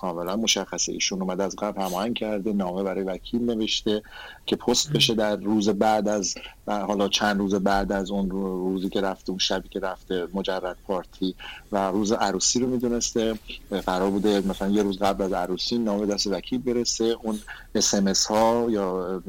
[0.00, 0.92] کاملا مشخصه.
[0.92, 4.02] ایشون اومده از قبل هماهنگ کرده نامه برای وکیل نوشته
[4.46, 6.34] که پست بشه در روز بعد از
[6.66, 11.34] حالا چند روز بعد از اون روزی که رفته اون شبی که رفته مجرد پارتی
[11.72, 13.38] و روز عروسی رو می‌دونسته.
[13.86, 17.16] قرار بوده مثلا یه روز قبل از عروسی نامه دست وکیل برسه.
[17.22, 17.38] اون
[17.74, 19.22] اس ها یا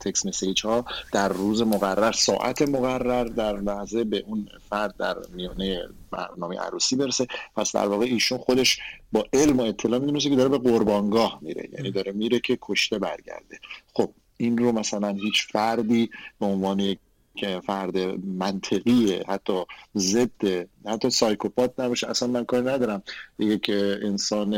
[0.00, 5.82] تکس مسیج ها در روز مقرر ساعت مقرر در لحظه به اون فرد در میانه
[6.10, 7.26] برنامه عروسی برسه.
[7.56, 8.78] پس در واقع ایشون خودش
[9.16, 11.68] با علم و اطلاع می‌دونسته که داره به قربانگاه میره.
[11.72, 13.58] یعنی داره میره که کشته برگرده.
[13.94, 16.10] خب این رو مثلا هیچ فردی
[16.40, 16.96] به عنوان
[17.34, 19.64] که فرد منطقیه حتی
[19.96, 22.10] ضد حتی سایکوپات نباشه.
[22.10, 23.02] اصلا من کار ندارم.
[23.38, 23.70] یک
[24.02, 24.54] انسان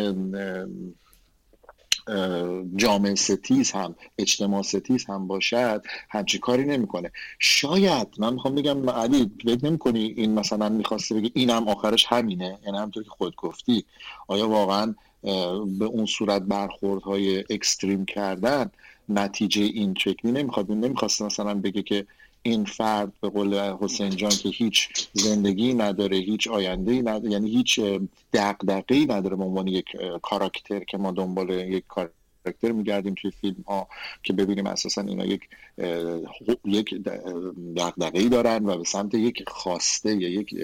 [2.77, 7.11] جامعه ستیز هم اجتماع ستیز هم باشد همچی کاری نمی‌کنه.
[7.39, 12.79] شاید من می‌خوام بگم علی فکر نمی‌کنی این مثلا می‌خواسته بگی اینم آخرش همینه؟ یعنی
[12.79, 13.85] همطور که خود گفتی.
[14.29, 14.95] آیا واقعا
[15.79, 18.71] به اون صورت برخوردهای اکستریم کردن
[19.09, 22.07] نتیجه این شکلی نمی‌خواد؟ نمی‌خواست مثلا بگه که
[22.43, 27.81] این فرد به قول حسین جان که هیچ زندگی نداره هیچ آینده نداره یعنی هیچ
[28.33, 29.87] دقدقی نداره به عنوان یک
[30.23, 31.85] کاراکتر که ما دنبال یک
[32.53, 33.89] کاراکتر میگردیم توی فیلم ها
[34.23, 35.49] که ببینیم اساسا اینا یک
[36.65, 36.95] یک
[37.77, 40.55] دقدقی دارن و به سمت یک خواسته یا یک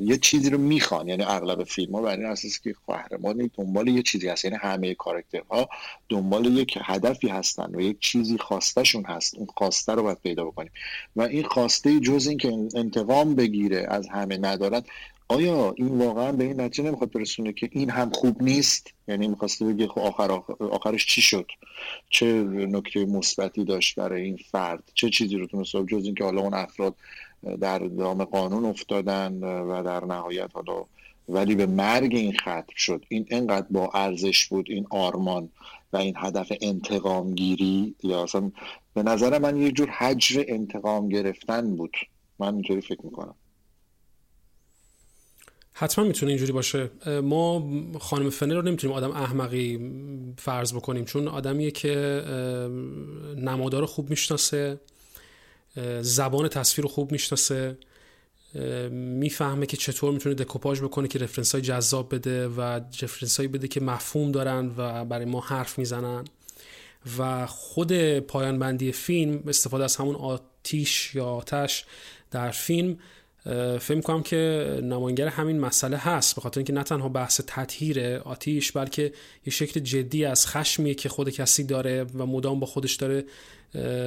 [0.00, 4.02] یه چیزی رو می‌خوان یعنی اغلب فیلم ها بر این اساس که قهرمان دنبال یه
[4.02, 5.68] چیزی هست یعنی همه کاراکترها
[6.08, 10.70] دنبال یک هدفی هستن و یک چیزی خواستشون هست اون خواسته رو باید پیدا بکنیم.
[11.16, 14.82] و این خواسته جز این که انتقام بگیره از همه ندارن
[15.28, 19.64] آیا این واقعا به این نتیجه نمی‌خواد برسونه که این هم خوب نیست؟ یعنی می‌خواسته
[19.64, 20.30] بگه خب آخر
[20.70, 21.46] آخرش چی شد؟
[22.10, 26.54] چه نکته مثبتی داشت برای این فرد؟ چه چیزی رو تونست جز اینکه حالا اون
[26.54, 26.94] افراد
[27.60, 30.84] در دام قانون افتادن و در نهایت حالا
[31.28, 33.04] ولی به مرگ این ختم شد.
[33.08, 35.48] این انقدر با ارزش بود این آرمان
[35.92, 38.52] و این هدف انتقام گیری یا اصلا
[38.94, 41.96] به نظر من یه جور حجر انتقام گرفتن بود.
[42.38, 43.34] من اینطوری فکر می‌کنم.
[45.78, 46.90] حتما می‌تونه اینجوری باشه.
[47.22, 49.92] ما خانم فنر رو نمی‌تونیم آدم احمقی
[50.38, 52.22] فرض بکنیم چون آدمیه که
[53.36, 54.80] نمادار خوب می‌شناسه
[56.00, 57.78] زبان تصویر رو خوب می‌شناسه
[58.90, 62.60] می‌فهمه که چطور می‌تونه دکوپاژ بکنه که رفرنس های جذاب بده و
[63.02, 66.24] رفرنس هایی بده که مفهوم دارن و برای ما حرف می‌زنن.
[67.18, 71.84] و خود پایان بندی فیلم استفاده از همون آتیش یا آتش
[72.30, 72.98] در فیلم
[73.80, 78.72] فکر کنم که نماینگر همین مسئله هست به خاطر اینکه نه تنها بحث تطهیر آتیش
[78.72, 79.02] بلکه
[79.46, 83.24] یه شکل جدی از خشمیه که خود کسی داره و مدام با خودش داره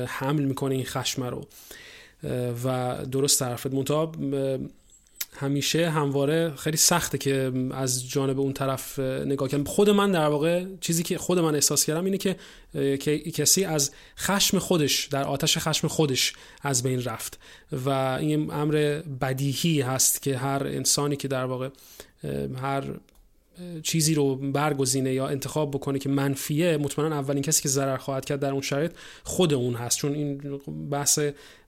[0.07, 1.47] حمل می‌کنه این خشم رو.
[2.63, 4.11] و درست طرفت منتها
[5.37, 10.65] همیشه همواره خیلی سخته که از جانب اون طرف نگاه کنم خود من در واقع
[10.81, 12.35] چیزی که خود من احساس کردم اینه که
[13.33, 17.39] کسی از خشم خودش در آتش خشم خودش از بین رفت
[17.71, 21.69] و این امر بدیهی هست که هر انسانی که در واقع
[22.61, 22.83] هر
[23.83, 28.39] چیزی رو برگزینه یا انتخاب بکنه که منفیه مطمئنا اولین کسی که ضرر خواهد کرد
[28.39, 28.91] در اون شرایط
[29.23, 29.97] خود اون هست.
[29.97, 30.37] چون این
[30.91, 31.19] بحث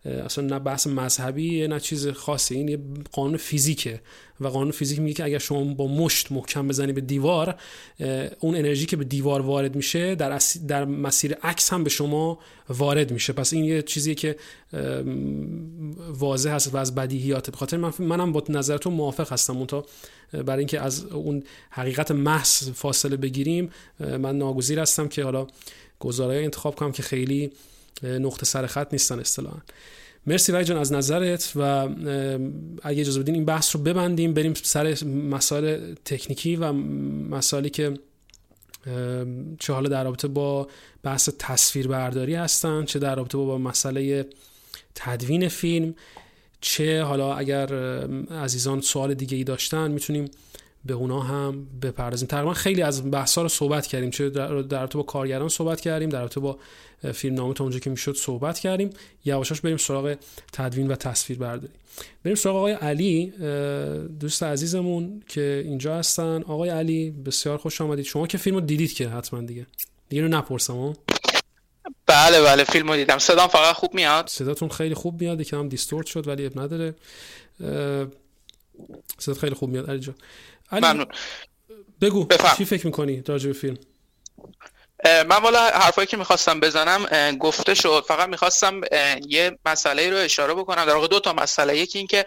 [0.06, 2.56] اصلا نه بحث مذهبی نه چیز خاصی.
[2.56, 2.80] این یه
[3.12, 4.02] قانون فیزیکه
[4.42, 7.56] و قانون فیزیک میگه که اگر شما با مشت محکم بزنی به دیوار
[8.40, 12.40] اون انرژی که به دیوار وارد میشه در, در مسیر عکس هم به شما
[12.70, 13.34] وارد میشه.
[13.34, 14.36] پس این یه چیزیه که
[16.10, 19.58] واضح هست و از بدیهیات به خاطر من منم با نظرتون موافق هستم.
[19.58, 19.68] اون
[20.32, 25.48] برای اینکه از اون حقیقت محض فاصله بگیریم من ناگزیر هستم که حالا
[26.00, 27.52] گزارای انتخاب کنم که خیلی
[28.04, 29.58] نقطه سر خط نیستن اصطلاحا.
[30.28, 31.62] مرسی وای جان از نظرت و
[32.84, 37.94] اگه اجازه بدین این بحث رو ببندیم بریم سر مسائل تکنیکی و مسائلی که
[39.60, 40.68] چه حالا در رابطه با
[41.04, 44.26] بحث تصویر برداری هستن چه در رابطه با مسئله
[44.96, 45.96] تدوین فیلم.
[46.62, 47.74] چه حالا اگر
[48.32, 50.32] عزیزان سوال دیگه ای داشتن می‌تونیم
[50.86, 52.28] به اونا هم بپردازیم.
[52.28, 54.10] تقریبا خیلی از بحث رو صحبت کردیم.
[54.10, 56.58] چه در رابطه با کارگران صحبت کردیم در رابطه با
[57.14, 58.90] فیلم نامه تا اونجا که می‌شد صحبت کردیم.
[59.26, 60.16] یواشاش بریم سراغ
[60.54, 61.74] تدوین و تصویر برداری
[62.24, 63.34] بریم سراغ آقای علی
[64.20, 66.44] دوست عزیزمون که اینجا هستن.
[66.44, 68.06] آقای علی بسیار خوش آمدید.
[68.06, 69.66] شما که فیلم رو دیدید که حتما دیگه.
[70.10, 70.94] دیگه رو نپرسم
[72.06, 73.18] بله بله فیلم رو دیدم.
[73.18, 74.28] صدام فقط خوب میاد.
[74.28, 75.44] صداتون خیلی خوب میاد.
[75.44, 76.96] که هم دیستورت شد ولی اب نداره.
[79.20, 79.90] صدات خیلی خوب میاد.
[79.90, 80.16] علی جان.
[80.72, 81.08] علی ممنون.
[82.02, 82.28] بگو
[82.58, 83.78] چی فکر می‌کنی راجع به فیلم؟
[85.06, 87.06] من والا حرفایی که می‌خواستم بزنم
[87.36, 88.06] گفته شد.
[88.08, 88.82] فقط می‌خواستم
[89.28, 90.86] یه مسئله رو اشاره بکنم.
[90.86, 91.78] در واقع دو تا مسئله.
[91.78, 92.26] یکی این که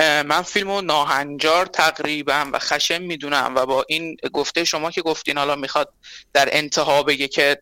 [0.00, 5.56] من فیلمو ناهنجار تقریبا و خشم می‌دونم و با این گفته شما که گفتین حالا
[5.56, 5.92] می‌خواد
[6.32, 7.58] در انتها بگه که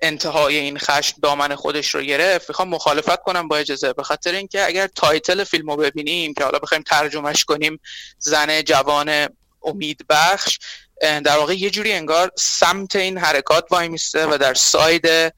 [0.00, 4.66] انتهای این خشم دامن خودش رو گرفت می‌خوام مخالفت کنم با اجازه به خاطر اینکه
[4.66, 7.80] اگر title فیلم رو ببینیم که حالا بخوایم ترجمهش کنیم
[8.18, 9.28] زن جوان
[9.62, 10.58] امید بخش
[11.00, 15.32] در واقع یه جوری انگار سمت این حرکات وای میسته و در side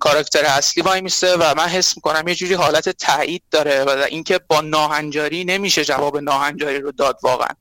[0.00, 4.38] کاراکتر اصلی وای میسته و من حس می‌کنم یه جوری حالت تایید داره و اینکه
[4.38, 7.54] با ناهنجاری نمیشه جواب ناهنجاری رو داد واقعا.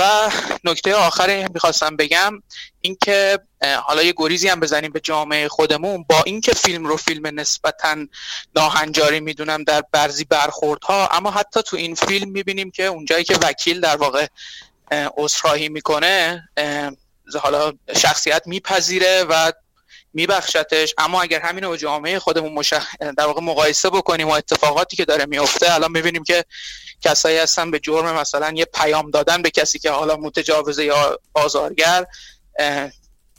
[0.00, 0.30] و
[0.64, 2.42] نکته آخر می‌خواستم بگم
[2.80, 3.38] اینکه
[3.84, 6.04] حالا یه گریزی هم بزنیم به جامعه خودمون.
[6.08, 7.96] با اینکه فیلم رو فیلم نسبتا
[8.56, 13.80] ناهنجاری می‌دونم در برزی برخوردها اما حتی تو این فیلم می‌بینیم که اونجایی که وکیل
[13.80, 14.26] در واقع
[14.92, 16.48] عذرخواهی می‌کنه
[17.40, 19.52] حالا شخصیت میپذیره و
[20.16, 20.94] میبخشتش.
[20.98, 22.86] اما اگر همین رو جامعه خودمون مشخ...
[23.16, 26.44] در واقع مقایسه بکنیم و اتفاقاتی که داره میفته الان می‌بینیم که
[27.00, 32.06] کسایی هستن به جرم مثلا یه پیام دادن به کسی که حالا متجاوزه یا آزارگر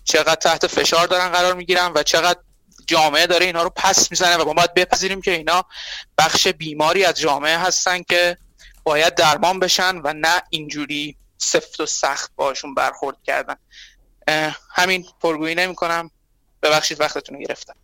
[0.03, 2.39] چقدر تحت فشار دارن قرار می‌گیرن و چقدر
[2.87, 5.65] جامعه داره اینا رو پس می‌زنه و ما باید بپذیریم که اینا
[6.17, 8.37] بخش بیماری از جامعه هستن که
[8.83, 13.55] باید درمان بشن و نه اینجوری سفت و سخت باشون برخورد کردن.
[14.75, 16.11] همین پرگویی نمی کنم
[16.63, 17.75] ببخشید وقتتون رو گرفتم.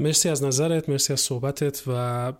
[0.00, 2.32] مرسی از نظرت مرسی از صحبتت و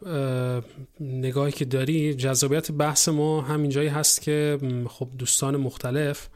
[1.01, 2.15] نگاهی که داری.
[2.15, 4.59] جذابیت بحث ما همینجایی هست که
[4.89, 6.29] خب دوستان مختلف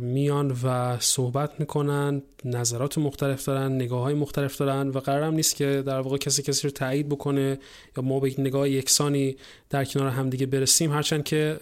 [0.00, 5.82] میان و صحبت می‌کنن نظرات مختلف دارن نگاه های مختلف دارن و قرارم نیست که
[5.86, 7.58] در واقع کسی کسی رو تایید بکنه
[7.96, 9.36] یا ما به نگاه یکسانی
[9.70, 10.92] در کنار همدیگه برسیم.
[10.92, 11.58] هرچند که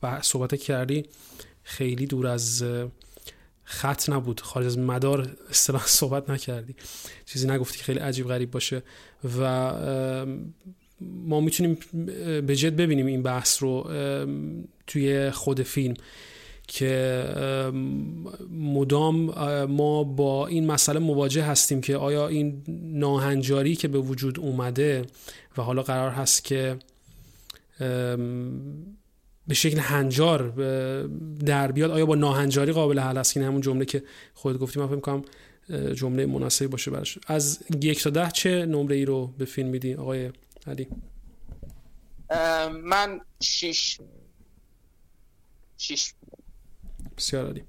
[0.00, 1.06] خب صحبت کردی
[1.62, 2.64] خیلی دور از
[3.74, 6.74] خط نبود خارج از مدار اصطلاح صحبت نکردی.
[7.26, 8.82] چیزی نگفتی که خیلی عجیب غریب باشه.
[9.40, 9.72] و
[11.00, 11.78] ما می‌تونیم
[12.46, 13.90] به جد ببینیم این بحث رو
[14.86, 15.94] توی خود فیلم
[16.66, 17.24] که
[18.50, 19.16] مدام
[19.64, 25.04] ما با این مسئله مواجه هستیم که آیا این ناهنجاری که به وجود اومده
[25.58, 26.76] و حالا قرار هست که
[29.48, 30.48] به شکل هنجار
[31.44, 34.02] در بیاد آیا با ناهنجاری قابل حل است؟ این همون جمله که
[34.34, 35.24] خود گفتیم من فکر کنم
[35.94, 37.18] جمله مناسبی باشه براش.
[37.26, 40.30] از یک تا ده چه نمره ای رو به فیلم میدی؟ آقای
[40.66, 40.88] علی.
[42.82, 43.98] من شیش
[45.76, 46.14] شیش
[47.16, 47.64] بسیار عالی.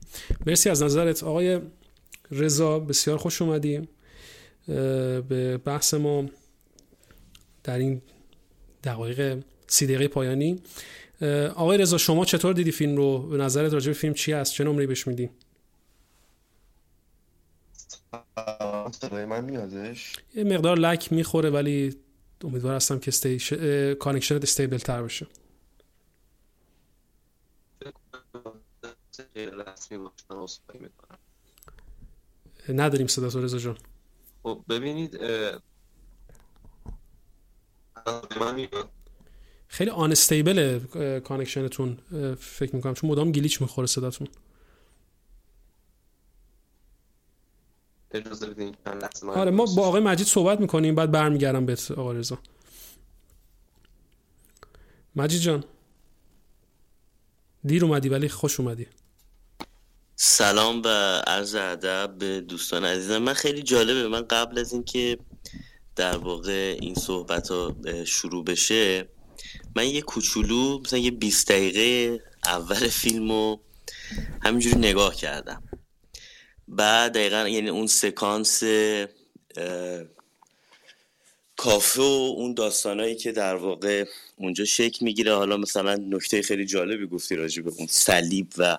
[0.45, 1.23] مرسی از نظرت.
[1.23, 1.59] آقای
[2.31, 3.87] رضا بسیار خوش اومدیم
[4.67, 6.25] به بحث ما
[7.63, 8.01] در این
[8.83, 10.61] دقایق سی دقیقه پایانی.
[11.55, 14.63] آقای رضا شما چطور دیدی فیلم رو؟ به نظرت راجع به فیلم چی است چه
[14.63, 15.29] نمره بهش میدی؟
[19.11, 21.95] من میادش؟ یه مقدار lag می‌خوره ولی
[22.43, 23.53] امیدوار هستم که استیش...
[23.99, 25.27] connection ت stable تر باشه.
[32.69, 33.77] نداریم صدا تو رضا جان.
[34.43, 35.19] خب ببینید
[39.75, 40.79] خیلی unstable connection
[41.19, 41.97] تون
[42.39, 42.93] فکر می‌کنم.
[42.93, 44.27] چون مدام glitch می‌خوره صداتون.
[49.27, 52.39] آره ما با آقای مجید صحبت می‌کنیم بعد برمیگردم به آقای رضا.
[55.15, 55.63] مجید جان.
[57.65, 58.87] دیر اومدی ولی خوش اومدی.
[60.15, 60.87] سلام و
[61.27, 63.17] عرض ادب به دوستان عزیزم.
[63.17, 64.07] من خیلی جالبه.
[64.07, 65.17] من قبل از اینکه
[65.95, 67.75] در واقع این صحبت ها
[68.05, 69.07] شروع بشه
[69.75, 73.61] من یه کوچولو مثلا یه 20 دقیقه اول فیلم رو
[74.43, 75.63] همینجوری نگاه کردم.
[76.67, 78.63] بعد دقیقا یعنی اون سکانس
[81.57, 84.05] کافه و اون داستانایی که در واقع
[84.35, 85.35] اونجا شکل می‌گیره.
[85.35, 88.77] حالا مثلا نکته خیلی جالبی گفتی راجع به اون صلیب و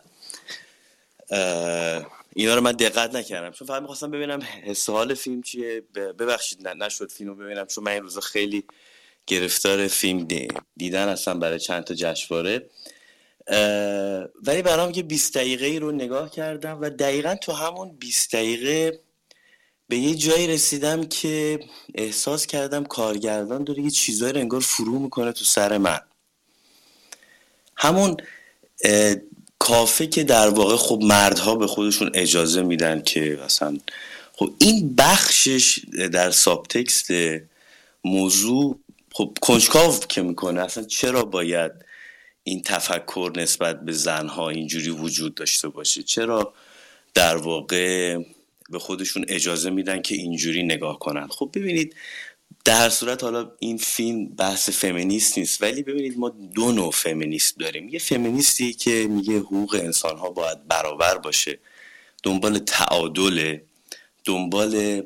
[2.34, 3.50] اینا رو من دقت نکردم.
[3.50, 5.82] چون فقط می‌خواستم ببینم حس فیلم چیه.
[5.94, 8.64] ببخشید نشد فیلم رو ببینم چون من این روزا خیلی
[9.26, 10.28] گرفتار فیلم
[10.76, 12.66] دیدن هستم برای چند تا جشنواره.
[14.42, 19.00] ولی برام یه 20 دقیقه رو نگاه کردم و دقیقا تو همون 20 دقیقه
[19.88, 21.60] به یه جایی رسیدم که
[21.94, 26.00] احساس کردم کارگردان داره یه چیزایی رو انگار فرو می‌کنه تو سر من.
[27.76, 28.16] همون
[29.58, 33.78] کافه که در واقع خب مردها به خودشون اجازه میدن که مثلا
[34.32, 35.80] خب این بخشش
[36.12, 37.08] در سابتکست
[38.04, 38.78] موضوع
[39.16, 41.72] خب کنجکاو که می‌کنه اصلا چرا باید
[42.42, 46.54] این تفکر نسبت به زنها اینجوری وجود داشته باشه؟ چرا
[47.14, 48.18] در واقع
[48.70, 51.96] به خودشون اجازه میدن که اینجوری نگاه کنن؟ خب ببینید
[52.64, 57.88] در صورت حالا این فیلم بحث فمینیست نیست ولی ببینید ما دو نوع فمینیست داریم.
[57.88, 61.58] یه فمینیستی که میگه حقوق انسان ها باید برابر باشه
[62.22, 63.64] دنبال تعادله
[64.24, 65.02] دنبال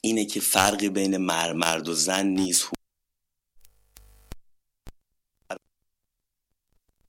[0.00, 2.83] اینه که فرقی بین مرد و زن نیست.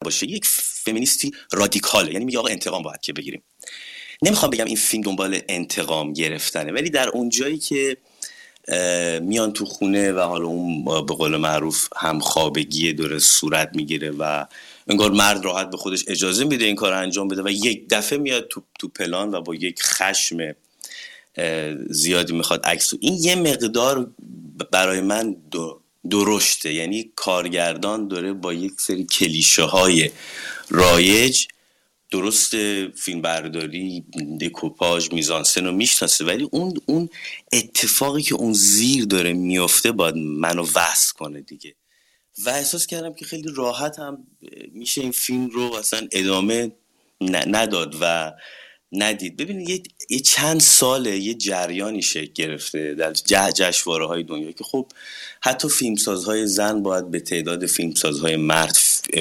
[0.06, 2.14] باشه یک فمینیستی رادیکاله.
[2.14, 3.44] یعنی میگه آقا انتقام باید که بگیریم.
[4.22, 7.98] نمی‌خوام بگم این فیلم دنبال انتقام گرفتنه ولی در اونجایی که
[9.22, 14.46] میان تو خونه و حالا اون به قول معروف هم خوابگی داره صورت می‌گیره و
[14.88, 18.48] انگار مرد راحت به خودش اجازه میده این کار انجام بده و یک دفعه میاد
[18.48, 20.56] تو, تو پلان و با یک خشم
[21.90, 22.94] زیادی می‌خواد عکس.
[23.00, 24.12] این یه مقدار
[24.72, 25.36] برای من
[26.10, 26.74] درشته.
[26.74, 30.12] یعنی کارگردان داره با یک سری کلیشه های
[30.70, 31.46] رایج
[32.12, 32.56] درست
[32.88, 34.06] فیلم برداری
[34.42, 36.26] دکوپاژ میزانسن رو می‌شناسه.
[36.26, 37.10] ولی اون اون
[37.54, 41.76] اتفاقی که اون زیر داره میفته باید منو وصل کنه دیگه.
[42.46, 44.28] و احساس کردم که خیلی راحت هم
[44.72, 46.72] میشه این فیلم رو اصلا ادامه
[47.22, 48.34] نداد و
[48.92, 49.38] ندید.
[49.38, 53.14] ببینید یه, چند ساله یه جریانی شکل گرفته در
[53.52, 54.88] جشواره های دنیا که خب
[55.42, 58.78] حتی فیلمسازهای زن باید به تعداد فیلمسازهای مرد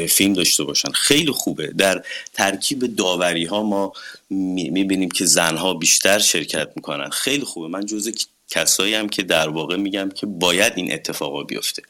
[0.08, 0.90] فیلم داشته باشن.
[0.90, 1.66] خیلی خوبه.
[1.66, 3.92] در ترکیب داوری ها ما
[4.30, 7.10] می‌بینیم که زنها بیشتر شرکت می‌کنن.
[7.10, 7.68] خیلی خوبه.
[7.68, 8.10] من جزء
[8.50, 11.82] کسایی هم که در واقع میگم که باید این اتفاقا بیفته.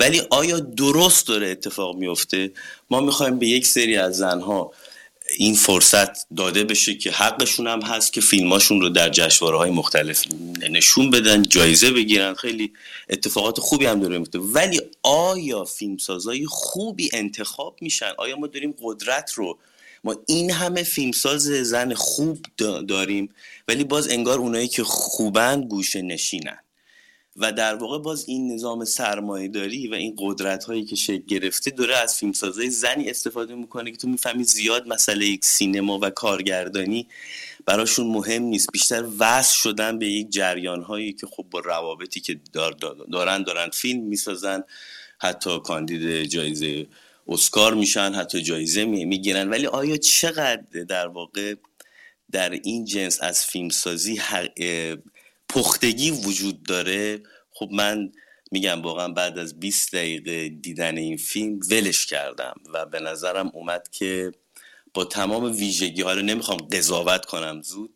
[0.00, 2.50] ولی آیا درست داره اتفاق میفته؟
[2.90, 4.72] ما می‌خوایم به یک سری از زنها
[5.30, 10.24] این فرصت داده بشه که حقشون هم هست که فیلماشون رو در جشنواره های مختلف
[10.70, 12.34] نشون بدن جایزه بگیرن.
[12.34, 12.72] خیلی
[13.08, 14.38] اتفاقات خوبی هم داره میفته.
[14.38, 19.58] ولی آیا فیلمسازای خوبی انتخاب میشن؟ آیا ما داریم قدرت رو؟
[20.04, 22.38] ما این همه فیلمساز زن خوب
[22.88, 23.34] داریم
[23.68, 26.63] ولی باز انگار اونایی که خوبن گوشه نشینن.
[27.36, 31.70] و در واقع باز این نظام سرمایه داری و این قدرت هایی که شکل گرفته
[31.70, 37.08] داره از فیلمسازای زنی استفاده می‌کنه که تو می‌فهمی زیاد مسئله یک سینما و کارگردانی
[37.66, 38.72] براشون مهم نیست.
[38.72, 42.40] بیشتر وصل شدن به یک جریان هایی که خب با روابطی که
[43.12, 44.64] دارن دارن فیلم می‌سازن.
[45.18, 46.86] حتی کاندید جایزه
[47.28, 49.50] اسکار میشن حتی جایزه می‌گیرن.
[49.50, 51.54] ولی آیا چقدر در واقع
[52.32, 54.16] در این جنس از فیلمسازی
[55.54, 57.22] پختگی وجود داره.
[57.52, 58.12] خب من
[58.52, 63.88] میگم واقعا بعد از 20 دقیقه دیدن این فیلم ولش کردم و به نظرم اومد
[63.92, 64.32] که
[64.94, 67.94] با تمام ویژگی رو نمی‌خوام قضاوت کنم زود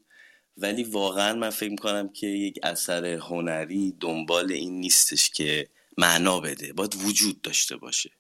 [0.57, 5.69] ولی واقعا من فکر می‌کنم که یک اثر هنری دنبال این نیستش که
[5.99, 6.73] معنا بده.
[6.73, 8.11] باید وجود داشته باشه.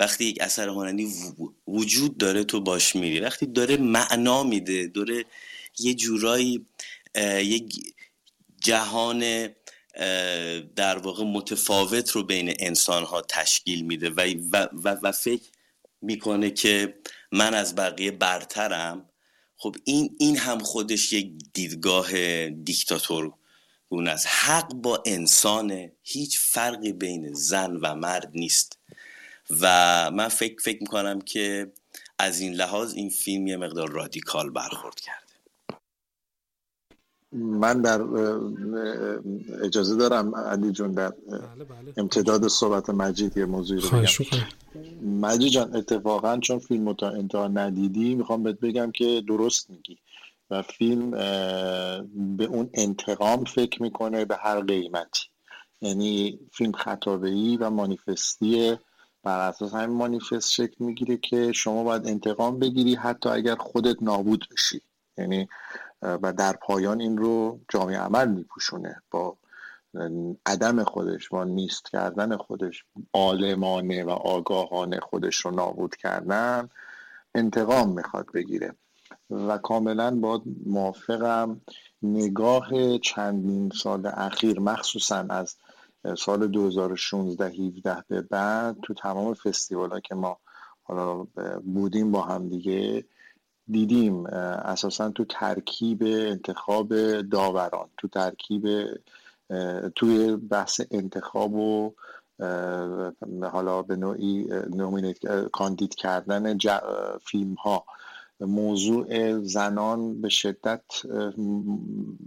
[0.00, 1.08] وقتی یک اثر هنری
[1.68, 3.20] وجود داره تو باش میری.
[3.20, 5.24] وقتی داره معنا میده داره
[5.78, 6.66] یه جورایی
[7.42, 7.93] یک
[8.64, 9.48] جهان
[10.76, 14.20] در واقع متفاوت رو بین انسان ها تشکیل میده و,
[14.52, 15.42] و, و فکر
[16.02, 16.94] می‌کنه که
[17.32, 19.08] من از بقیه برترم.
[19.56, 23.32] خب این این هم خودش یک دیدگاه دیکتاتور
[23.88, 24.26] گونه است.
[24.30, 28.78] حق با انسان هیچ فرقی بین زن و مرد نیست.
[29.60, 31.72] و من فکر فکر می‌کنم که
[32.18, 35.23] از این لحاظ این فیلم یه مقدار رادیکال برخورد کرده
[37.34, 38.02] من در
[39.62, 41.92] اجازه دارم علی جون در بله، بله.
[41.96, 44.06] امتداد صحبت مجید یه موضوعی رو بگم.
[45.20, 49.98] مجید جان اتفاقا چون فیلم تا انتها ندیدی می‌خوام بهت بگم که درست میگی.
[50.50, 51.10] و فیلم
[52.36, 55.24] به اون انتقام فکر می‌کنه به هر قیمتی.
[55.80, 58.76] یعنی فیلم خطابه و مانیفستی
[59.22, 64.48] بر اساس همین مانیفست شکل می‌گیره که شما باید انتقام بگیری حتی اگر خودت نابود
[64.52, 64.80] بشی.
[65.18, 65.48] یعنی
[66.02, 69.02] و در پایان این رو جامعه عمل میپوشونه.
[69.10, 69.36] با
[70.46, 76.68] عدم خودش با نیست کردن خودش عالمانه و آگاهانه خودش رو نابود کردن
[77.34, 78.74] انتقام می‌خواد بگیره.
[79.30, 81.60] و کاملا با موافقم
[82.02, 85.56] نگاه چندین سال اخیر مخصوصا از
[86.18, 90.38] سال 2016 17 به بعد تو تمام فستیوال که ما
[90.82, 91.26] حالا
[91.64, 93.04] بودیم با هم دیگه
[93.68, 98.66] دیدیم اساسا تو ترکیب انتخاب داوران تو ترکیب
[99.96, 101.94] توی بحث انتخاب و
[103.52, 106.58] حالا به نوعی نومینیت کاندید کردن
[107.24, 107.84] فیلم ها
[108.40, 110.84] موضوع زنان به شدت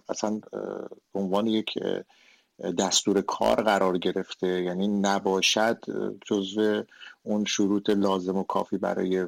[0.09, 0.41] اصلا
[1.13, 1.79] به عنوان یک
[2.79, 4.47] دستور کار قرار گرفته.
[4.47, 5.79] یعنی نباشد
[6.25, 6.83] جزو
[7.23, 9.27] اون شروط لازم و کافی برای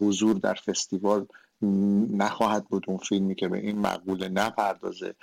[0.00, 1.26] حضور در فستیوال
[1.62, 5.14] نخواهد بود اون فیلمی که به این مقوله نپردازه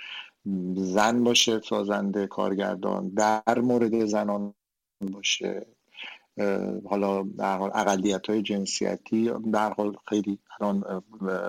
[0.74, 4.54] زن باشه سازنده کارگردان در مورد زنان
[5.12, 5.66] باشه.
[6.88, 11.02] حالا در حال اقلیت های جنسیتی در حال خیلی الان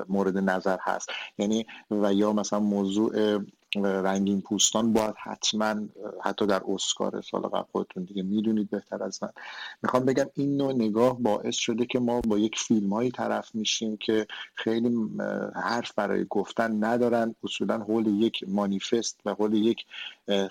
[0.10, 1.10] مورد نظر هست.
[1.38, 3.40] یعنی و یا مثلا موضوع
[3.76, 5.76] رنگین پوستان باید حتما
[6.24, 9.30] حتی در اسکار سال قبل خودتون دیگه می‌دونید بهتر از من.
[9.84, 13.98] می‌خوام بگم این نوع نگاه باعث شده که ما با یک فیلم هایی طرف میشیم
[13.98, 14.98] که خیلی
[15.56, 19.86] حرف برای گفتن ندارن اصولا حول یک مانیفست و حول یک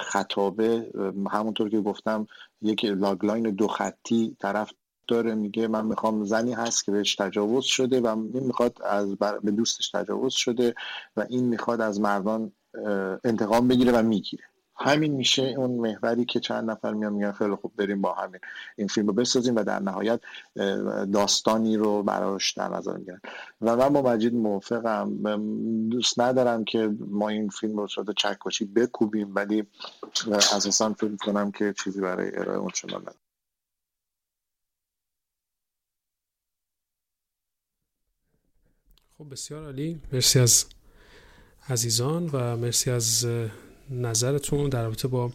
[0.01, 0.91] خطابه.
[1.31, 2.27] همونطور که گفتم
[2.63, 4.73] یک لاگلاین دو خطی طرف
[5.09, 9.51] داره میگه من می‌خوام زنی هست که بهش تجاوز شده و این می‌خواد از به
[9.51, 10.75] دوستش تجاوز شده
[11.17, 12.53] و این می‌خواد از مردان
[13.25, 14.45] انتقام بگیره و می‌گیره.
[14.79, 18.41] همین میشه اون محوری که چند نفر میان میگن خیلی خوب بریم با همین
[18.77, 20.21] این فیلم رو بسازیم و در نهایت
[21.13, 23.21] داستانی رو براش در نظر می‌گیرن.
[23.61, 25.89] و من با مجید موافقم.
[25.89, 29.67] دوست ندارم که ما این فیلم رو شده چکشی بکوبیم ولی
[30.33, 33.17] اساسا فکر کنم که چیزی برای ارائه اون شما ندارم
[39.19, 40.01] خب بسیار عالی.
[40.13, 40.65] مرسی از
[41.69, 43.27] عزیزان و مرسی از
[43.91, 45.33] نظرتون در رابطه با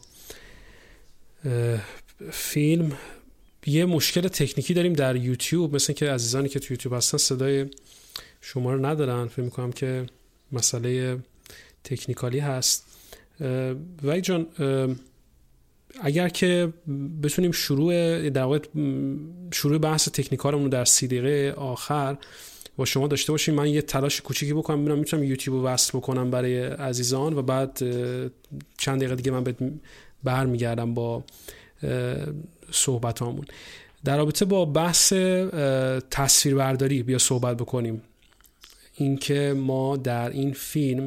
[2.32, 2.92] فیلم.
[3.66, 7.66] یه مشکل تکنیکی داریم در یوتیوب مثل که عزیزانی که تو یوتیوب هستن صدای
[8.42, 9.28] شما رو ندارن.
[9.28, 10.06] فکر می‌کنم که
[10.52, 11.20] مسئله
[11.84, 12.86] تکنیکالی هست.
[14.04, 14.48] وای جان
[16.02, 16.74] اگر که
[17.24, 18.62] بتونیم شروع در
[19.54, 22.18] شروع بحث تکنیکالمون در سی دقیقه آخر
[22.82, 23.56] با شما داشته باشیم.
[23.56, 27.84] من یه تلاش کوچیکی بکنم ببینم می‌تونم یوتیوب رو وصل بکنم برای عزیزان و بعد
[28.78, 29.44] چند دقیقه دیگه من
[30.24, 31.24] برمیگردم با
[32.72, 33.46] صحبت همون
[34.04, 35.14] در رابطه با بحث
[36.12, 38.02] تصویربرداری بیا صحبت بکنیم.
[38.96, 41.06] اینکه ما در این فیلم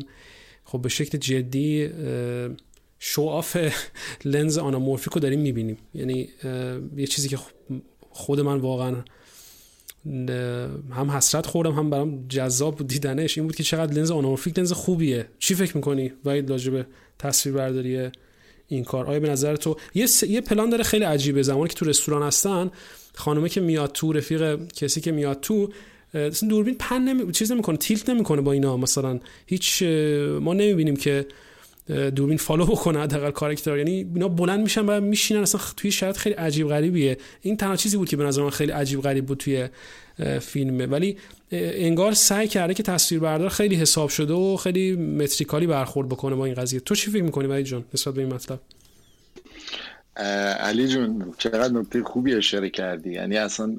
[0.64, 1.90] خب به شکل جدی
[2.98, 3.56] show off
[4.24, 5.76] لنز آنامورفیک رو داریم می‌بینیم.
[5.94, 6.28] یعنی
[6.96, 7.38] یه چیزی که
[8.10, 8.96] خود من واقعا
[10.90, 13.38] هم حسرت خوردم هم برام جذاب دیدنش.
[13.38, 15.26] این بود که چقدر لنز آنامورفیک لنز خوبیه.
[15.38, 16.86] چی فکر می‌کنی؟ وحید راجب
[17.18, 18.10] تصویر برداری
[18.68, 19.06] این کار.
[19.06, 20.22] آیا به نظر تو یه, س...
[20.22, 21.42] یه پلان داره خیلی عجیبه.
[21.42, 22.70] زمانی که تو رستوران هستن
[23.14, 25.68] خانومه که میاد تو رفیق کسی که میاد تو
[26.48, 27.32] دوربین پن نمی...
[27.32, 28.76] چیز نمی‌کنه تیلت نمی‌کنه با اینا.
[28.76, 29.82] مثلا هیچ
[30.40, 31.26] ما نمی‌بینیم که
[31.86, 35.40] دوربین فالو بکنه حداقل کاراکتر یعنی اینا بلند میشن و میشینن.
[35.40, 37.18] اصلا توی شرط خیلی عجیب غریبیه.
[37.40, 39.68] این تنها چیزی بود که به نظر من خیلی عجیب غریب بود توی
[40.40, 41.16] فیلمه ولی
[41.52, 46.44] انگار سعی کرده که تصویر بردار خیلی حساب شده و خیلی متریکالی برخورد بکنه با
[46.44, 46.80] این قضیه.
[46.80, 48.60] تو چی فکر می‌کنی ولی جون نسبت به این مطلب؟
[50.60, 53.10] علی جون چقدر نکته خوبی اشاره کردی.
[53.10, 53.76] یعنی اصلا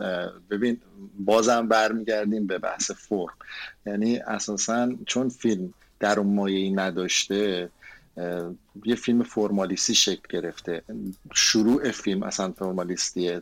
[0.52, 0.78] ببین
[1.20, 3.34] بازم برمیگردیم به بحث فرم.
[3.86, 7.70] یعنی اساسا چون فیلم در اون مایه نداشته
[8.86, 10.82] یه فیلم فرمالیستی شکل گرفته.
[11.34, 13.42] شروع فیلم اصلا فرمالیستیه.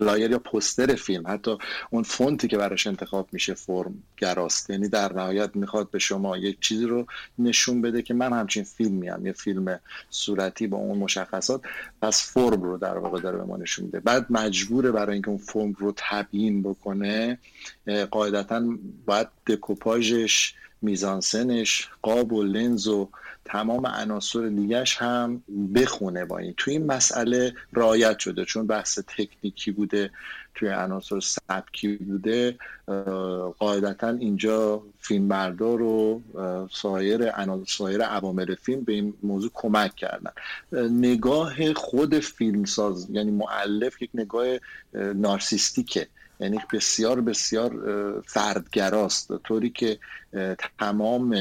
[0.00, 1.22] لایر یا پستر فیلم.
[1.26, 1.56] حتی
[1.90, 6.60] اون فونتی که براش انتخاب میشه فرم گراست یعنی در نهایت می‌خواد به شما یک
[6.60, 7.06] چیزی رو
[7.38, 9.80] نشون بده که من همچین فیلمی هم یه فیلم
[10.10, 11.60] صورتی با اون مشخصات
[12.02, 14.00] پس فرم رو در واقع داره به ما نشون میده.
[14.00, 17.38] بعد مجبوره برای اینکه اون فرم رو تبیین بکنه
[18.10, 18.62] قاعدتا
[19.06, 23.08] باید دکوپاژش میزانسنش قاب و لنز و
[23.44, 25.42] تمام عناصر دیگش هم
[25.74, 26.54] بخونه با این.
[26.56, 30.10] توی این مسئله رایت شده چون بحث تکنیکی بوده
[30.54, 32.56] توی عناصر سبکی بوده
[33.58, 36.22] قاعدتا اینجا فیلم بردار و
[36.72, 37.32] سایر
[37.66, 40.32] سایر عوامل فیلم به این موضوع کمک کردن.
[40.90, 44.46] نگاه خود فیلمساز یعنی معلف یک نگاه
[44.94, 46.08] نارسیستیکه.
[46.40, 47.70] یعنی بسیار بسیار
[48.26, 49.36] فردگراست.
[49.36, 49.98] طوری که
[50.78, 51.36] تمام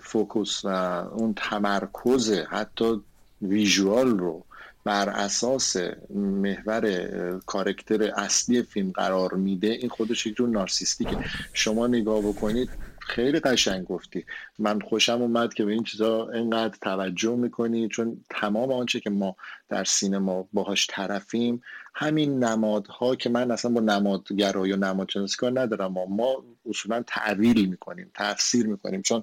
[0.00, 0.68] فوکوس و
[1.12, 3.00] اون تمرکز حتی
[3.42, 4.44] ویژوال رو
[4.84, 5.76] بر اساس
[6.14, 11.16] محور کارکتر اصلی فیلم قرار میده این خودش یک جور نارسیستیکه.
[11.52, 12.70] شما نگاه بکنید
[13.06, 14.24] خیلی قشنگ گفتی.
[14.58, 19.36] من خوشم اومد که به این چیزا اینقدر توجه می‌کنی چون تمام آنچه که ما
[19.68, 21.62] در سینما باهاش طرفیم
[21.94, 25.92] همین نمادها که من اصلا با نمادگرایی یا نمادشناسی کار ندارم.
[25.92, 29.02] ما, ما اصولا تعویل می‌کنیم تفسیر می‌کنیم.
[29.02, 29.22] چون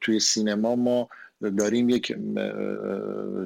[0.00, 1.08] توی سینما ما
[1.58, 2.16] داریم یک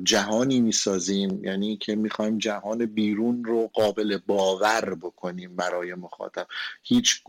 [0.04, 6.46] جهانی می‌سازیم یعنی که می‌خوایم جهان بیرون رو قابل باور بکنیم برای مخاطب.
[6.82, 7.22] هیچ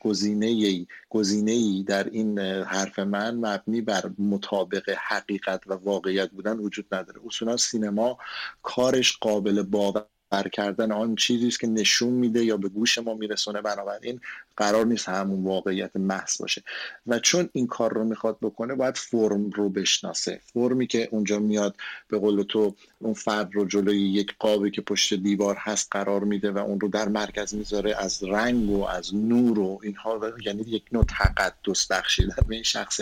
[0.00, 7.20] گزینه گزینه در این حرف من مبنی بر مطابق حقیقت و واقعیت بودن وجود نداره.
[7.26, 8.18] اصولا سینما
[8.62, 13.14] کارش قابل باور بر کردن آن چیزی است که نشون میده یا به گوش ما
[13.14, 14.20] میرسونه بنابراین
[14.56, 16.62] قرار نیست همون واقعیت محض باشه.
[17.06, 20.40] و چون این کار رو می‌خواد بکنه باید فرم رو بشناسه.
[20.52, 21.74] فرمی که اونجا میاد
[22.08, 26.50] به قول تو اون فرد رو جلوی یک قابی که پشت دیوار هست قرار میده
[26.50, 30.82] و اون رو در مرکز می‌ذاره از رنگ و از نور و اینها یعنی یک
[30.92, 33.00] نوع تقدس بخشیدن به این شخص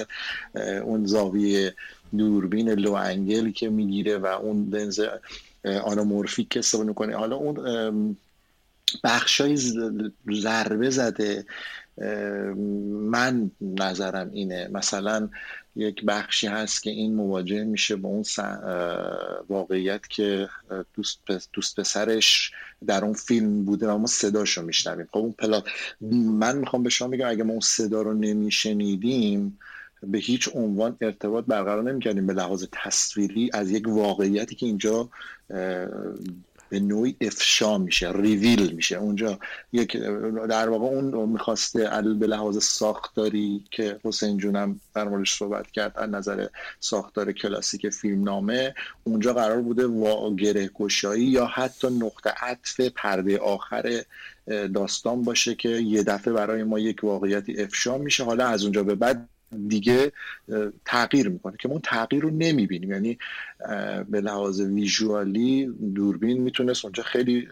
[0.85, 1.75] اون زاویه
[2.19, 5.01] دوربین لو انگل که می‌گیره و اون لنز
[5.65, 8.17] آنامورفیک استفاده کنه حالا اون
[9.05, 9.57] بخشای
[10.33, 11.45] ضربه زده.
[12.91, 14.69] من نظرم اینه.
[14.73, 15.29] مثلا
[15.77, 18.25] یک بخشی هست که این مواجه میشه با اون
[19.49, 20.49] واقعیت که
[20.95, 21.19] دوست,
[21.53, 22.53] دوست پسرش
[22.87, 25.09] در اون فیلم بوده و ما صداشو میشنویم.
[25.13, 25.65] خب اون پلات
[26.01, 29.59] من می‌خوام به شما بگم اگه ما اون صدا رو نمیشنیدیم
[30.03, 35.09] به هیچ عنوان ارتباط برقرار نمی‌کردیم به لحاظ تصویری از یک واقعیتی که اینجا
[36.71, 38.97] به نوعی افشا میشه ریویل میشه.
[38.97, 39.39] اونجا
[39.73, 39.97] یک
[40.49, 41.91] در واقع اون می‌خواسته
[42.21, 46.47] به لحاظ ساختاری که حسین جونم در موردش صحبت کرد از نظر
[46.81, 48.75] ساختار کلاسیک فیلم نامه
[49.05, 54.03] اونجا قرار بوده وا گره گشایی یا حتی نقطه عطف پرده آخر
[54.75, 58.25] داستان باشه که یه دفعه برای ما یک واقعیتی افشا میشه.
[58.25, 59.29] حالا از اونجا به بعد
[59.69, 60.13] دیگه
[60.85, 62.91] تغییر می‌کنه که ما تغییر رو نمی‌بینیم.
[62.91, 63.19] یعنی
[64.09, 67.49] به لحاظ ویژوالی دوربین می‌تونست اونجا خیلی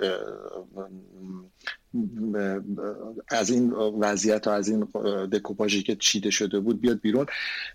[3.29, 4.89] از این وضعیت و از این
[5.33, 7.27] دکوپاژی که چیده شده بود بیاد بیرون.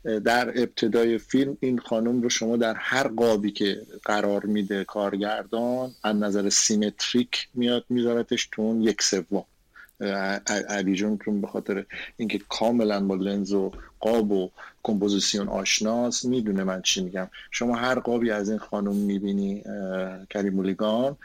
[0.03, 6.15] در ابتدای فیلم این خانم رو شما در هر قابی که قرار میده کارگردان از
[6.15, 9.45] نظر سیمتریک میاد میذارتش تو اون یک سوم.
[10.69, 11.85] علی جون به خاطر
[12.17, 13.71] اینکه کاملا با لنز و
[14.03, 14.49] قاب و
[14.83, 17.27] کمپوزیسیون آشناست می‌دونه من چی میگم.
[17.51, 19.63] شما هر قابی از این خانم می‌بینی
[20.29, 21.15] کری مولیگان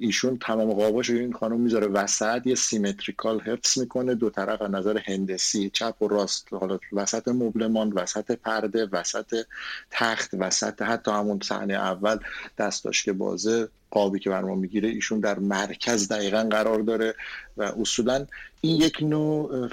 [0.00, 4.98] ایشون تمام قاباش این خانم می‌ذاره وسط یه symmetrical حفظ می‌کنه دو طرف از نظر
[5.04, 9.44] هندسی چپ و راست حالا وسط مبلمان وسط پرده وسط
[9.90, 12.18] تخت وسط حتی همون صحنه اول
[12.58, 17.14] دستاش که بازه قابی که بر ما می‌گیره ایشون در مرکز دقیقا قرار داره
[17.56, 18.26] و اصولا
[18.60, 19.68] این یک نوع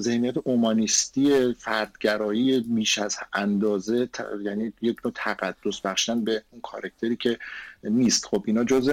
[0.00, 4.08] ذهنیت اومانیست اگویستی فردگرایی میش از اندازه
[4.42, 7.38] یعنی یک نوع تقدس بخشن به اون کارکتری که
[7.84, 8.26] نیست.
[8.26, 8.90] خب اینا جز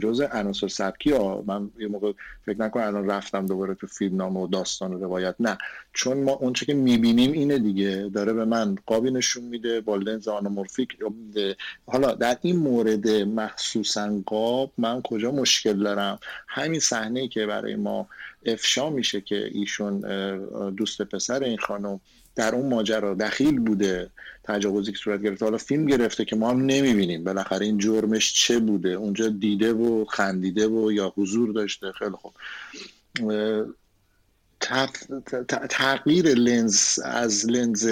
[0.00, 1.44] جز عناصر سبکی ها.
[1.46, 2.12] من یه موقع
[2.46, 5.34] فکر نکنم الان رفتم دوباره تو فیلم نام و داستان و روایت.
[5.40, 5.58] نه.
[5.92, 8.10] چون ما اونچه که می‌بینیم اینه دیگه.
[8.14, 9.80] داره به من قابی نشون میده.
[9.80, 10.96] با لنز آنومورفیک
[11.86, 16.18] حالا در این مورد مخصوصا قاب من کجا مشکل دارم؟
[16.48, 18.08] همین صحنه که برای ما
[18.46, 20.00] افشا میشه که ایشون
[20.70, 22.00] دوست پسر این خانم
[22.34, 24.10] در اون ماجرا دخیل بوده
[24.44, 25.44] تجاوزی که صورت گرفته.
[25.44, 27.24] حالا فیلم گرفته که ما هم نمی‌بینیم.
[27.24, 32.34] بالاخره این جرمش چه بوده؟ اونجا دیده و خندیده و یا حضور داشته؟ خیلی خوب.
[35.68, 37.88] تغییر لنز از لنز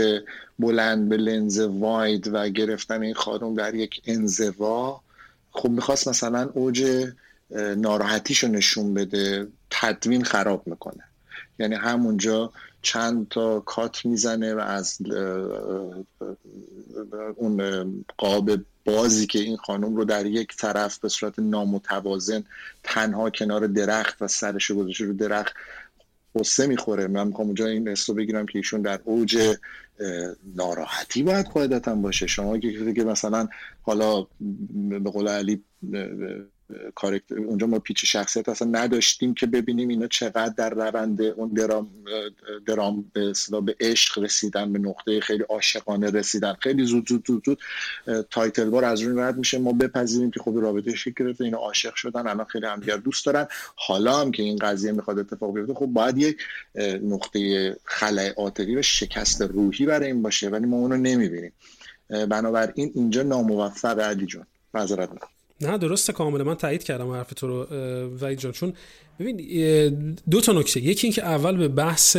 [0.59, 5.01] بلند به لنز واید و گرفتن این خانم در یک انزوا
[5.51, 7.07] خب می‌خواست مثلا اوج
[7.77, 11.05] ناراحتیشو نشون بده تدوین خراب می‌کنه.
[11.59, 12.53] یعنی همونجا
[12.83, 14.99] چند تا کات می‌زنه و از
[17.37, 18.51] اون قاب
[18.85, 22.45] بازی که این خانم رو در یک طرف به صورت نامتوازن
[22.83, 25.55] تنها کنار درخت و سرش گذاشته رو درخت
[26.35, 27.07] قصه می‌خوره.
[27.07, 29.57] من می‌خوام اونجا این رو بگیرم که ایشون در اوج
[30.55, 32.27] ناراحتی باید قاعدتا باشه.
[32.27, 33.49] شما که مثلا
[33.83, 34.27] حالا
[34.89, 35.63] به قول علی
[36.95, 41.91] کارکتر اونجا ما هیچ شخصیت اصلا نداشتیم که ببینیم اینا چقدر در روند اون درام
[42.67, 43.33] درام به
[43.67, 46.57] به عشق رسیدن به نقطه خیلی عاشقانه رسیدن.
[46.61, 47.59] خیلی زود زود زود زود
[48.31, 49.59] تایتل بار از روی رد میشه.
[49.59, 53.47] ما بپذیریم که خب رابطه شکل گرفته اینا عاشق شدن الان خیلی همدیگر دوست دارن.
[53.77, 56.39] حالا هم که این قضیه می‌خواد اتفاق بیفته خب باید یک
[57.03, 61.53] نقطه خلای عاطفی و شکست روحی برای این باشه ولی ما اونو نمی‌بینیم.
[62.11, 65.31] بنابراین اینجا ناموفق علی جون معذرت می‌خوام.
[65.61, 67.77] نه درسته کاملا من تایید کردم حرف تو رو
[68.21, 68.73] وحید جان چون
[69.21, 70.81] ببین دو تا نکته.
[70.81, 72.17] یکی اینکه اول به بحث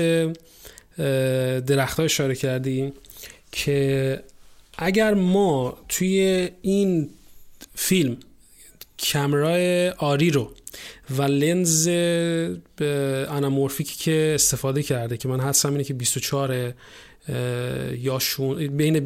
[1.68, 2.94] درخت ها اشاره کردیم
[3.52, 4.24] که
[4.78, 7.10] اگر ما توی این
[7.76, 8.18] فیلم
[9.00, 10.52] کمرای آری رو
[11.10, 11.88] و لنز
[13.30, 16.74] انامورفیکی که استفاده کرده که من حدسم اینه که 24
[17.98, 19.00] یا شون بین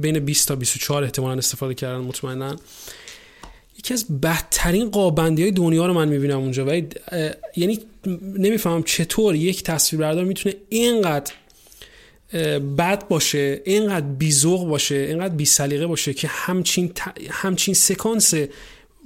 [0.00, 2.56] بین 20 تا 24 احتمالا استفاده کردن مطمئنا.
[3.84, 6.66] یکی از بدترین قابندی های دنیا رو من می‌بینم اونجا.
[6.68, 6.82] و
[7.56, 7.78] یعنی
[8.38, 11.32] نمی‌فهمم چطور یک تصویربردار می‌تونه اینقدر
[12.78, 16.92] بد باشه اینقدر بیزوق باشه اینقدر بی سلیقه باشه که همچین,
[17.30, 18.34] همچین سکانس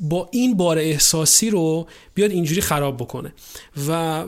[0.01, 3.33] با این بار احساسی رو بیاد اینجوری خراب بکنه.
[3.89, 4.25] و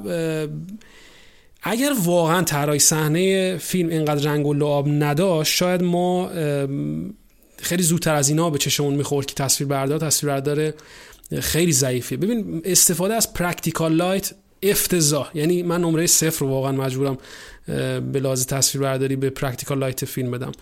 [1.62, 6.30] اگر واقعا طراحی صحنه فیلم اینقدر رنگ و لعاب نداشت شاید ما
[7.62, 10.72] خیلی زودتر از اینا به چشمون می‌خورد که تصویر بردار تصویر بردار
[11.40, 12.18] خیلی ضعیفیه.
[12.18, 14.32] ببین استفاده از practical light
[14.62, 15.30] افتضاح.
[15.34, 17.18] یعنی من نمره صفر رو واقعا مجبورم
[18.12, 20.52] به لحاظ تصویر برداری به practical light فیلم بدم.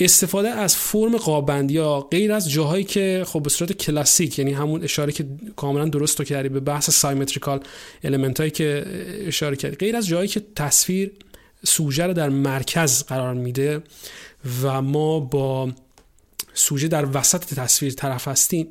[0.00, 4.84] استفاده از فرم قابندی یا غیر از جاهایی که خب به صورت کلاسیک یعنی همون
[4.84, 5.26] اشاره که
[5.56, 7.60] کاملا درست تو کردی به بحث symmetrical
[8.04, 8.84] element هایی که
[9.26, 11.12] اشاره کردی غیر از جاهایی که تصویر
[11.66, 13.82] سوژه رو در مرکز قرار میده
[14.62, 15.72] و ما با
[16.58, 18.66] سوژه در وسط تصویر طرف هستیم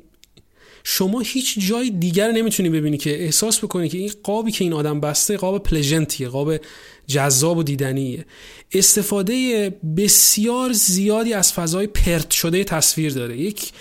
[0.84, 5.00] شما هیچ جای دیگر نمی‌تونی ببینی که احساس بکنی که این قابی که این آدم
[5.00, 6.54] بسته قاب pleasant یه قاب
[7.06, 8.26] جذاب و دیدنیه.
[8.72, 13.38] استفاده بسیار زیادی از فضای پرت شده تصویر داره.
[13.38, 13.72] یک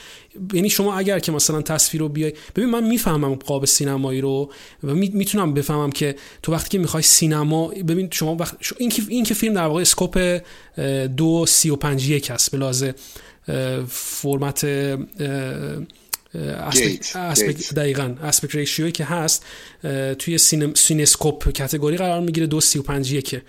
[0.53, 4.51] یعنی شما اگر که مثلا تصویر رو بیای ببین من می‌فهمم قاب سینمایی رو
[4.83, 9.23] و می‌تونم بفهمم که تو وقتی که می‌خوای سینما ببین شما وقت این که این
[9.23, 10.41] که فیلم در واقع scope
[11.17, 12.57] دو سی و پنج یک هست به
[13.87, 14.63] فرمت
[17.15, 19.45] aspect دقیقا aspect ratio ی که هست
[20.19, 20.37] توی
[20.75, 23.41] CinemaScope category قرار می‌گیره دو سی و پنج یکه.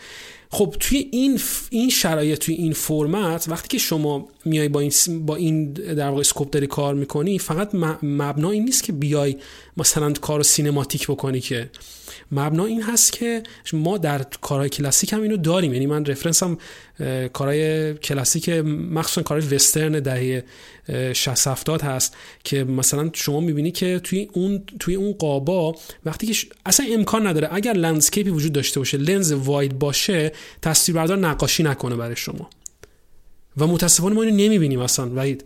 [0.50, 4.92] خب توی این این شرایط توی این فرمت وقتی که شما میای با این
[5.26, 9.36] با این در واقع scope داری کار می‌کنی فقط مبنا این نیست که بیای
[9.76, 11.70] مثلا کار cinematic بکنی که.
[12.32, 13.42] مبنا این هست که
[13.72, 15.72] ما در کارهای کلاسیک هم اینو داریم.
[15.72, 16.58] یعنی من reference هم
[17.32, 20.44] کارهای کلاسیک مخصوصا کارهای وسترن دهه
[21.12, 26.46] 60 70 هست که مثلا شما می‌بینی که توی اون توی اون قابا وقتی که
[26.66, 27.48] اصلا امکان نداره.
[27.52, 32.50] اگر landscape ی وجود داشته باشه لنز wide باشه تصویربردار نقاشی نکنه برای شما.
[33.58, 35.10] و متاسفانه ما اینو نمی‌بینیم اصلا.
[35.14, 35.44] وحید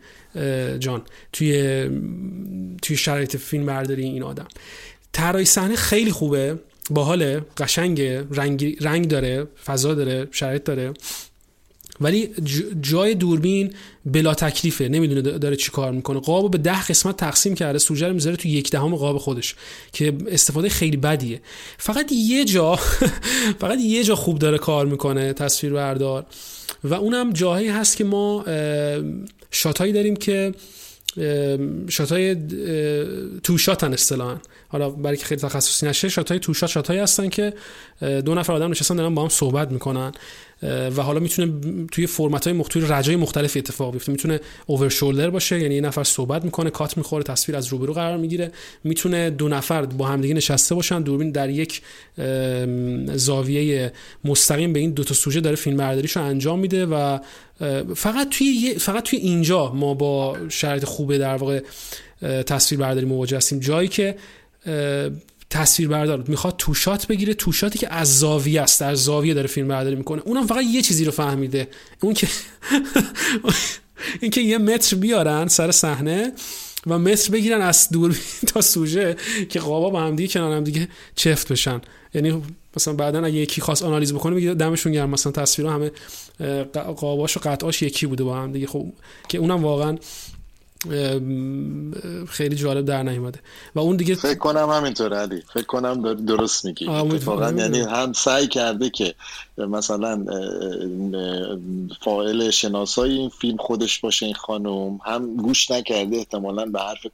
[0.79, 1.03] جان
[1.33, 1.91] توی
[2.83, 4.49] توی شرایط فیلم برداری این آدم.
[5.13, 6.59] طراحی صحنه خیلی خوبه
[6.91, 10.93] باحال قشنگ رنگ رنگ داره فضا داره شرایط داره.
[12.03, 12.31] ولی
[12.81, 13.73] جای دوربین
[14.07, 14.89] بلا تکلیفه.
[14.89, 16.21] نمی‌دونه داره چی کار می‌کنه.
[16.21, 17.79] قابو به ده قسمت تقسیم کرده.
[17.79, 19.55] سوژه رو می‌ذاره تو یک دهم قاب خودش
[19.93, 21.41] که استفاده خیلی بدیه.
[21.79, 22.77] فقط یه جا
[23.63, 26.27] فقط یه جا خوب داره کار می‌کنه تصویر بردار.
[26.85, 28.45] و اونم جاهایی هست که ما
[29.51, 30.55] shot ایی داریم که
[31.89, 32.37] shot ای
[33.43, 34.37] تو shot ن اصطلاحا.
[34.69, 37.53] حالا برای که خیلی تخصصی نشه shot ای تو shot shot ایی هستن که
[38.01, 40.13] دو نفر آدم نشستن دارن با هم صحبت می‌کنن.
[40.63, 41.53] و حالا می‌تونه
[41.93, 44.13] توی فرمت های مختلف رجای مختلف اتفاق بیفته.
[44.13, 48.17] می‌تونه اوور شولدر باشه یعنی یه نفر صحبت می‌کنه کات می‌خوره تصویر از روبرو قرار
[48.17, 48.53] می‌گیره.
[48.85, 51.03] می‌تونه دو نفر با همدیگه نشسته باشن.
[51.03, 51.83] دوربین در یک
[53.15, 53.93] زاویه
[54.25, 57.19] مستقیم به این دو تا سوژه داره فیلم برداریشو انجام میده و
[57.95, 61.61] فقط توی فقط توی اینجا ما با شرایط خوبه در واقع
[62.47, 63.61] تصویر برداری مواجه هستیم.
[63.61, 64.17] جایی که
[65.53, 69.97] تصویر بردار می‌خواد توشات بگیره توشاتی که از زاویه است در زاویه داره فیلم برداری
[69.97, 70.23] می‌کنه.
[70.25, 71.69] اونم فقط یه چیزی رو فهمیده.
[72.01, 72.29] اون که
[74.21, 76.33] اینکه یه متر بیارن سر صحنه
[76.87, 78.19] و متر بگیرن از دور
[78.55, 79.17] تا سوژه
[79.49, 81.81] که قابا با هم دیگه کنار هم دیگه چفت بشن.
[82.15, 82.43] یعنی
[82.77, 85.11] مثلا بعدا اگه یکی خواست آنالیز بکنه میگه دمشون گرم.
[85.11, 85.91] مثلا تصویر همه
[86.97, 88.87] قاباش و قطعاش یکی بوده با هم دیگه خب
[89.29, 89.99] که اونم واقعا
[92.29, 93.41] خیلی جالب در نیومده.
[93.75, 95.43] و اون دیگه فکر کنم همینطور علی.
[95.55, 96.89] فکر کنم درست میگی.
[96.89, 99.15] اتفاقا یعنی هم سعی کرده که
[99.59, 100.25] مثلا
[102.01, 107.07] فاعل شناسای این فیلم خودش باشه این خانم هم گوش نکرده احتمالا به حرف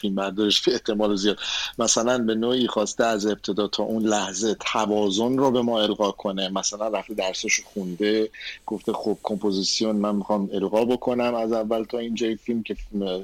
[0.00, 1.38] فیلم بردارش احتمال زیاد.
[1.78, 6.48] مثلا به نوعی خواسته از ابتدا تا اون لحظه توازن رو به ما القا کنه.
[6.48, 8.30] مثلا رفته درسش خونده
[8.66, 12.76] گفته خب کمپوزیسیون من می‌خوام القا بکنم از اول تا اینجای فیلم که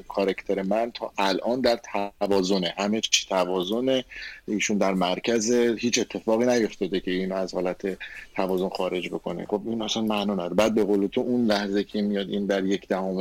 [0.09, 1.81] کارکتر من تا الان در
[2.21, 2.75] توازنه.
[2.79, 4.05] همه چی توازنه.
[4.47, 7.99] ایشون در مرکز هیچ اتفاقی نیفتاده که این از حالت
[8.37, 9.47] توازن خارج بکنه.
[9.49, 10.55] خب این اصلا معنا نداره.
[10.55, 13.21] بعد به قول تو اون لحظه که میاد این در یک دهم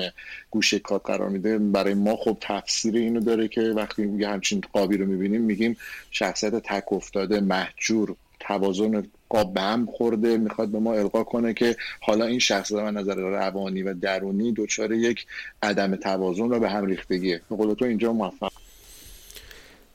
[0.50, 4.98] گوشه کات قرار میده برای ما خب تفسیر اینو داره که وقتی میگه همچین قابی
[4.98, 5.78] رو می‌بینیم میگیم
[6.12, 11.76] شخصیت تک افتاده محجور توازن قاب به هم خورده می‌خواد به ما القا کنه که
[12.02, 15.26] حالا این شخص من نظر روانی و درونی دچار یک
[15.64, 17.42] عدم توازن رو به هم ریختگیه.
[17.50, 18.52] به قول تو اینجا موفق.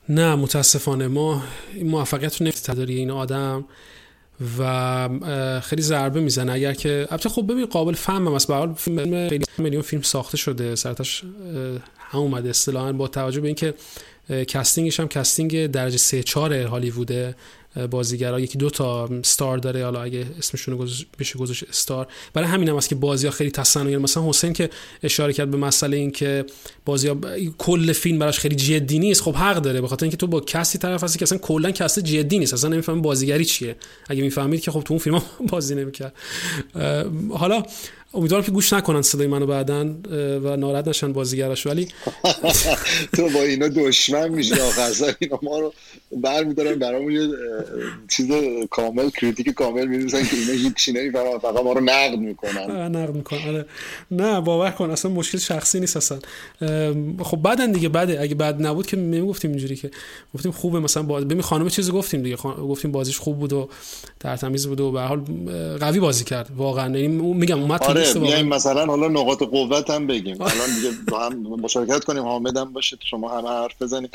[0.09, 1.07] نه متاسفانه.
[1.07, 1.43] ما
[1.73, 3.65] این موفقیت رو تداری این آدم
[4.59, 6.51] و خیلی ضربه می‌زنه.
[6.51, 8.47] اگر که البته خب ببین قابل فهم هم است.
[8.47, 10.75] به فیلم خیلی میلیون فیلم ساخته شده.
[10.75, 11.23] سرتاش
[11.97, 12.49] هم اومده.
[12.49, 13.73] اصطلاحا با توجه به اینکه
[14.47, 17.35] کستینگش هم کستینگ درجه 3 4 هالیووده.
[17.91, 18.39] بازیگرا.
[18.39, 20.87] یکی دو تا ستار داره حالا اگه اسمشون رو
[21.19, 24.69] بشه گذاشت استار برای همین هم است که بازی ها خیلی تصنعی مثلا حسین که
[25.03, 26.45] اشاره کرد به مسئله این که
[26.85, 27.17] بازی ها
[27.57, 29.81] کل فیلم براش خیلی جدی نیست خب حق داره.
[29.81, 32.53] به خاطر اینکه تو با کسی طرف هستی که اصلا کلا کسی جدی نیست.
[32.53, 33.75] اصلا نمی‌فهمی بازیگری چیه.
[34.09, 36.13] اگه می‌فهمید که خب تو اون فیلم بازی نمی‌کرد.
[37.29, 37.63] حالا
[38.17, 39.85] امیدوارم که گوش نکنن صدای منو بعدا
[40.43, 41.87] و ناراحت نشن بازیگراش ولی
[43.15, 45.73] تو با اینا دشمن میشی آخر اینا ما رو
[46.11, 47.27] برمیدارن برامون یه
[48.09, 48.27] چیز
[48.69, 52.95] کامل کریتیک کامل می‌دونن که اینا هیچ نمی‌فهمن فقط ما رو نقد می‌کنن.
[52.95, 53.65] نقد می‌کنن آره.
[54.11, 56.19] نه باور کن اصلا مشکل شخصی نیست اصلا.
[57.23, 58.21] خب بعدن دیگه بده.
[58.21, 59.91] اگه بعد نبود که نمی‌گفتیم اینجوری که.
[60.35, 63.69] گفتیم خوبه مثلا باز ببین خانم چیزی گفتیم دیگه گفتیم بازیش خوب بود و
[64.19, 65.21] در تمیز بود و به حال
[65.79, 66.97] قوی بازی کرد واقعا.
[66.97, 70.41] یعنی میگم اومد آره بیایم مثلا حالا نقاط قوت هم بگیم.
[70.41, 74.09] الان دیگه با هم مشارکت کنیم حامد هم باشه شما همه حرف بزنید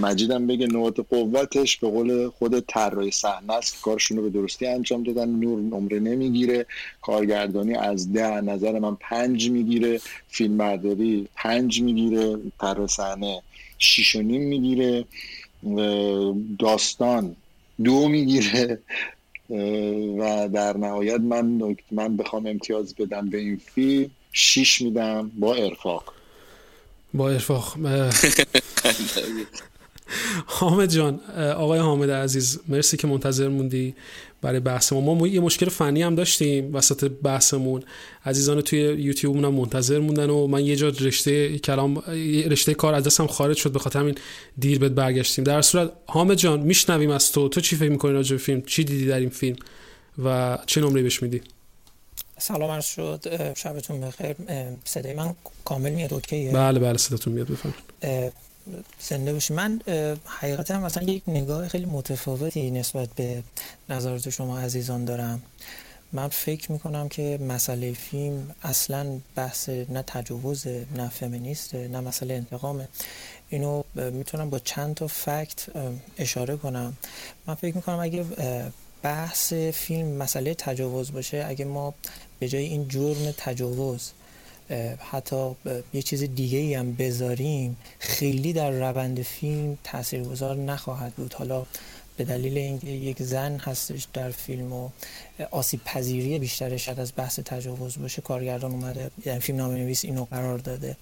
[0.00, 4.66] مجید هم بگه نقاط قوتش به قول خود طراح صحنه است کارشون رو به درستی
[4.66, 5.28] انجام دادن.
[5.28, 6.66] نور نمره نمی‌گیره.
[7.02, 10.00] کارگردانی از ده نظر من پنج می‌گیره.
[10.28, 12.36] فیلم برداری پنج می‌گیره.
[12.60, 13.42] طراح صحنه
[13.78, 15.04] شیش و نیم می‌گیره.
[16.58, 17.36] داستان
[17.84, 18.78] دو می‌گیره.
[20.18, 24.10] و در نهایت من من بخوام امتیاز بدم به این فیلم.
[24.32, 26.12] شیش میدم با ارفاق.
[27.14, 27.76] با ارفاق.
[30.46, 31.20] حامد جان
[31.56, 33.94] آقای حامد عزیز مرسی که منتظر موندی.
[34.42, 37.82] برای بحث ما ما یه مشکل فنی هم داشتیم وسط بحثمون.
[38.24, 42.02] عزیزان توی یوتیوب هم منتظر موندن و من یه جا رشته کلام
[42.50, 44.14] رشته کار از دستم خارج شد به خاطر همین
[44.58, 45.44] دیر بهت برگشتیم.
[45.44, 47.48] در صورت حامد جان میشنویم از تو.
[47.48, 49.56] تو چی فکر می‌کنی راجع به فیلم؟ چی دیدی در این فیلم؟
[50.24, 51.40] و چه نمره بهش میدی؟
[52.38, 53.54] سلام عرض شد.
[53.56, 54.36] شبتون بخیر.
[54.84, 55.34] صدای من
[55.64, 58.32] کامل میاد؟ اوکیه؟ بله بله صداتون میاد بفرمایید.
[59.00, 59.54] زنده باشی.
[59.54, 59.80] من
[60.24, 63.42] حقیقتا مثلا یک نگاه خیلی متفاوتی نسبت به
[63.88, 65.42] نظرات شما عزیزان دارم.
[66.12, 70.66] من فکر می‌کنم که مسئله فیلم اصلا بحث نه تجاوز
[70.96, 72.88] نه فمینیست نه مسئله انتقامه.
[73.48, 75.66] اینو می‌تونم با چند تا فکت
[76.18, 76.96] اشاره کنم.
[77.46, 78.24] من فکر می‌کنم اگه
[79.02, 81.94] بحث فیلم مسئله تجاوز باشه اگه ما
[82.38, 84.10] به جای این جرم تجاوز
[85.10, 85.50] حتی
[85.92, 91.34] یه چیز دیگه ای هم بذاریم خیلی در روند فیلم تاثیرگذار نخواهد بود.
[91.34, 91.66] حالا
[92.16, 94.88] به دلیل اینکه یک زن هستش در فیلم و
[95.50, 100.24] آسیب پذیری بیشترش شاید از بحث تجاوز باشه کارگردان اومده یعنی فیلم نام نویس اینو
[100.24, 100.96] قرار داده.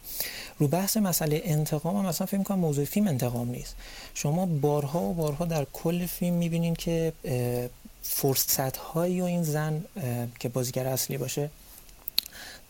[0.58, 3.76] رو بحث مسئله انتقام هم اصلا فیلم کنم موضوع فیلم انتقام نیست.
[4.14, 7.12] شما بارها و بارها در کل فیلم می‌بینین که
[8.02, 9.84] فرصت هایی و این زن
[10.38, 11.50] که بازیگر اصلی باشه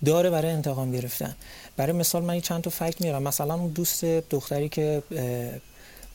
[0.04, 1.36] داره برای انتقام گرفتن.
[1.76, 3.22] برای مثال من چند تا فکت میارم.
[3.22, 5.02] مثلا اون دوست دختری که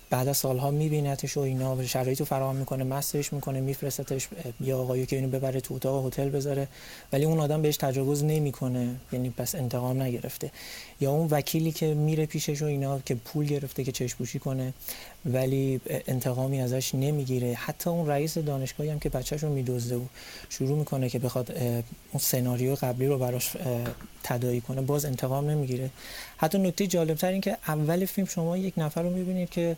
[0.09, 4.27] بعد از سالها میبینتش و اینا شرایط رو فراهم می‌کنه مستش می‌کنه میفرستتش
[4.59, 6.67] یا آقایی که اینو ببره تو اتاق هتل بذاره.
[7.13, 8.95] ولی اون آدم بهش تجاوز نمی‌کنه.
[9.11, 10.51] یعنی پس انتقام نگرفته.
[11.01, 14.73] یا اون وکیلی که میره پیشش و اینا که پول گرفته که چشپوشی کنه
[15.25, 17.53] ولی انتقامی ازش نمی‌گیره.
[17.53, 20.01] حتی اون رئیس دانشگاهی هم که بچهش رو میدزده و
[20.49, 21.51] شروع می‌کنه که بخواد
[22.11, 23.57] اون سناریو قبلی رو براش
[24.23, 25.89] تدایی کنه باز انتقام نمی‌گیره.
[26.37, 29.77] حتی نکته جالبتر این که اول فیلم شما یک نفر رو می‌بینید که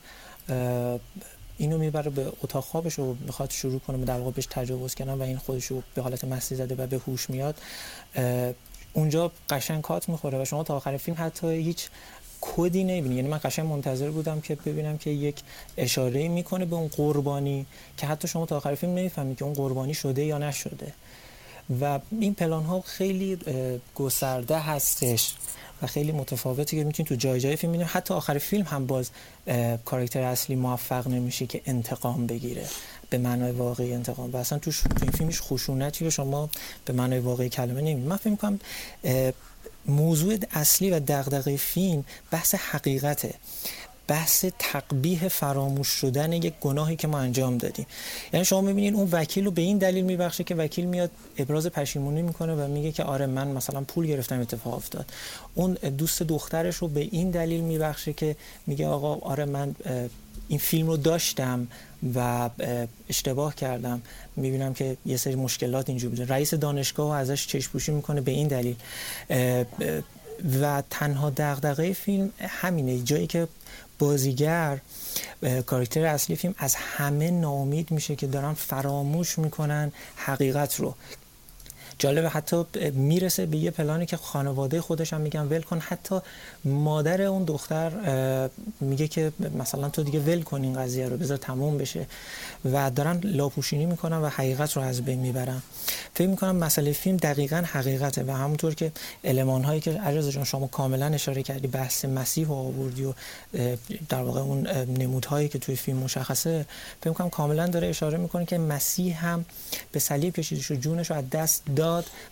[1.58, 5.14] اینو می‌بره به اتاق خوابش و می‌خواد شروع کنه به در واقع بهش تجاوز کردن
[5.14, 7.56] و این خودش رو به حالت مستی زده و به هوش میاد.
[8.94, 11.90] اونجا قشنگ کات می‌خوره و شما تا آخر فیلم حتی هیچ
[12.42, 13.16] کدی نمی‌بینی.
[13.16, 15.36] یعنی من قشنگ منتظر بودم که ببینم که یک
[15.78, 17.66] اشاره می‌کنه به اون قربانی
[17.98, 20.94] که حتی شما تا آخر فیلم نمی‌فهمید که اون قربانی شده یا نشده.
[21.82, 23.40] و این پلان ها خیلی
[23.96, 25.34] گسترده هستش
[25.82, 29.10] و خیلی متفاوتی که می‌تونید تو جای جای فیلم می‌بینید حتی آخر فیلم هم باز
[29.86, 32.66] کاراکتر اصلی موفق نمیشه که انتقام بگیره.
[33.14, 34.72] به معنای واقعی انتقام و اصلا تو,
[35.02, 36.50] این فیلمش خشونتی رو شما
[36.86, 38.60] به معنای واقعی کلمه نمی‌دید من فکر می‌کنم
[39.86, 43.34] موضوع اصلی و دغدغه فیلم بحث حقیقته.
[44.08, 47.86] بحث تقبیه فراموش شدن یک گناهی که ما انجام دادیم.
[48.34, 52.22] یعنی شما می‌بینید اون وکیل رو به این دلیل میبخشه که وکیل میاد ابراز پشیمونی
[52.22, 55.06] می‌کنه و میگه که آره من مثلا پول گرفتم اتفاق افتاد.
[55.56, 58.36] اون دوست دخترش رو به این دلیل میبخشه که
[58.68, 59.76] میگه آقا آره من
[60.48, 61.68] این فیلم رو داشتم.
[62.16, 62.50] و
[63.10, 64.02] اشتباه کردم.
[64.36, 68.76] می‌بینم که یه سری مشکلات اینجور بوده رئیس دانشگاه ازش چشپوشی می‌کنه به این دلیل.
[70.62, 73.00] و تنها دغدغه فیلم همینه.
[73.00, 73.48] جایی که
[74.00, 74.80] بازیگر
[75.66, 80.96] کاراکتر اصلی فیلم از همه ناامید میشه که دارن فراموش می‌کنن حقیقت رو.
[82.00, 85.80] جالبه حتی می‌رسه به یه پلانی که خانواده خودش هم میگن ول کن.
[85.80, 86.20] حتی
[86.66, 87.92] مادر اون دختر
[88.82, 92.08] میگه که مثلا تو دیگه ول کن این قضیه رو بذار تموم بشه.
[92.66, 95.62] و دارن لاپوشینی می‌کنن و حقیقت رو از بین می‌برن.
[96.14, 98.92] فکر می‌کنم مسئله فیلم دقیقا حقیقته و همونطور که
[99.24, 103.14] علمان هایی که عرض جان شما کاملا اشاره کردی بحث مسیح و آوردی و
[104.10, 106.66] در واقع اون نمودهایی که توی فیلم مشخصه
[107.00, 109.46] فکر می‌کنم کاملا داره اشاره می‌کنه که مسیح هم
[109.92, 111.83] به صلیب کشیدش و جونش رو از دست داد.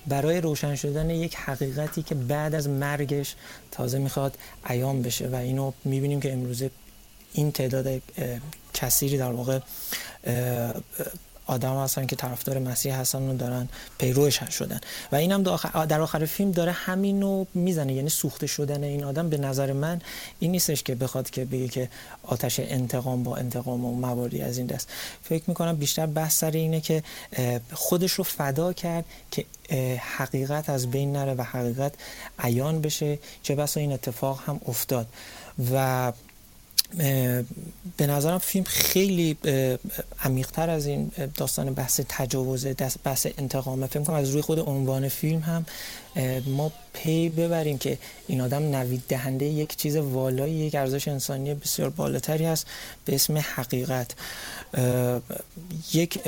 [0.07, 3.35] برای روشن شدن یک حقیقتی که بعد از مرگش
[3.71, 4.37] تازه می‌خواد
[4.69, 6.71] ایام بشه و اینو می‌بینیم که امروزه
[7.33, 8.01] این تعداد
[8.73, 9.59] کثیری در واقع
[11.51, 14.79] آدم هستن که طرفدار مسیح هستن و دارن پیروش شدن.
[15.11, 15.43] و اینم
[15.85, 20.01] در آخر فیلم داره همینو می‌زنه یعنی سوخته شدن این آدم به نظر من
[20.39, 21.89] این نیستش که بخواد که بگه که
[22.23, 24.89] آتش انتقام با انتقام و مواردی از این دست.
[25.23, 27.03] فکر می‌کنم بیشتر بحث سر اینه که
[27.73, 29.45] خودش رو فدا کرد که
[30.17, 31.93] حقیقت از بین نره و حقیقت
[32.39, 33.19] عیان بشه.
[33.43, 35.07] چه بسا این اتفاق هم افتاد.
[35.73, 36.13] و
[37.97, 39.37] به نظرم فیلم خیلی
[40.23, 42.67] عمیقتر از این داستان بحث تجاوز
[43.03, 45.65] بحث انتقامه فیلم کنم از روی خود عنوان فیلم هم
[46.45, 47.97] ما پی ببریم که
[48.27, 52.67] این آدم نوید دهنده یک چیز والایی یک ارزش انسانی بسیار بالاتری هست
[53.05, 54.11] به اسم حقیقت.
[55.93, 56.19] یک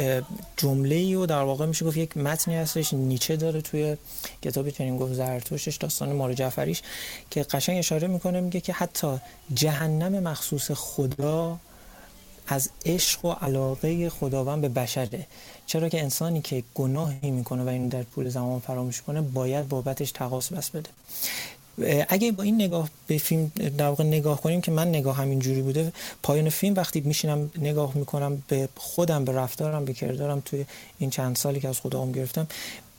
[0.57, 3.97] جمله ای و در واقع میشه گفت یک متنی هستش نیچه داره توی
[4.41, 6.81] کتابی چنین گفت زرتوشش داستان مار جعفریش
[7.29, 9.17] که قشنگ اشاره می‌کنه میگه که حتی
[9.53, 11.59] جهنم مخصوص خدا
[12.47, 15.27] از عشق و علاقه خداوند به بشره.
[15.65, 20.11] چرا که انسانی که گناهی می‌کنه و اینو در طول زمان فراموش کنه باید بابتش
[20.11, 20.89] تقاس بس بده.
[22.09, 25.61] اگه با این نگاه به فیلم در واقع نگاه کنیم که من نگاه همین جوری
[25.61, 30.65] بوده پایان فیلم وقتی میشینم نگاه می‌کنم به خودم به رفتارم به کردارم توی
[30.99, 32.47] این چند سالی که از خدا گرفتم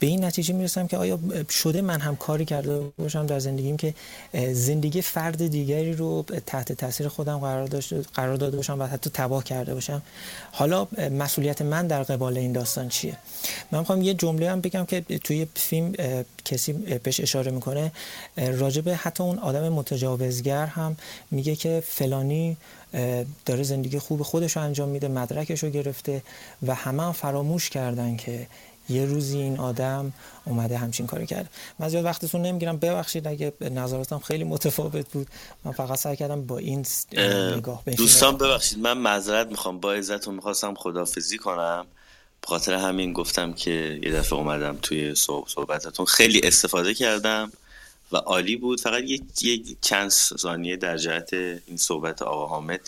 [0.05, 1.19] به این نتیجه می‌رسم که آیا
[1.51, 3.95] شده من هم کاری کرده باشم در زندگیم که
[4.53, 9.45] زندگی فرد دیگری رو تحت تاثیر خودم قرار داشته قرار داده باشم و حتی تباه
[9.45, 10.03] کرده باشم؟
[10.53, 13.17] حالا مسئولیت من در قبال این داستان چیه؟
[13.71, 15.93] من می‌خوام یه جمله هم بگم که توی فیلم
[16.45, 17.93] کسی بهش اشاره می‌کنه.
[18.37, 20.97] راجبه حتی اون آدم متجاوزگر هم
[21.31, 22.57] میگه که فلانی
[23.47, 26.23] داره زندگی خوب خودش رو انجام میده مدرکش رو گرفته
[26.67, 28.47] و همه هم فراموش کردن که
[28.89, 30.13] یه روزی این آدم
[30.45, 31.51] اومده همچین کاری کرد.
[31.79, 32.77] من زیاد وقتتون نمی‌گیرم.
[32.77, 35.27] ببخشید اگه نظراتم خیلی متفاوت بود.
[35.65, 36.87] من فقط سعی کردم با این
[37.57, 39.81] نگاه دوستان ببخشید من معذرت می‌خوام.
[39.81, 41.87] با عزتون می‌خواستم خدافزی کنم.
[42.47, 45.15] خاطر همین گفتم که یه دفعه اومدم توی
[45.47, 47.53] صحبتتون خیلی استفاده کردم.
[48.15, 48.81] و عالی بود.
[48.81, 52.81] فقط یک یک چند ثانیه در جهت این صحبت آقا حامد.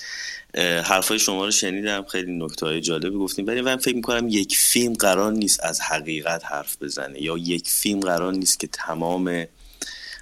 [0.85, 2.05] حرفای شما رو شنیدم.
[2.05, 3.47] خیلی نکته جالبی گفتیم.
[3.47, 8.01] ولی من فکر می‌کنم یک فیلم قرار نیست از حقیقت حرف بزنه یا یک فیلم
[8.01, 9.47] قرار نیست که تمام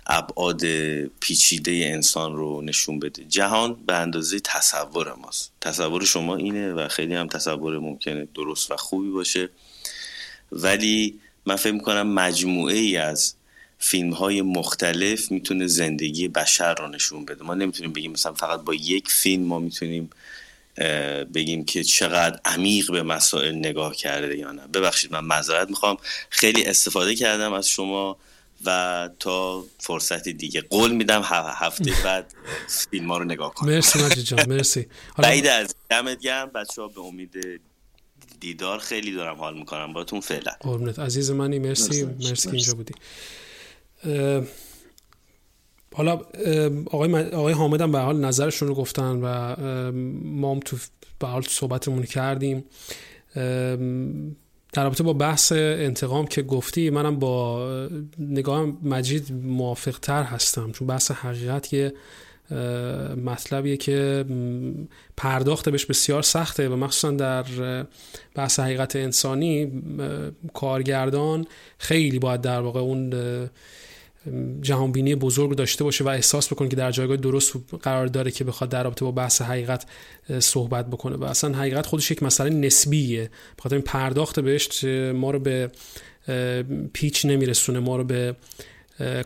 [0.06, 0.64] ابعاد
[1.20, 3.24] پیچیده انسان رو نشون بده.
[3.24, 5.52] جهان به اندازه تصور ماست.
[5.60, 9.48] تصور شما اینه و خیلی هم تصور ممکنه درست و خوبی باشه.
[10.52, 13.34] ولی من فکر می‌کنم مجموعه ای از
[13.86, 17.44] فیلم های مختلف می‌تونه زندگی بشر رو نشون بده.
[17.44, 20.10] ما نمی‌تونیم بگیم مثلا فقط با یک فیلم ما می‌تونیم
[21.34, 24.66] بگیم که چقدر عمیق به مسائل نگاه کرده یا نه.
[24.66, 25.96] ببخشید من معذرت می‌خوام.
[26.30, 28.16] خیلی استفاده کردم از شما
[28.64, 30.60] و تا فرصت دیگه.
[30.60, 31.22] قول میدم
[31.56, 32.34] هفته بعد
[32.90, 34.86] فیلم ها رو نگاه کنم مرسی مجید جان مرسی.
[35.18, 37.60] بعید از دمت گرم بچه ها به امید
[38.40, 39.92] دیدار خیلی دارم حال می‌کنم.
[39.92, 40.52] باتون فعلا.
[40.60, 40.98] قربونت.
[40.98, 42.04] عزیز منی مرسی.
[42.04, 42.94] مرسی, مرسی که اینجا بودی.
[45.94, 46.20] حالا
[46.90, 49.56] آقای, آقای حامد هم به حال نظرشون رو گفتن و
[50.24, 50.76] ما هم تو
[51.18, 52.64] به حال صحبتمون کردیم.
[54.72, 57.68] در رابطه با بحث انتقام که گفتی منم با
[58.18, 61.92] نگاه مجید موافق تر هستم چون بحث حقیقت یه
[63.24, 64.24] مطلبیه که
[65.16, 67.44] پرداخت بهش بسیار سخته و مخصوصا در
[68.34, 69.82] بحث حقیقت انسانی
[70.54, 71.46] کارگردان
[71.78, 73.10] خیلی باید در واقع اون
[74.60, 77.52] جهانبینی بزرگ داشته باشه و احساس بکنه که در جایگاه درست
[77.82, 79.86] قرار داره که بخواد در رابطه با بحث حقیقت
[80.38, 81.16] صحبت بکنه.
[81.16, 83.30] و اصلا حقیقت خودش یک مسئله نسبیه.
[83.58, 84.84] بخاطر این پرداخت بهش
[85.14, 85.70] ما رو به
[86.92, 88.36] پیچ نمیرسونه ما رو به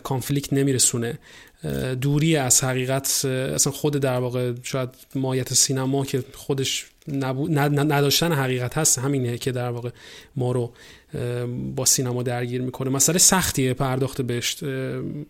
[0.03, 1.19] کانفلیکت نمیرسونه.
[2.01, 8.99] دوری از حقیقت اصلا خود در واقع شاید مایت سینما که خودش نداشتن حقیقت هست
[8.99, 9.89] همینه که در واقع
[10.35, 10.73] ما رو
[11.75, 12.89] با سینما درگیر می‌کنه.
[12.89, 14.63] مسئله سختیه پرداخت بهش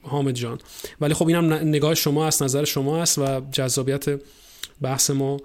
[0.01, 0.60] حامد جان.
[1.01, 4.06] ولی خب اینم نگاه شما است نظر شما است و جذابیت
[4.81, 5.38] بحث ما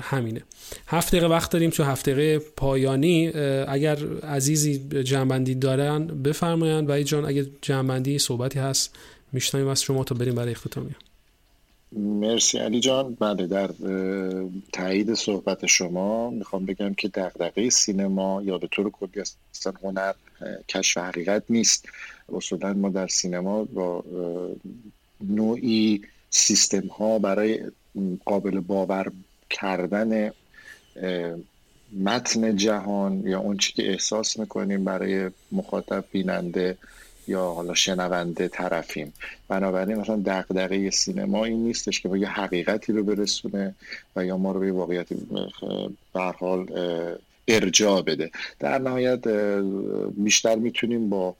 [0.00, 0.42] همینه.
[0.86, 3.28] هفت دقیقه وقت داریم تو هفت دقیقه پایانی.
[3.68, 6.90] اگر عزیزی جنبندی دارن بفرمایند.
[6.90, 8.96] و جان اگر جنبندی صحبتی هست
[9.32, 10.96] میشنویم از شما تا بریم برای اختتامیه.
[11.96, 13.14] مرسی علی جان.
[13.14, 13.70] بله در
[14.72, 19.22] تایید صحبت شما می‌خوام بگم که دغدغه سینما یا به طور کلی
[19.54, 20.12] اصلا هنر
[20.68, 21.88] کشف حقیقت نیست.
[22.34, 24.04] اصولا ما در سینما با
[25.20, 27.60] نوعی سیستم ها برای
[28.24, 29.12] قابل باور
[29.50, 30.32] کردن
[32.00, 36.78] متن جهان یا اون چی که احساس می‌کنیم برای مخاطب بیننده
[37.26, 39.12] یا حالا شنونده طرفیم.
[39.48, 43.74] بنابراین مثلا دغدغه سینما این نیستش که یه حقیقتی رو برسونه
[44.16, 45.06] و یا ما رو به واقعیت
[46.14, 46.66] به حال
[47.48, 48.30] ارجاع بده.
[48.60, 49.28] در نهایت
[50.16, 51.34] بیشتر می‌تونیم با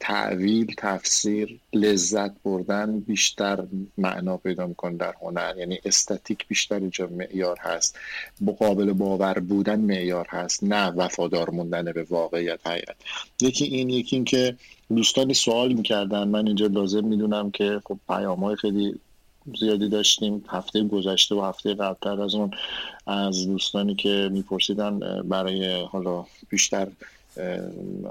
[0.00, 3.64] تعویل تفسیر لذت بردن بیشتر
[3.98, 5.54] معنا پیدا می‌کنه در هنر.
[5.58, 7.98] یعنی استاتیک بیشتر اینجا معیار هست.
[8.58, 12.96] قابل باور بودن معیار هست نه وفادار موندن به واقعیت حقیقت.
[13.40, 14.56] یکی این یکی این که
[14.88, 16.28] دوستانی سوال می‌کردن.
[16.28, 18.94] من اینجا لازم می‌دونم که خب پیام های خیلی
[19.60, 20.44] زیادی داشتیم.
[20.48, 22.50] هفته گذشته و هفته قبلتر از اون
[23.06, 26.88] از دوستانی که میپرسیدن برای حالا بیشتر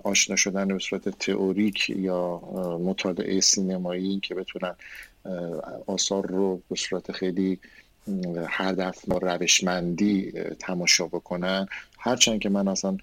[0.03, 2.37] آشنا شدن به صورت تئوریک یا
[2.83, 4.75] مطالعه سینمایی که بتونن
[5.87, 7.59] آثار رو به صورت خیلی
[8.47, 11.67] هدف و روشمندی تماشا بکنن.
[11.99, 12.97] هرچند که من اصلا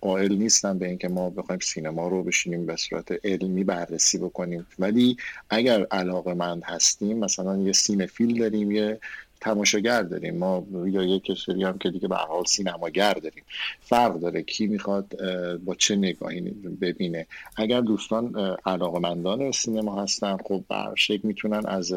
[0.00, 4.66] قائل نیستم به اینکه ما بخوایم سینما رو بشینیم به صورت علمی بررسی بکنیم.
[4.78, 5.16] ولی
[5.50, 9.00] اگر علاقه مند هستیم مثلا یه سینفیل داریم یه
[9.40, 10.38] تماشاگر داریم.
[10.38, 13.44] ما یا یک سری هم که دیگه به حال سینماگر داریم.
[13.80, 15.16] فرق داره کی می‌خواد
[15.64, 16.40] با چه نگاهی
[16.80, 17.26] ببینه.
[17.56, 21.92] اگر دوستان علاقمندان سینما هستن خب برشک می‌تونن از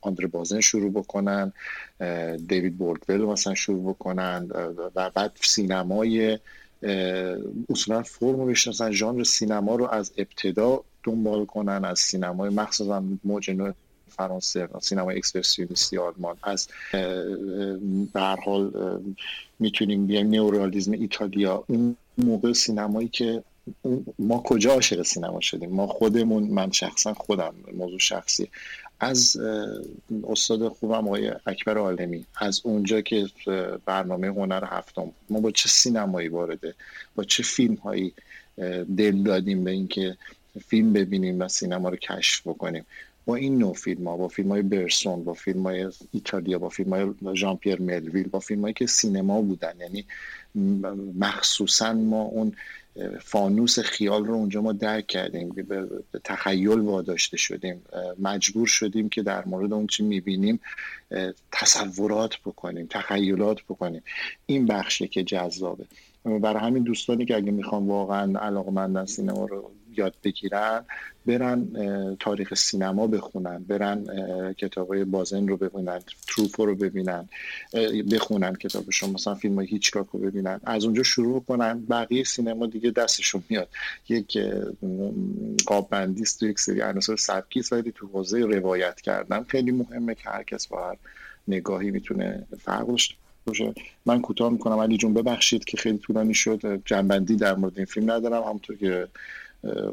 [0.00, 1.52] آندر بازن شروع بکنن
[2.48, 4.48] دیوید بوردول مثلا شروع بکنن
[4.94, 6.38] و بعد سینمای
[7.70, 13.50] اصولا فرم رو بشناسن ژانر سینما رو از ابتدا دنبال کنن از سینمای مخصوصا موج
[14.18, 16.68] فرانسه سینما اکسپرسیونیستی آلمان از
[18.12, 18.72] به حال
[19.58, 21.64] می‌تونیم بیایم نئورالیزم ایتالیا.
[21.66, 23.42] اون موقع سینمایی که
[24.18, 28.48] ما کجا عاشق سینما شدیم؟ ما خودمون من شخصا خودم موضوع شخصی.
[29.00, 29.36] از
[30.28, 33.26] استاد خوبم آقای اکبر عالمی از اونجا که
[33.86, 36.74] برنامه هنر هفتم ما با چه سینمایی وارده؟
[37.14, 38.12] با چه فیلم هایی
[38.96, 40.16] دل دادیم به اینکه
[40.66, 42.86] فیلم ببینیم و سینما رو کشف بکنیم؟
[43.28, 46.92] با این نوع فیلم ها با فیلم های برسون با فیلم های ایتالیا با فیلم
[46.92, 49.74] های ژان پیر ملویل با فیلم هایی که سینما بودن.
[49.80, 50.04] یعنی
[51.18, 52.52] مخصوصا ما اون
[53.20, 55.88] فانوس خیال رو اونجا ما درک کردیم به
[56.24, 57.82] تخیل واداشته شدیم.
[58.18, 60.60] مجبور شدیم که در مورد اون چی می‌بینیم
[61.52, 64.02] تصورات بکنیم تخیلات بکنیم.
[64.46, 65.84] این بخشی که جذابه.
[66.24, 70.84] برای همین دوستانی که اگه می‌خوان واقعا علاقمندن سینما رو یاد بگیرن
[71.26, 71.66] برن
[72.20, 74.04] تاریخ سینما بخونن برن
[74.58, 77.28] کتاب های بازن رو ببینن تروفو رو ببینن
[78.10, 82.90] بخونن کتابشون مثلا فیلم های هیچکاک رو ببینن از اونجا شروع کنن بقیه سینما دیگه
[82.90, 83.68] دستشون میاد.
[84.08, 84.38] یک
[85.66, 90.42] قاب بندیست یک سری عناصر سبکی ولی تو حوزه روایت کردن خیلی مهمه که هر
[90.42, 90.96] کس با هر
[91.48, 93.14] نگاهی می‌تونه فرق داشته
[93.46, 93.74] باشه.
[94.06, 96.82] من کوتاه می‌کنم علی جون ببخشید که خیلی طولانی شد.
[96.84, 99.08] جنبندی در مورد این فیلم ندارم همونطور که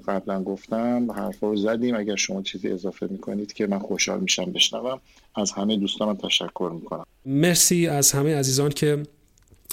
[0.07, 1.95] قبلا گفتم حرفا رو زدیم.
[1.95, 4.99] اگر شما چیزی اضافه می‌کنید که من خوشحال میشم بشنوم.
[5.35, 7.05] از همه دوستانم تشکر می‌کنم.
[7.25, 9.03] مرسی از همه عزیزان که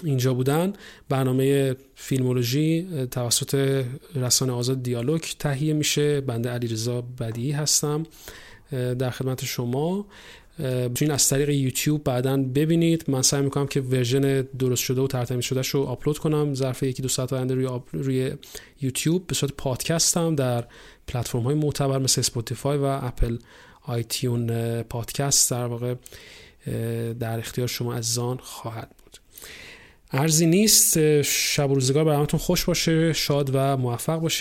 [0.04, 0.72] اینجا بودن.
[1.08, 6.20] برنامه فیلمولوژی توسط رسانه آزاد دیالوگ تهیه میشه.
[6.20, 8.06] بنده علیرضا بدی هستم
[8.70, 10.06] در خدمت شما.
[10.58, 13.04] می‌تونید از طریق یوتیوب بعدا ببینید.
[13.08, 16.54] من سعی می‌کنم که ورژن درست شده و ترتمیز شده رو آپلود کنم.
[16.54, 18.32] ظرف یکی دو ساعت آینده روی, روی
[18.80, 20.64] یوتیوب به صورت پادکست هم در
[21.08, 23.38] پلتفرم های معتبر مثل Spotify و Apple
[23.82, 25.94] iTunes Podcast در واقع
[27.20, 29.18] در اختیار شما عزیزان خواهد بود.
[30.14, 31.22] عرضی نیست.
[31.22, 34.40] شب و روزگار برامتون خوش باشه شاد و موفق باشید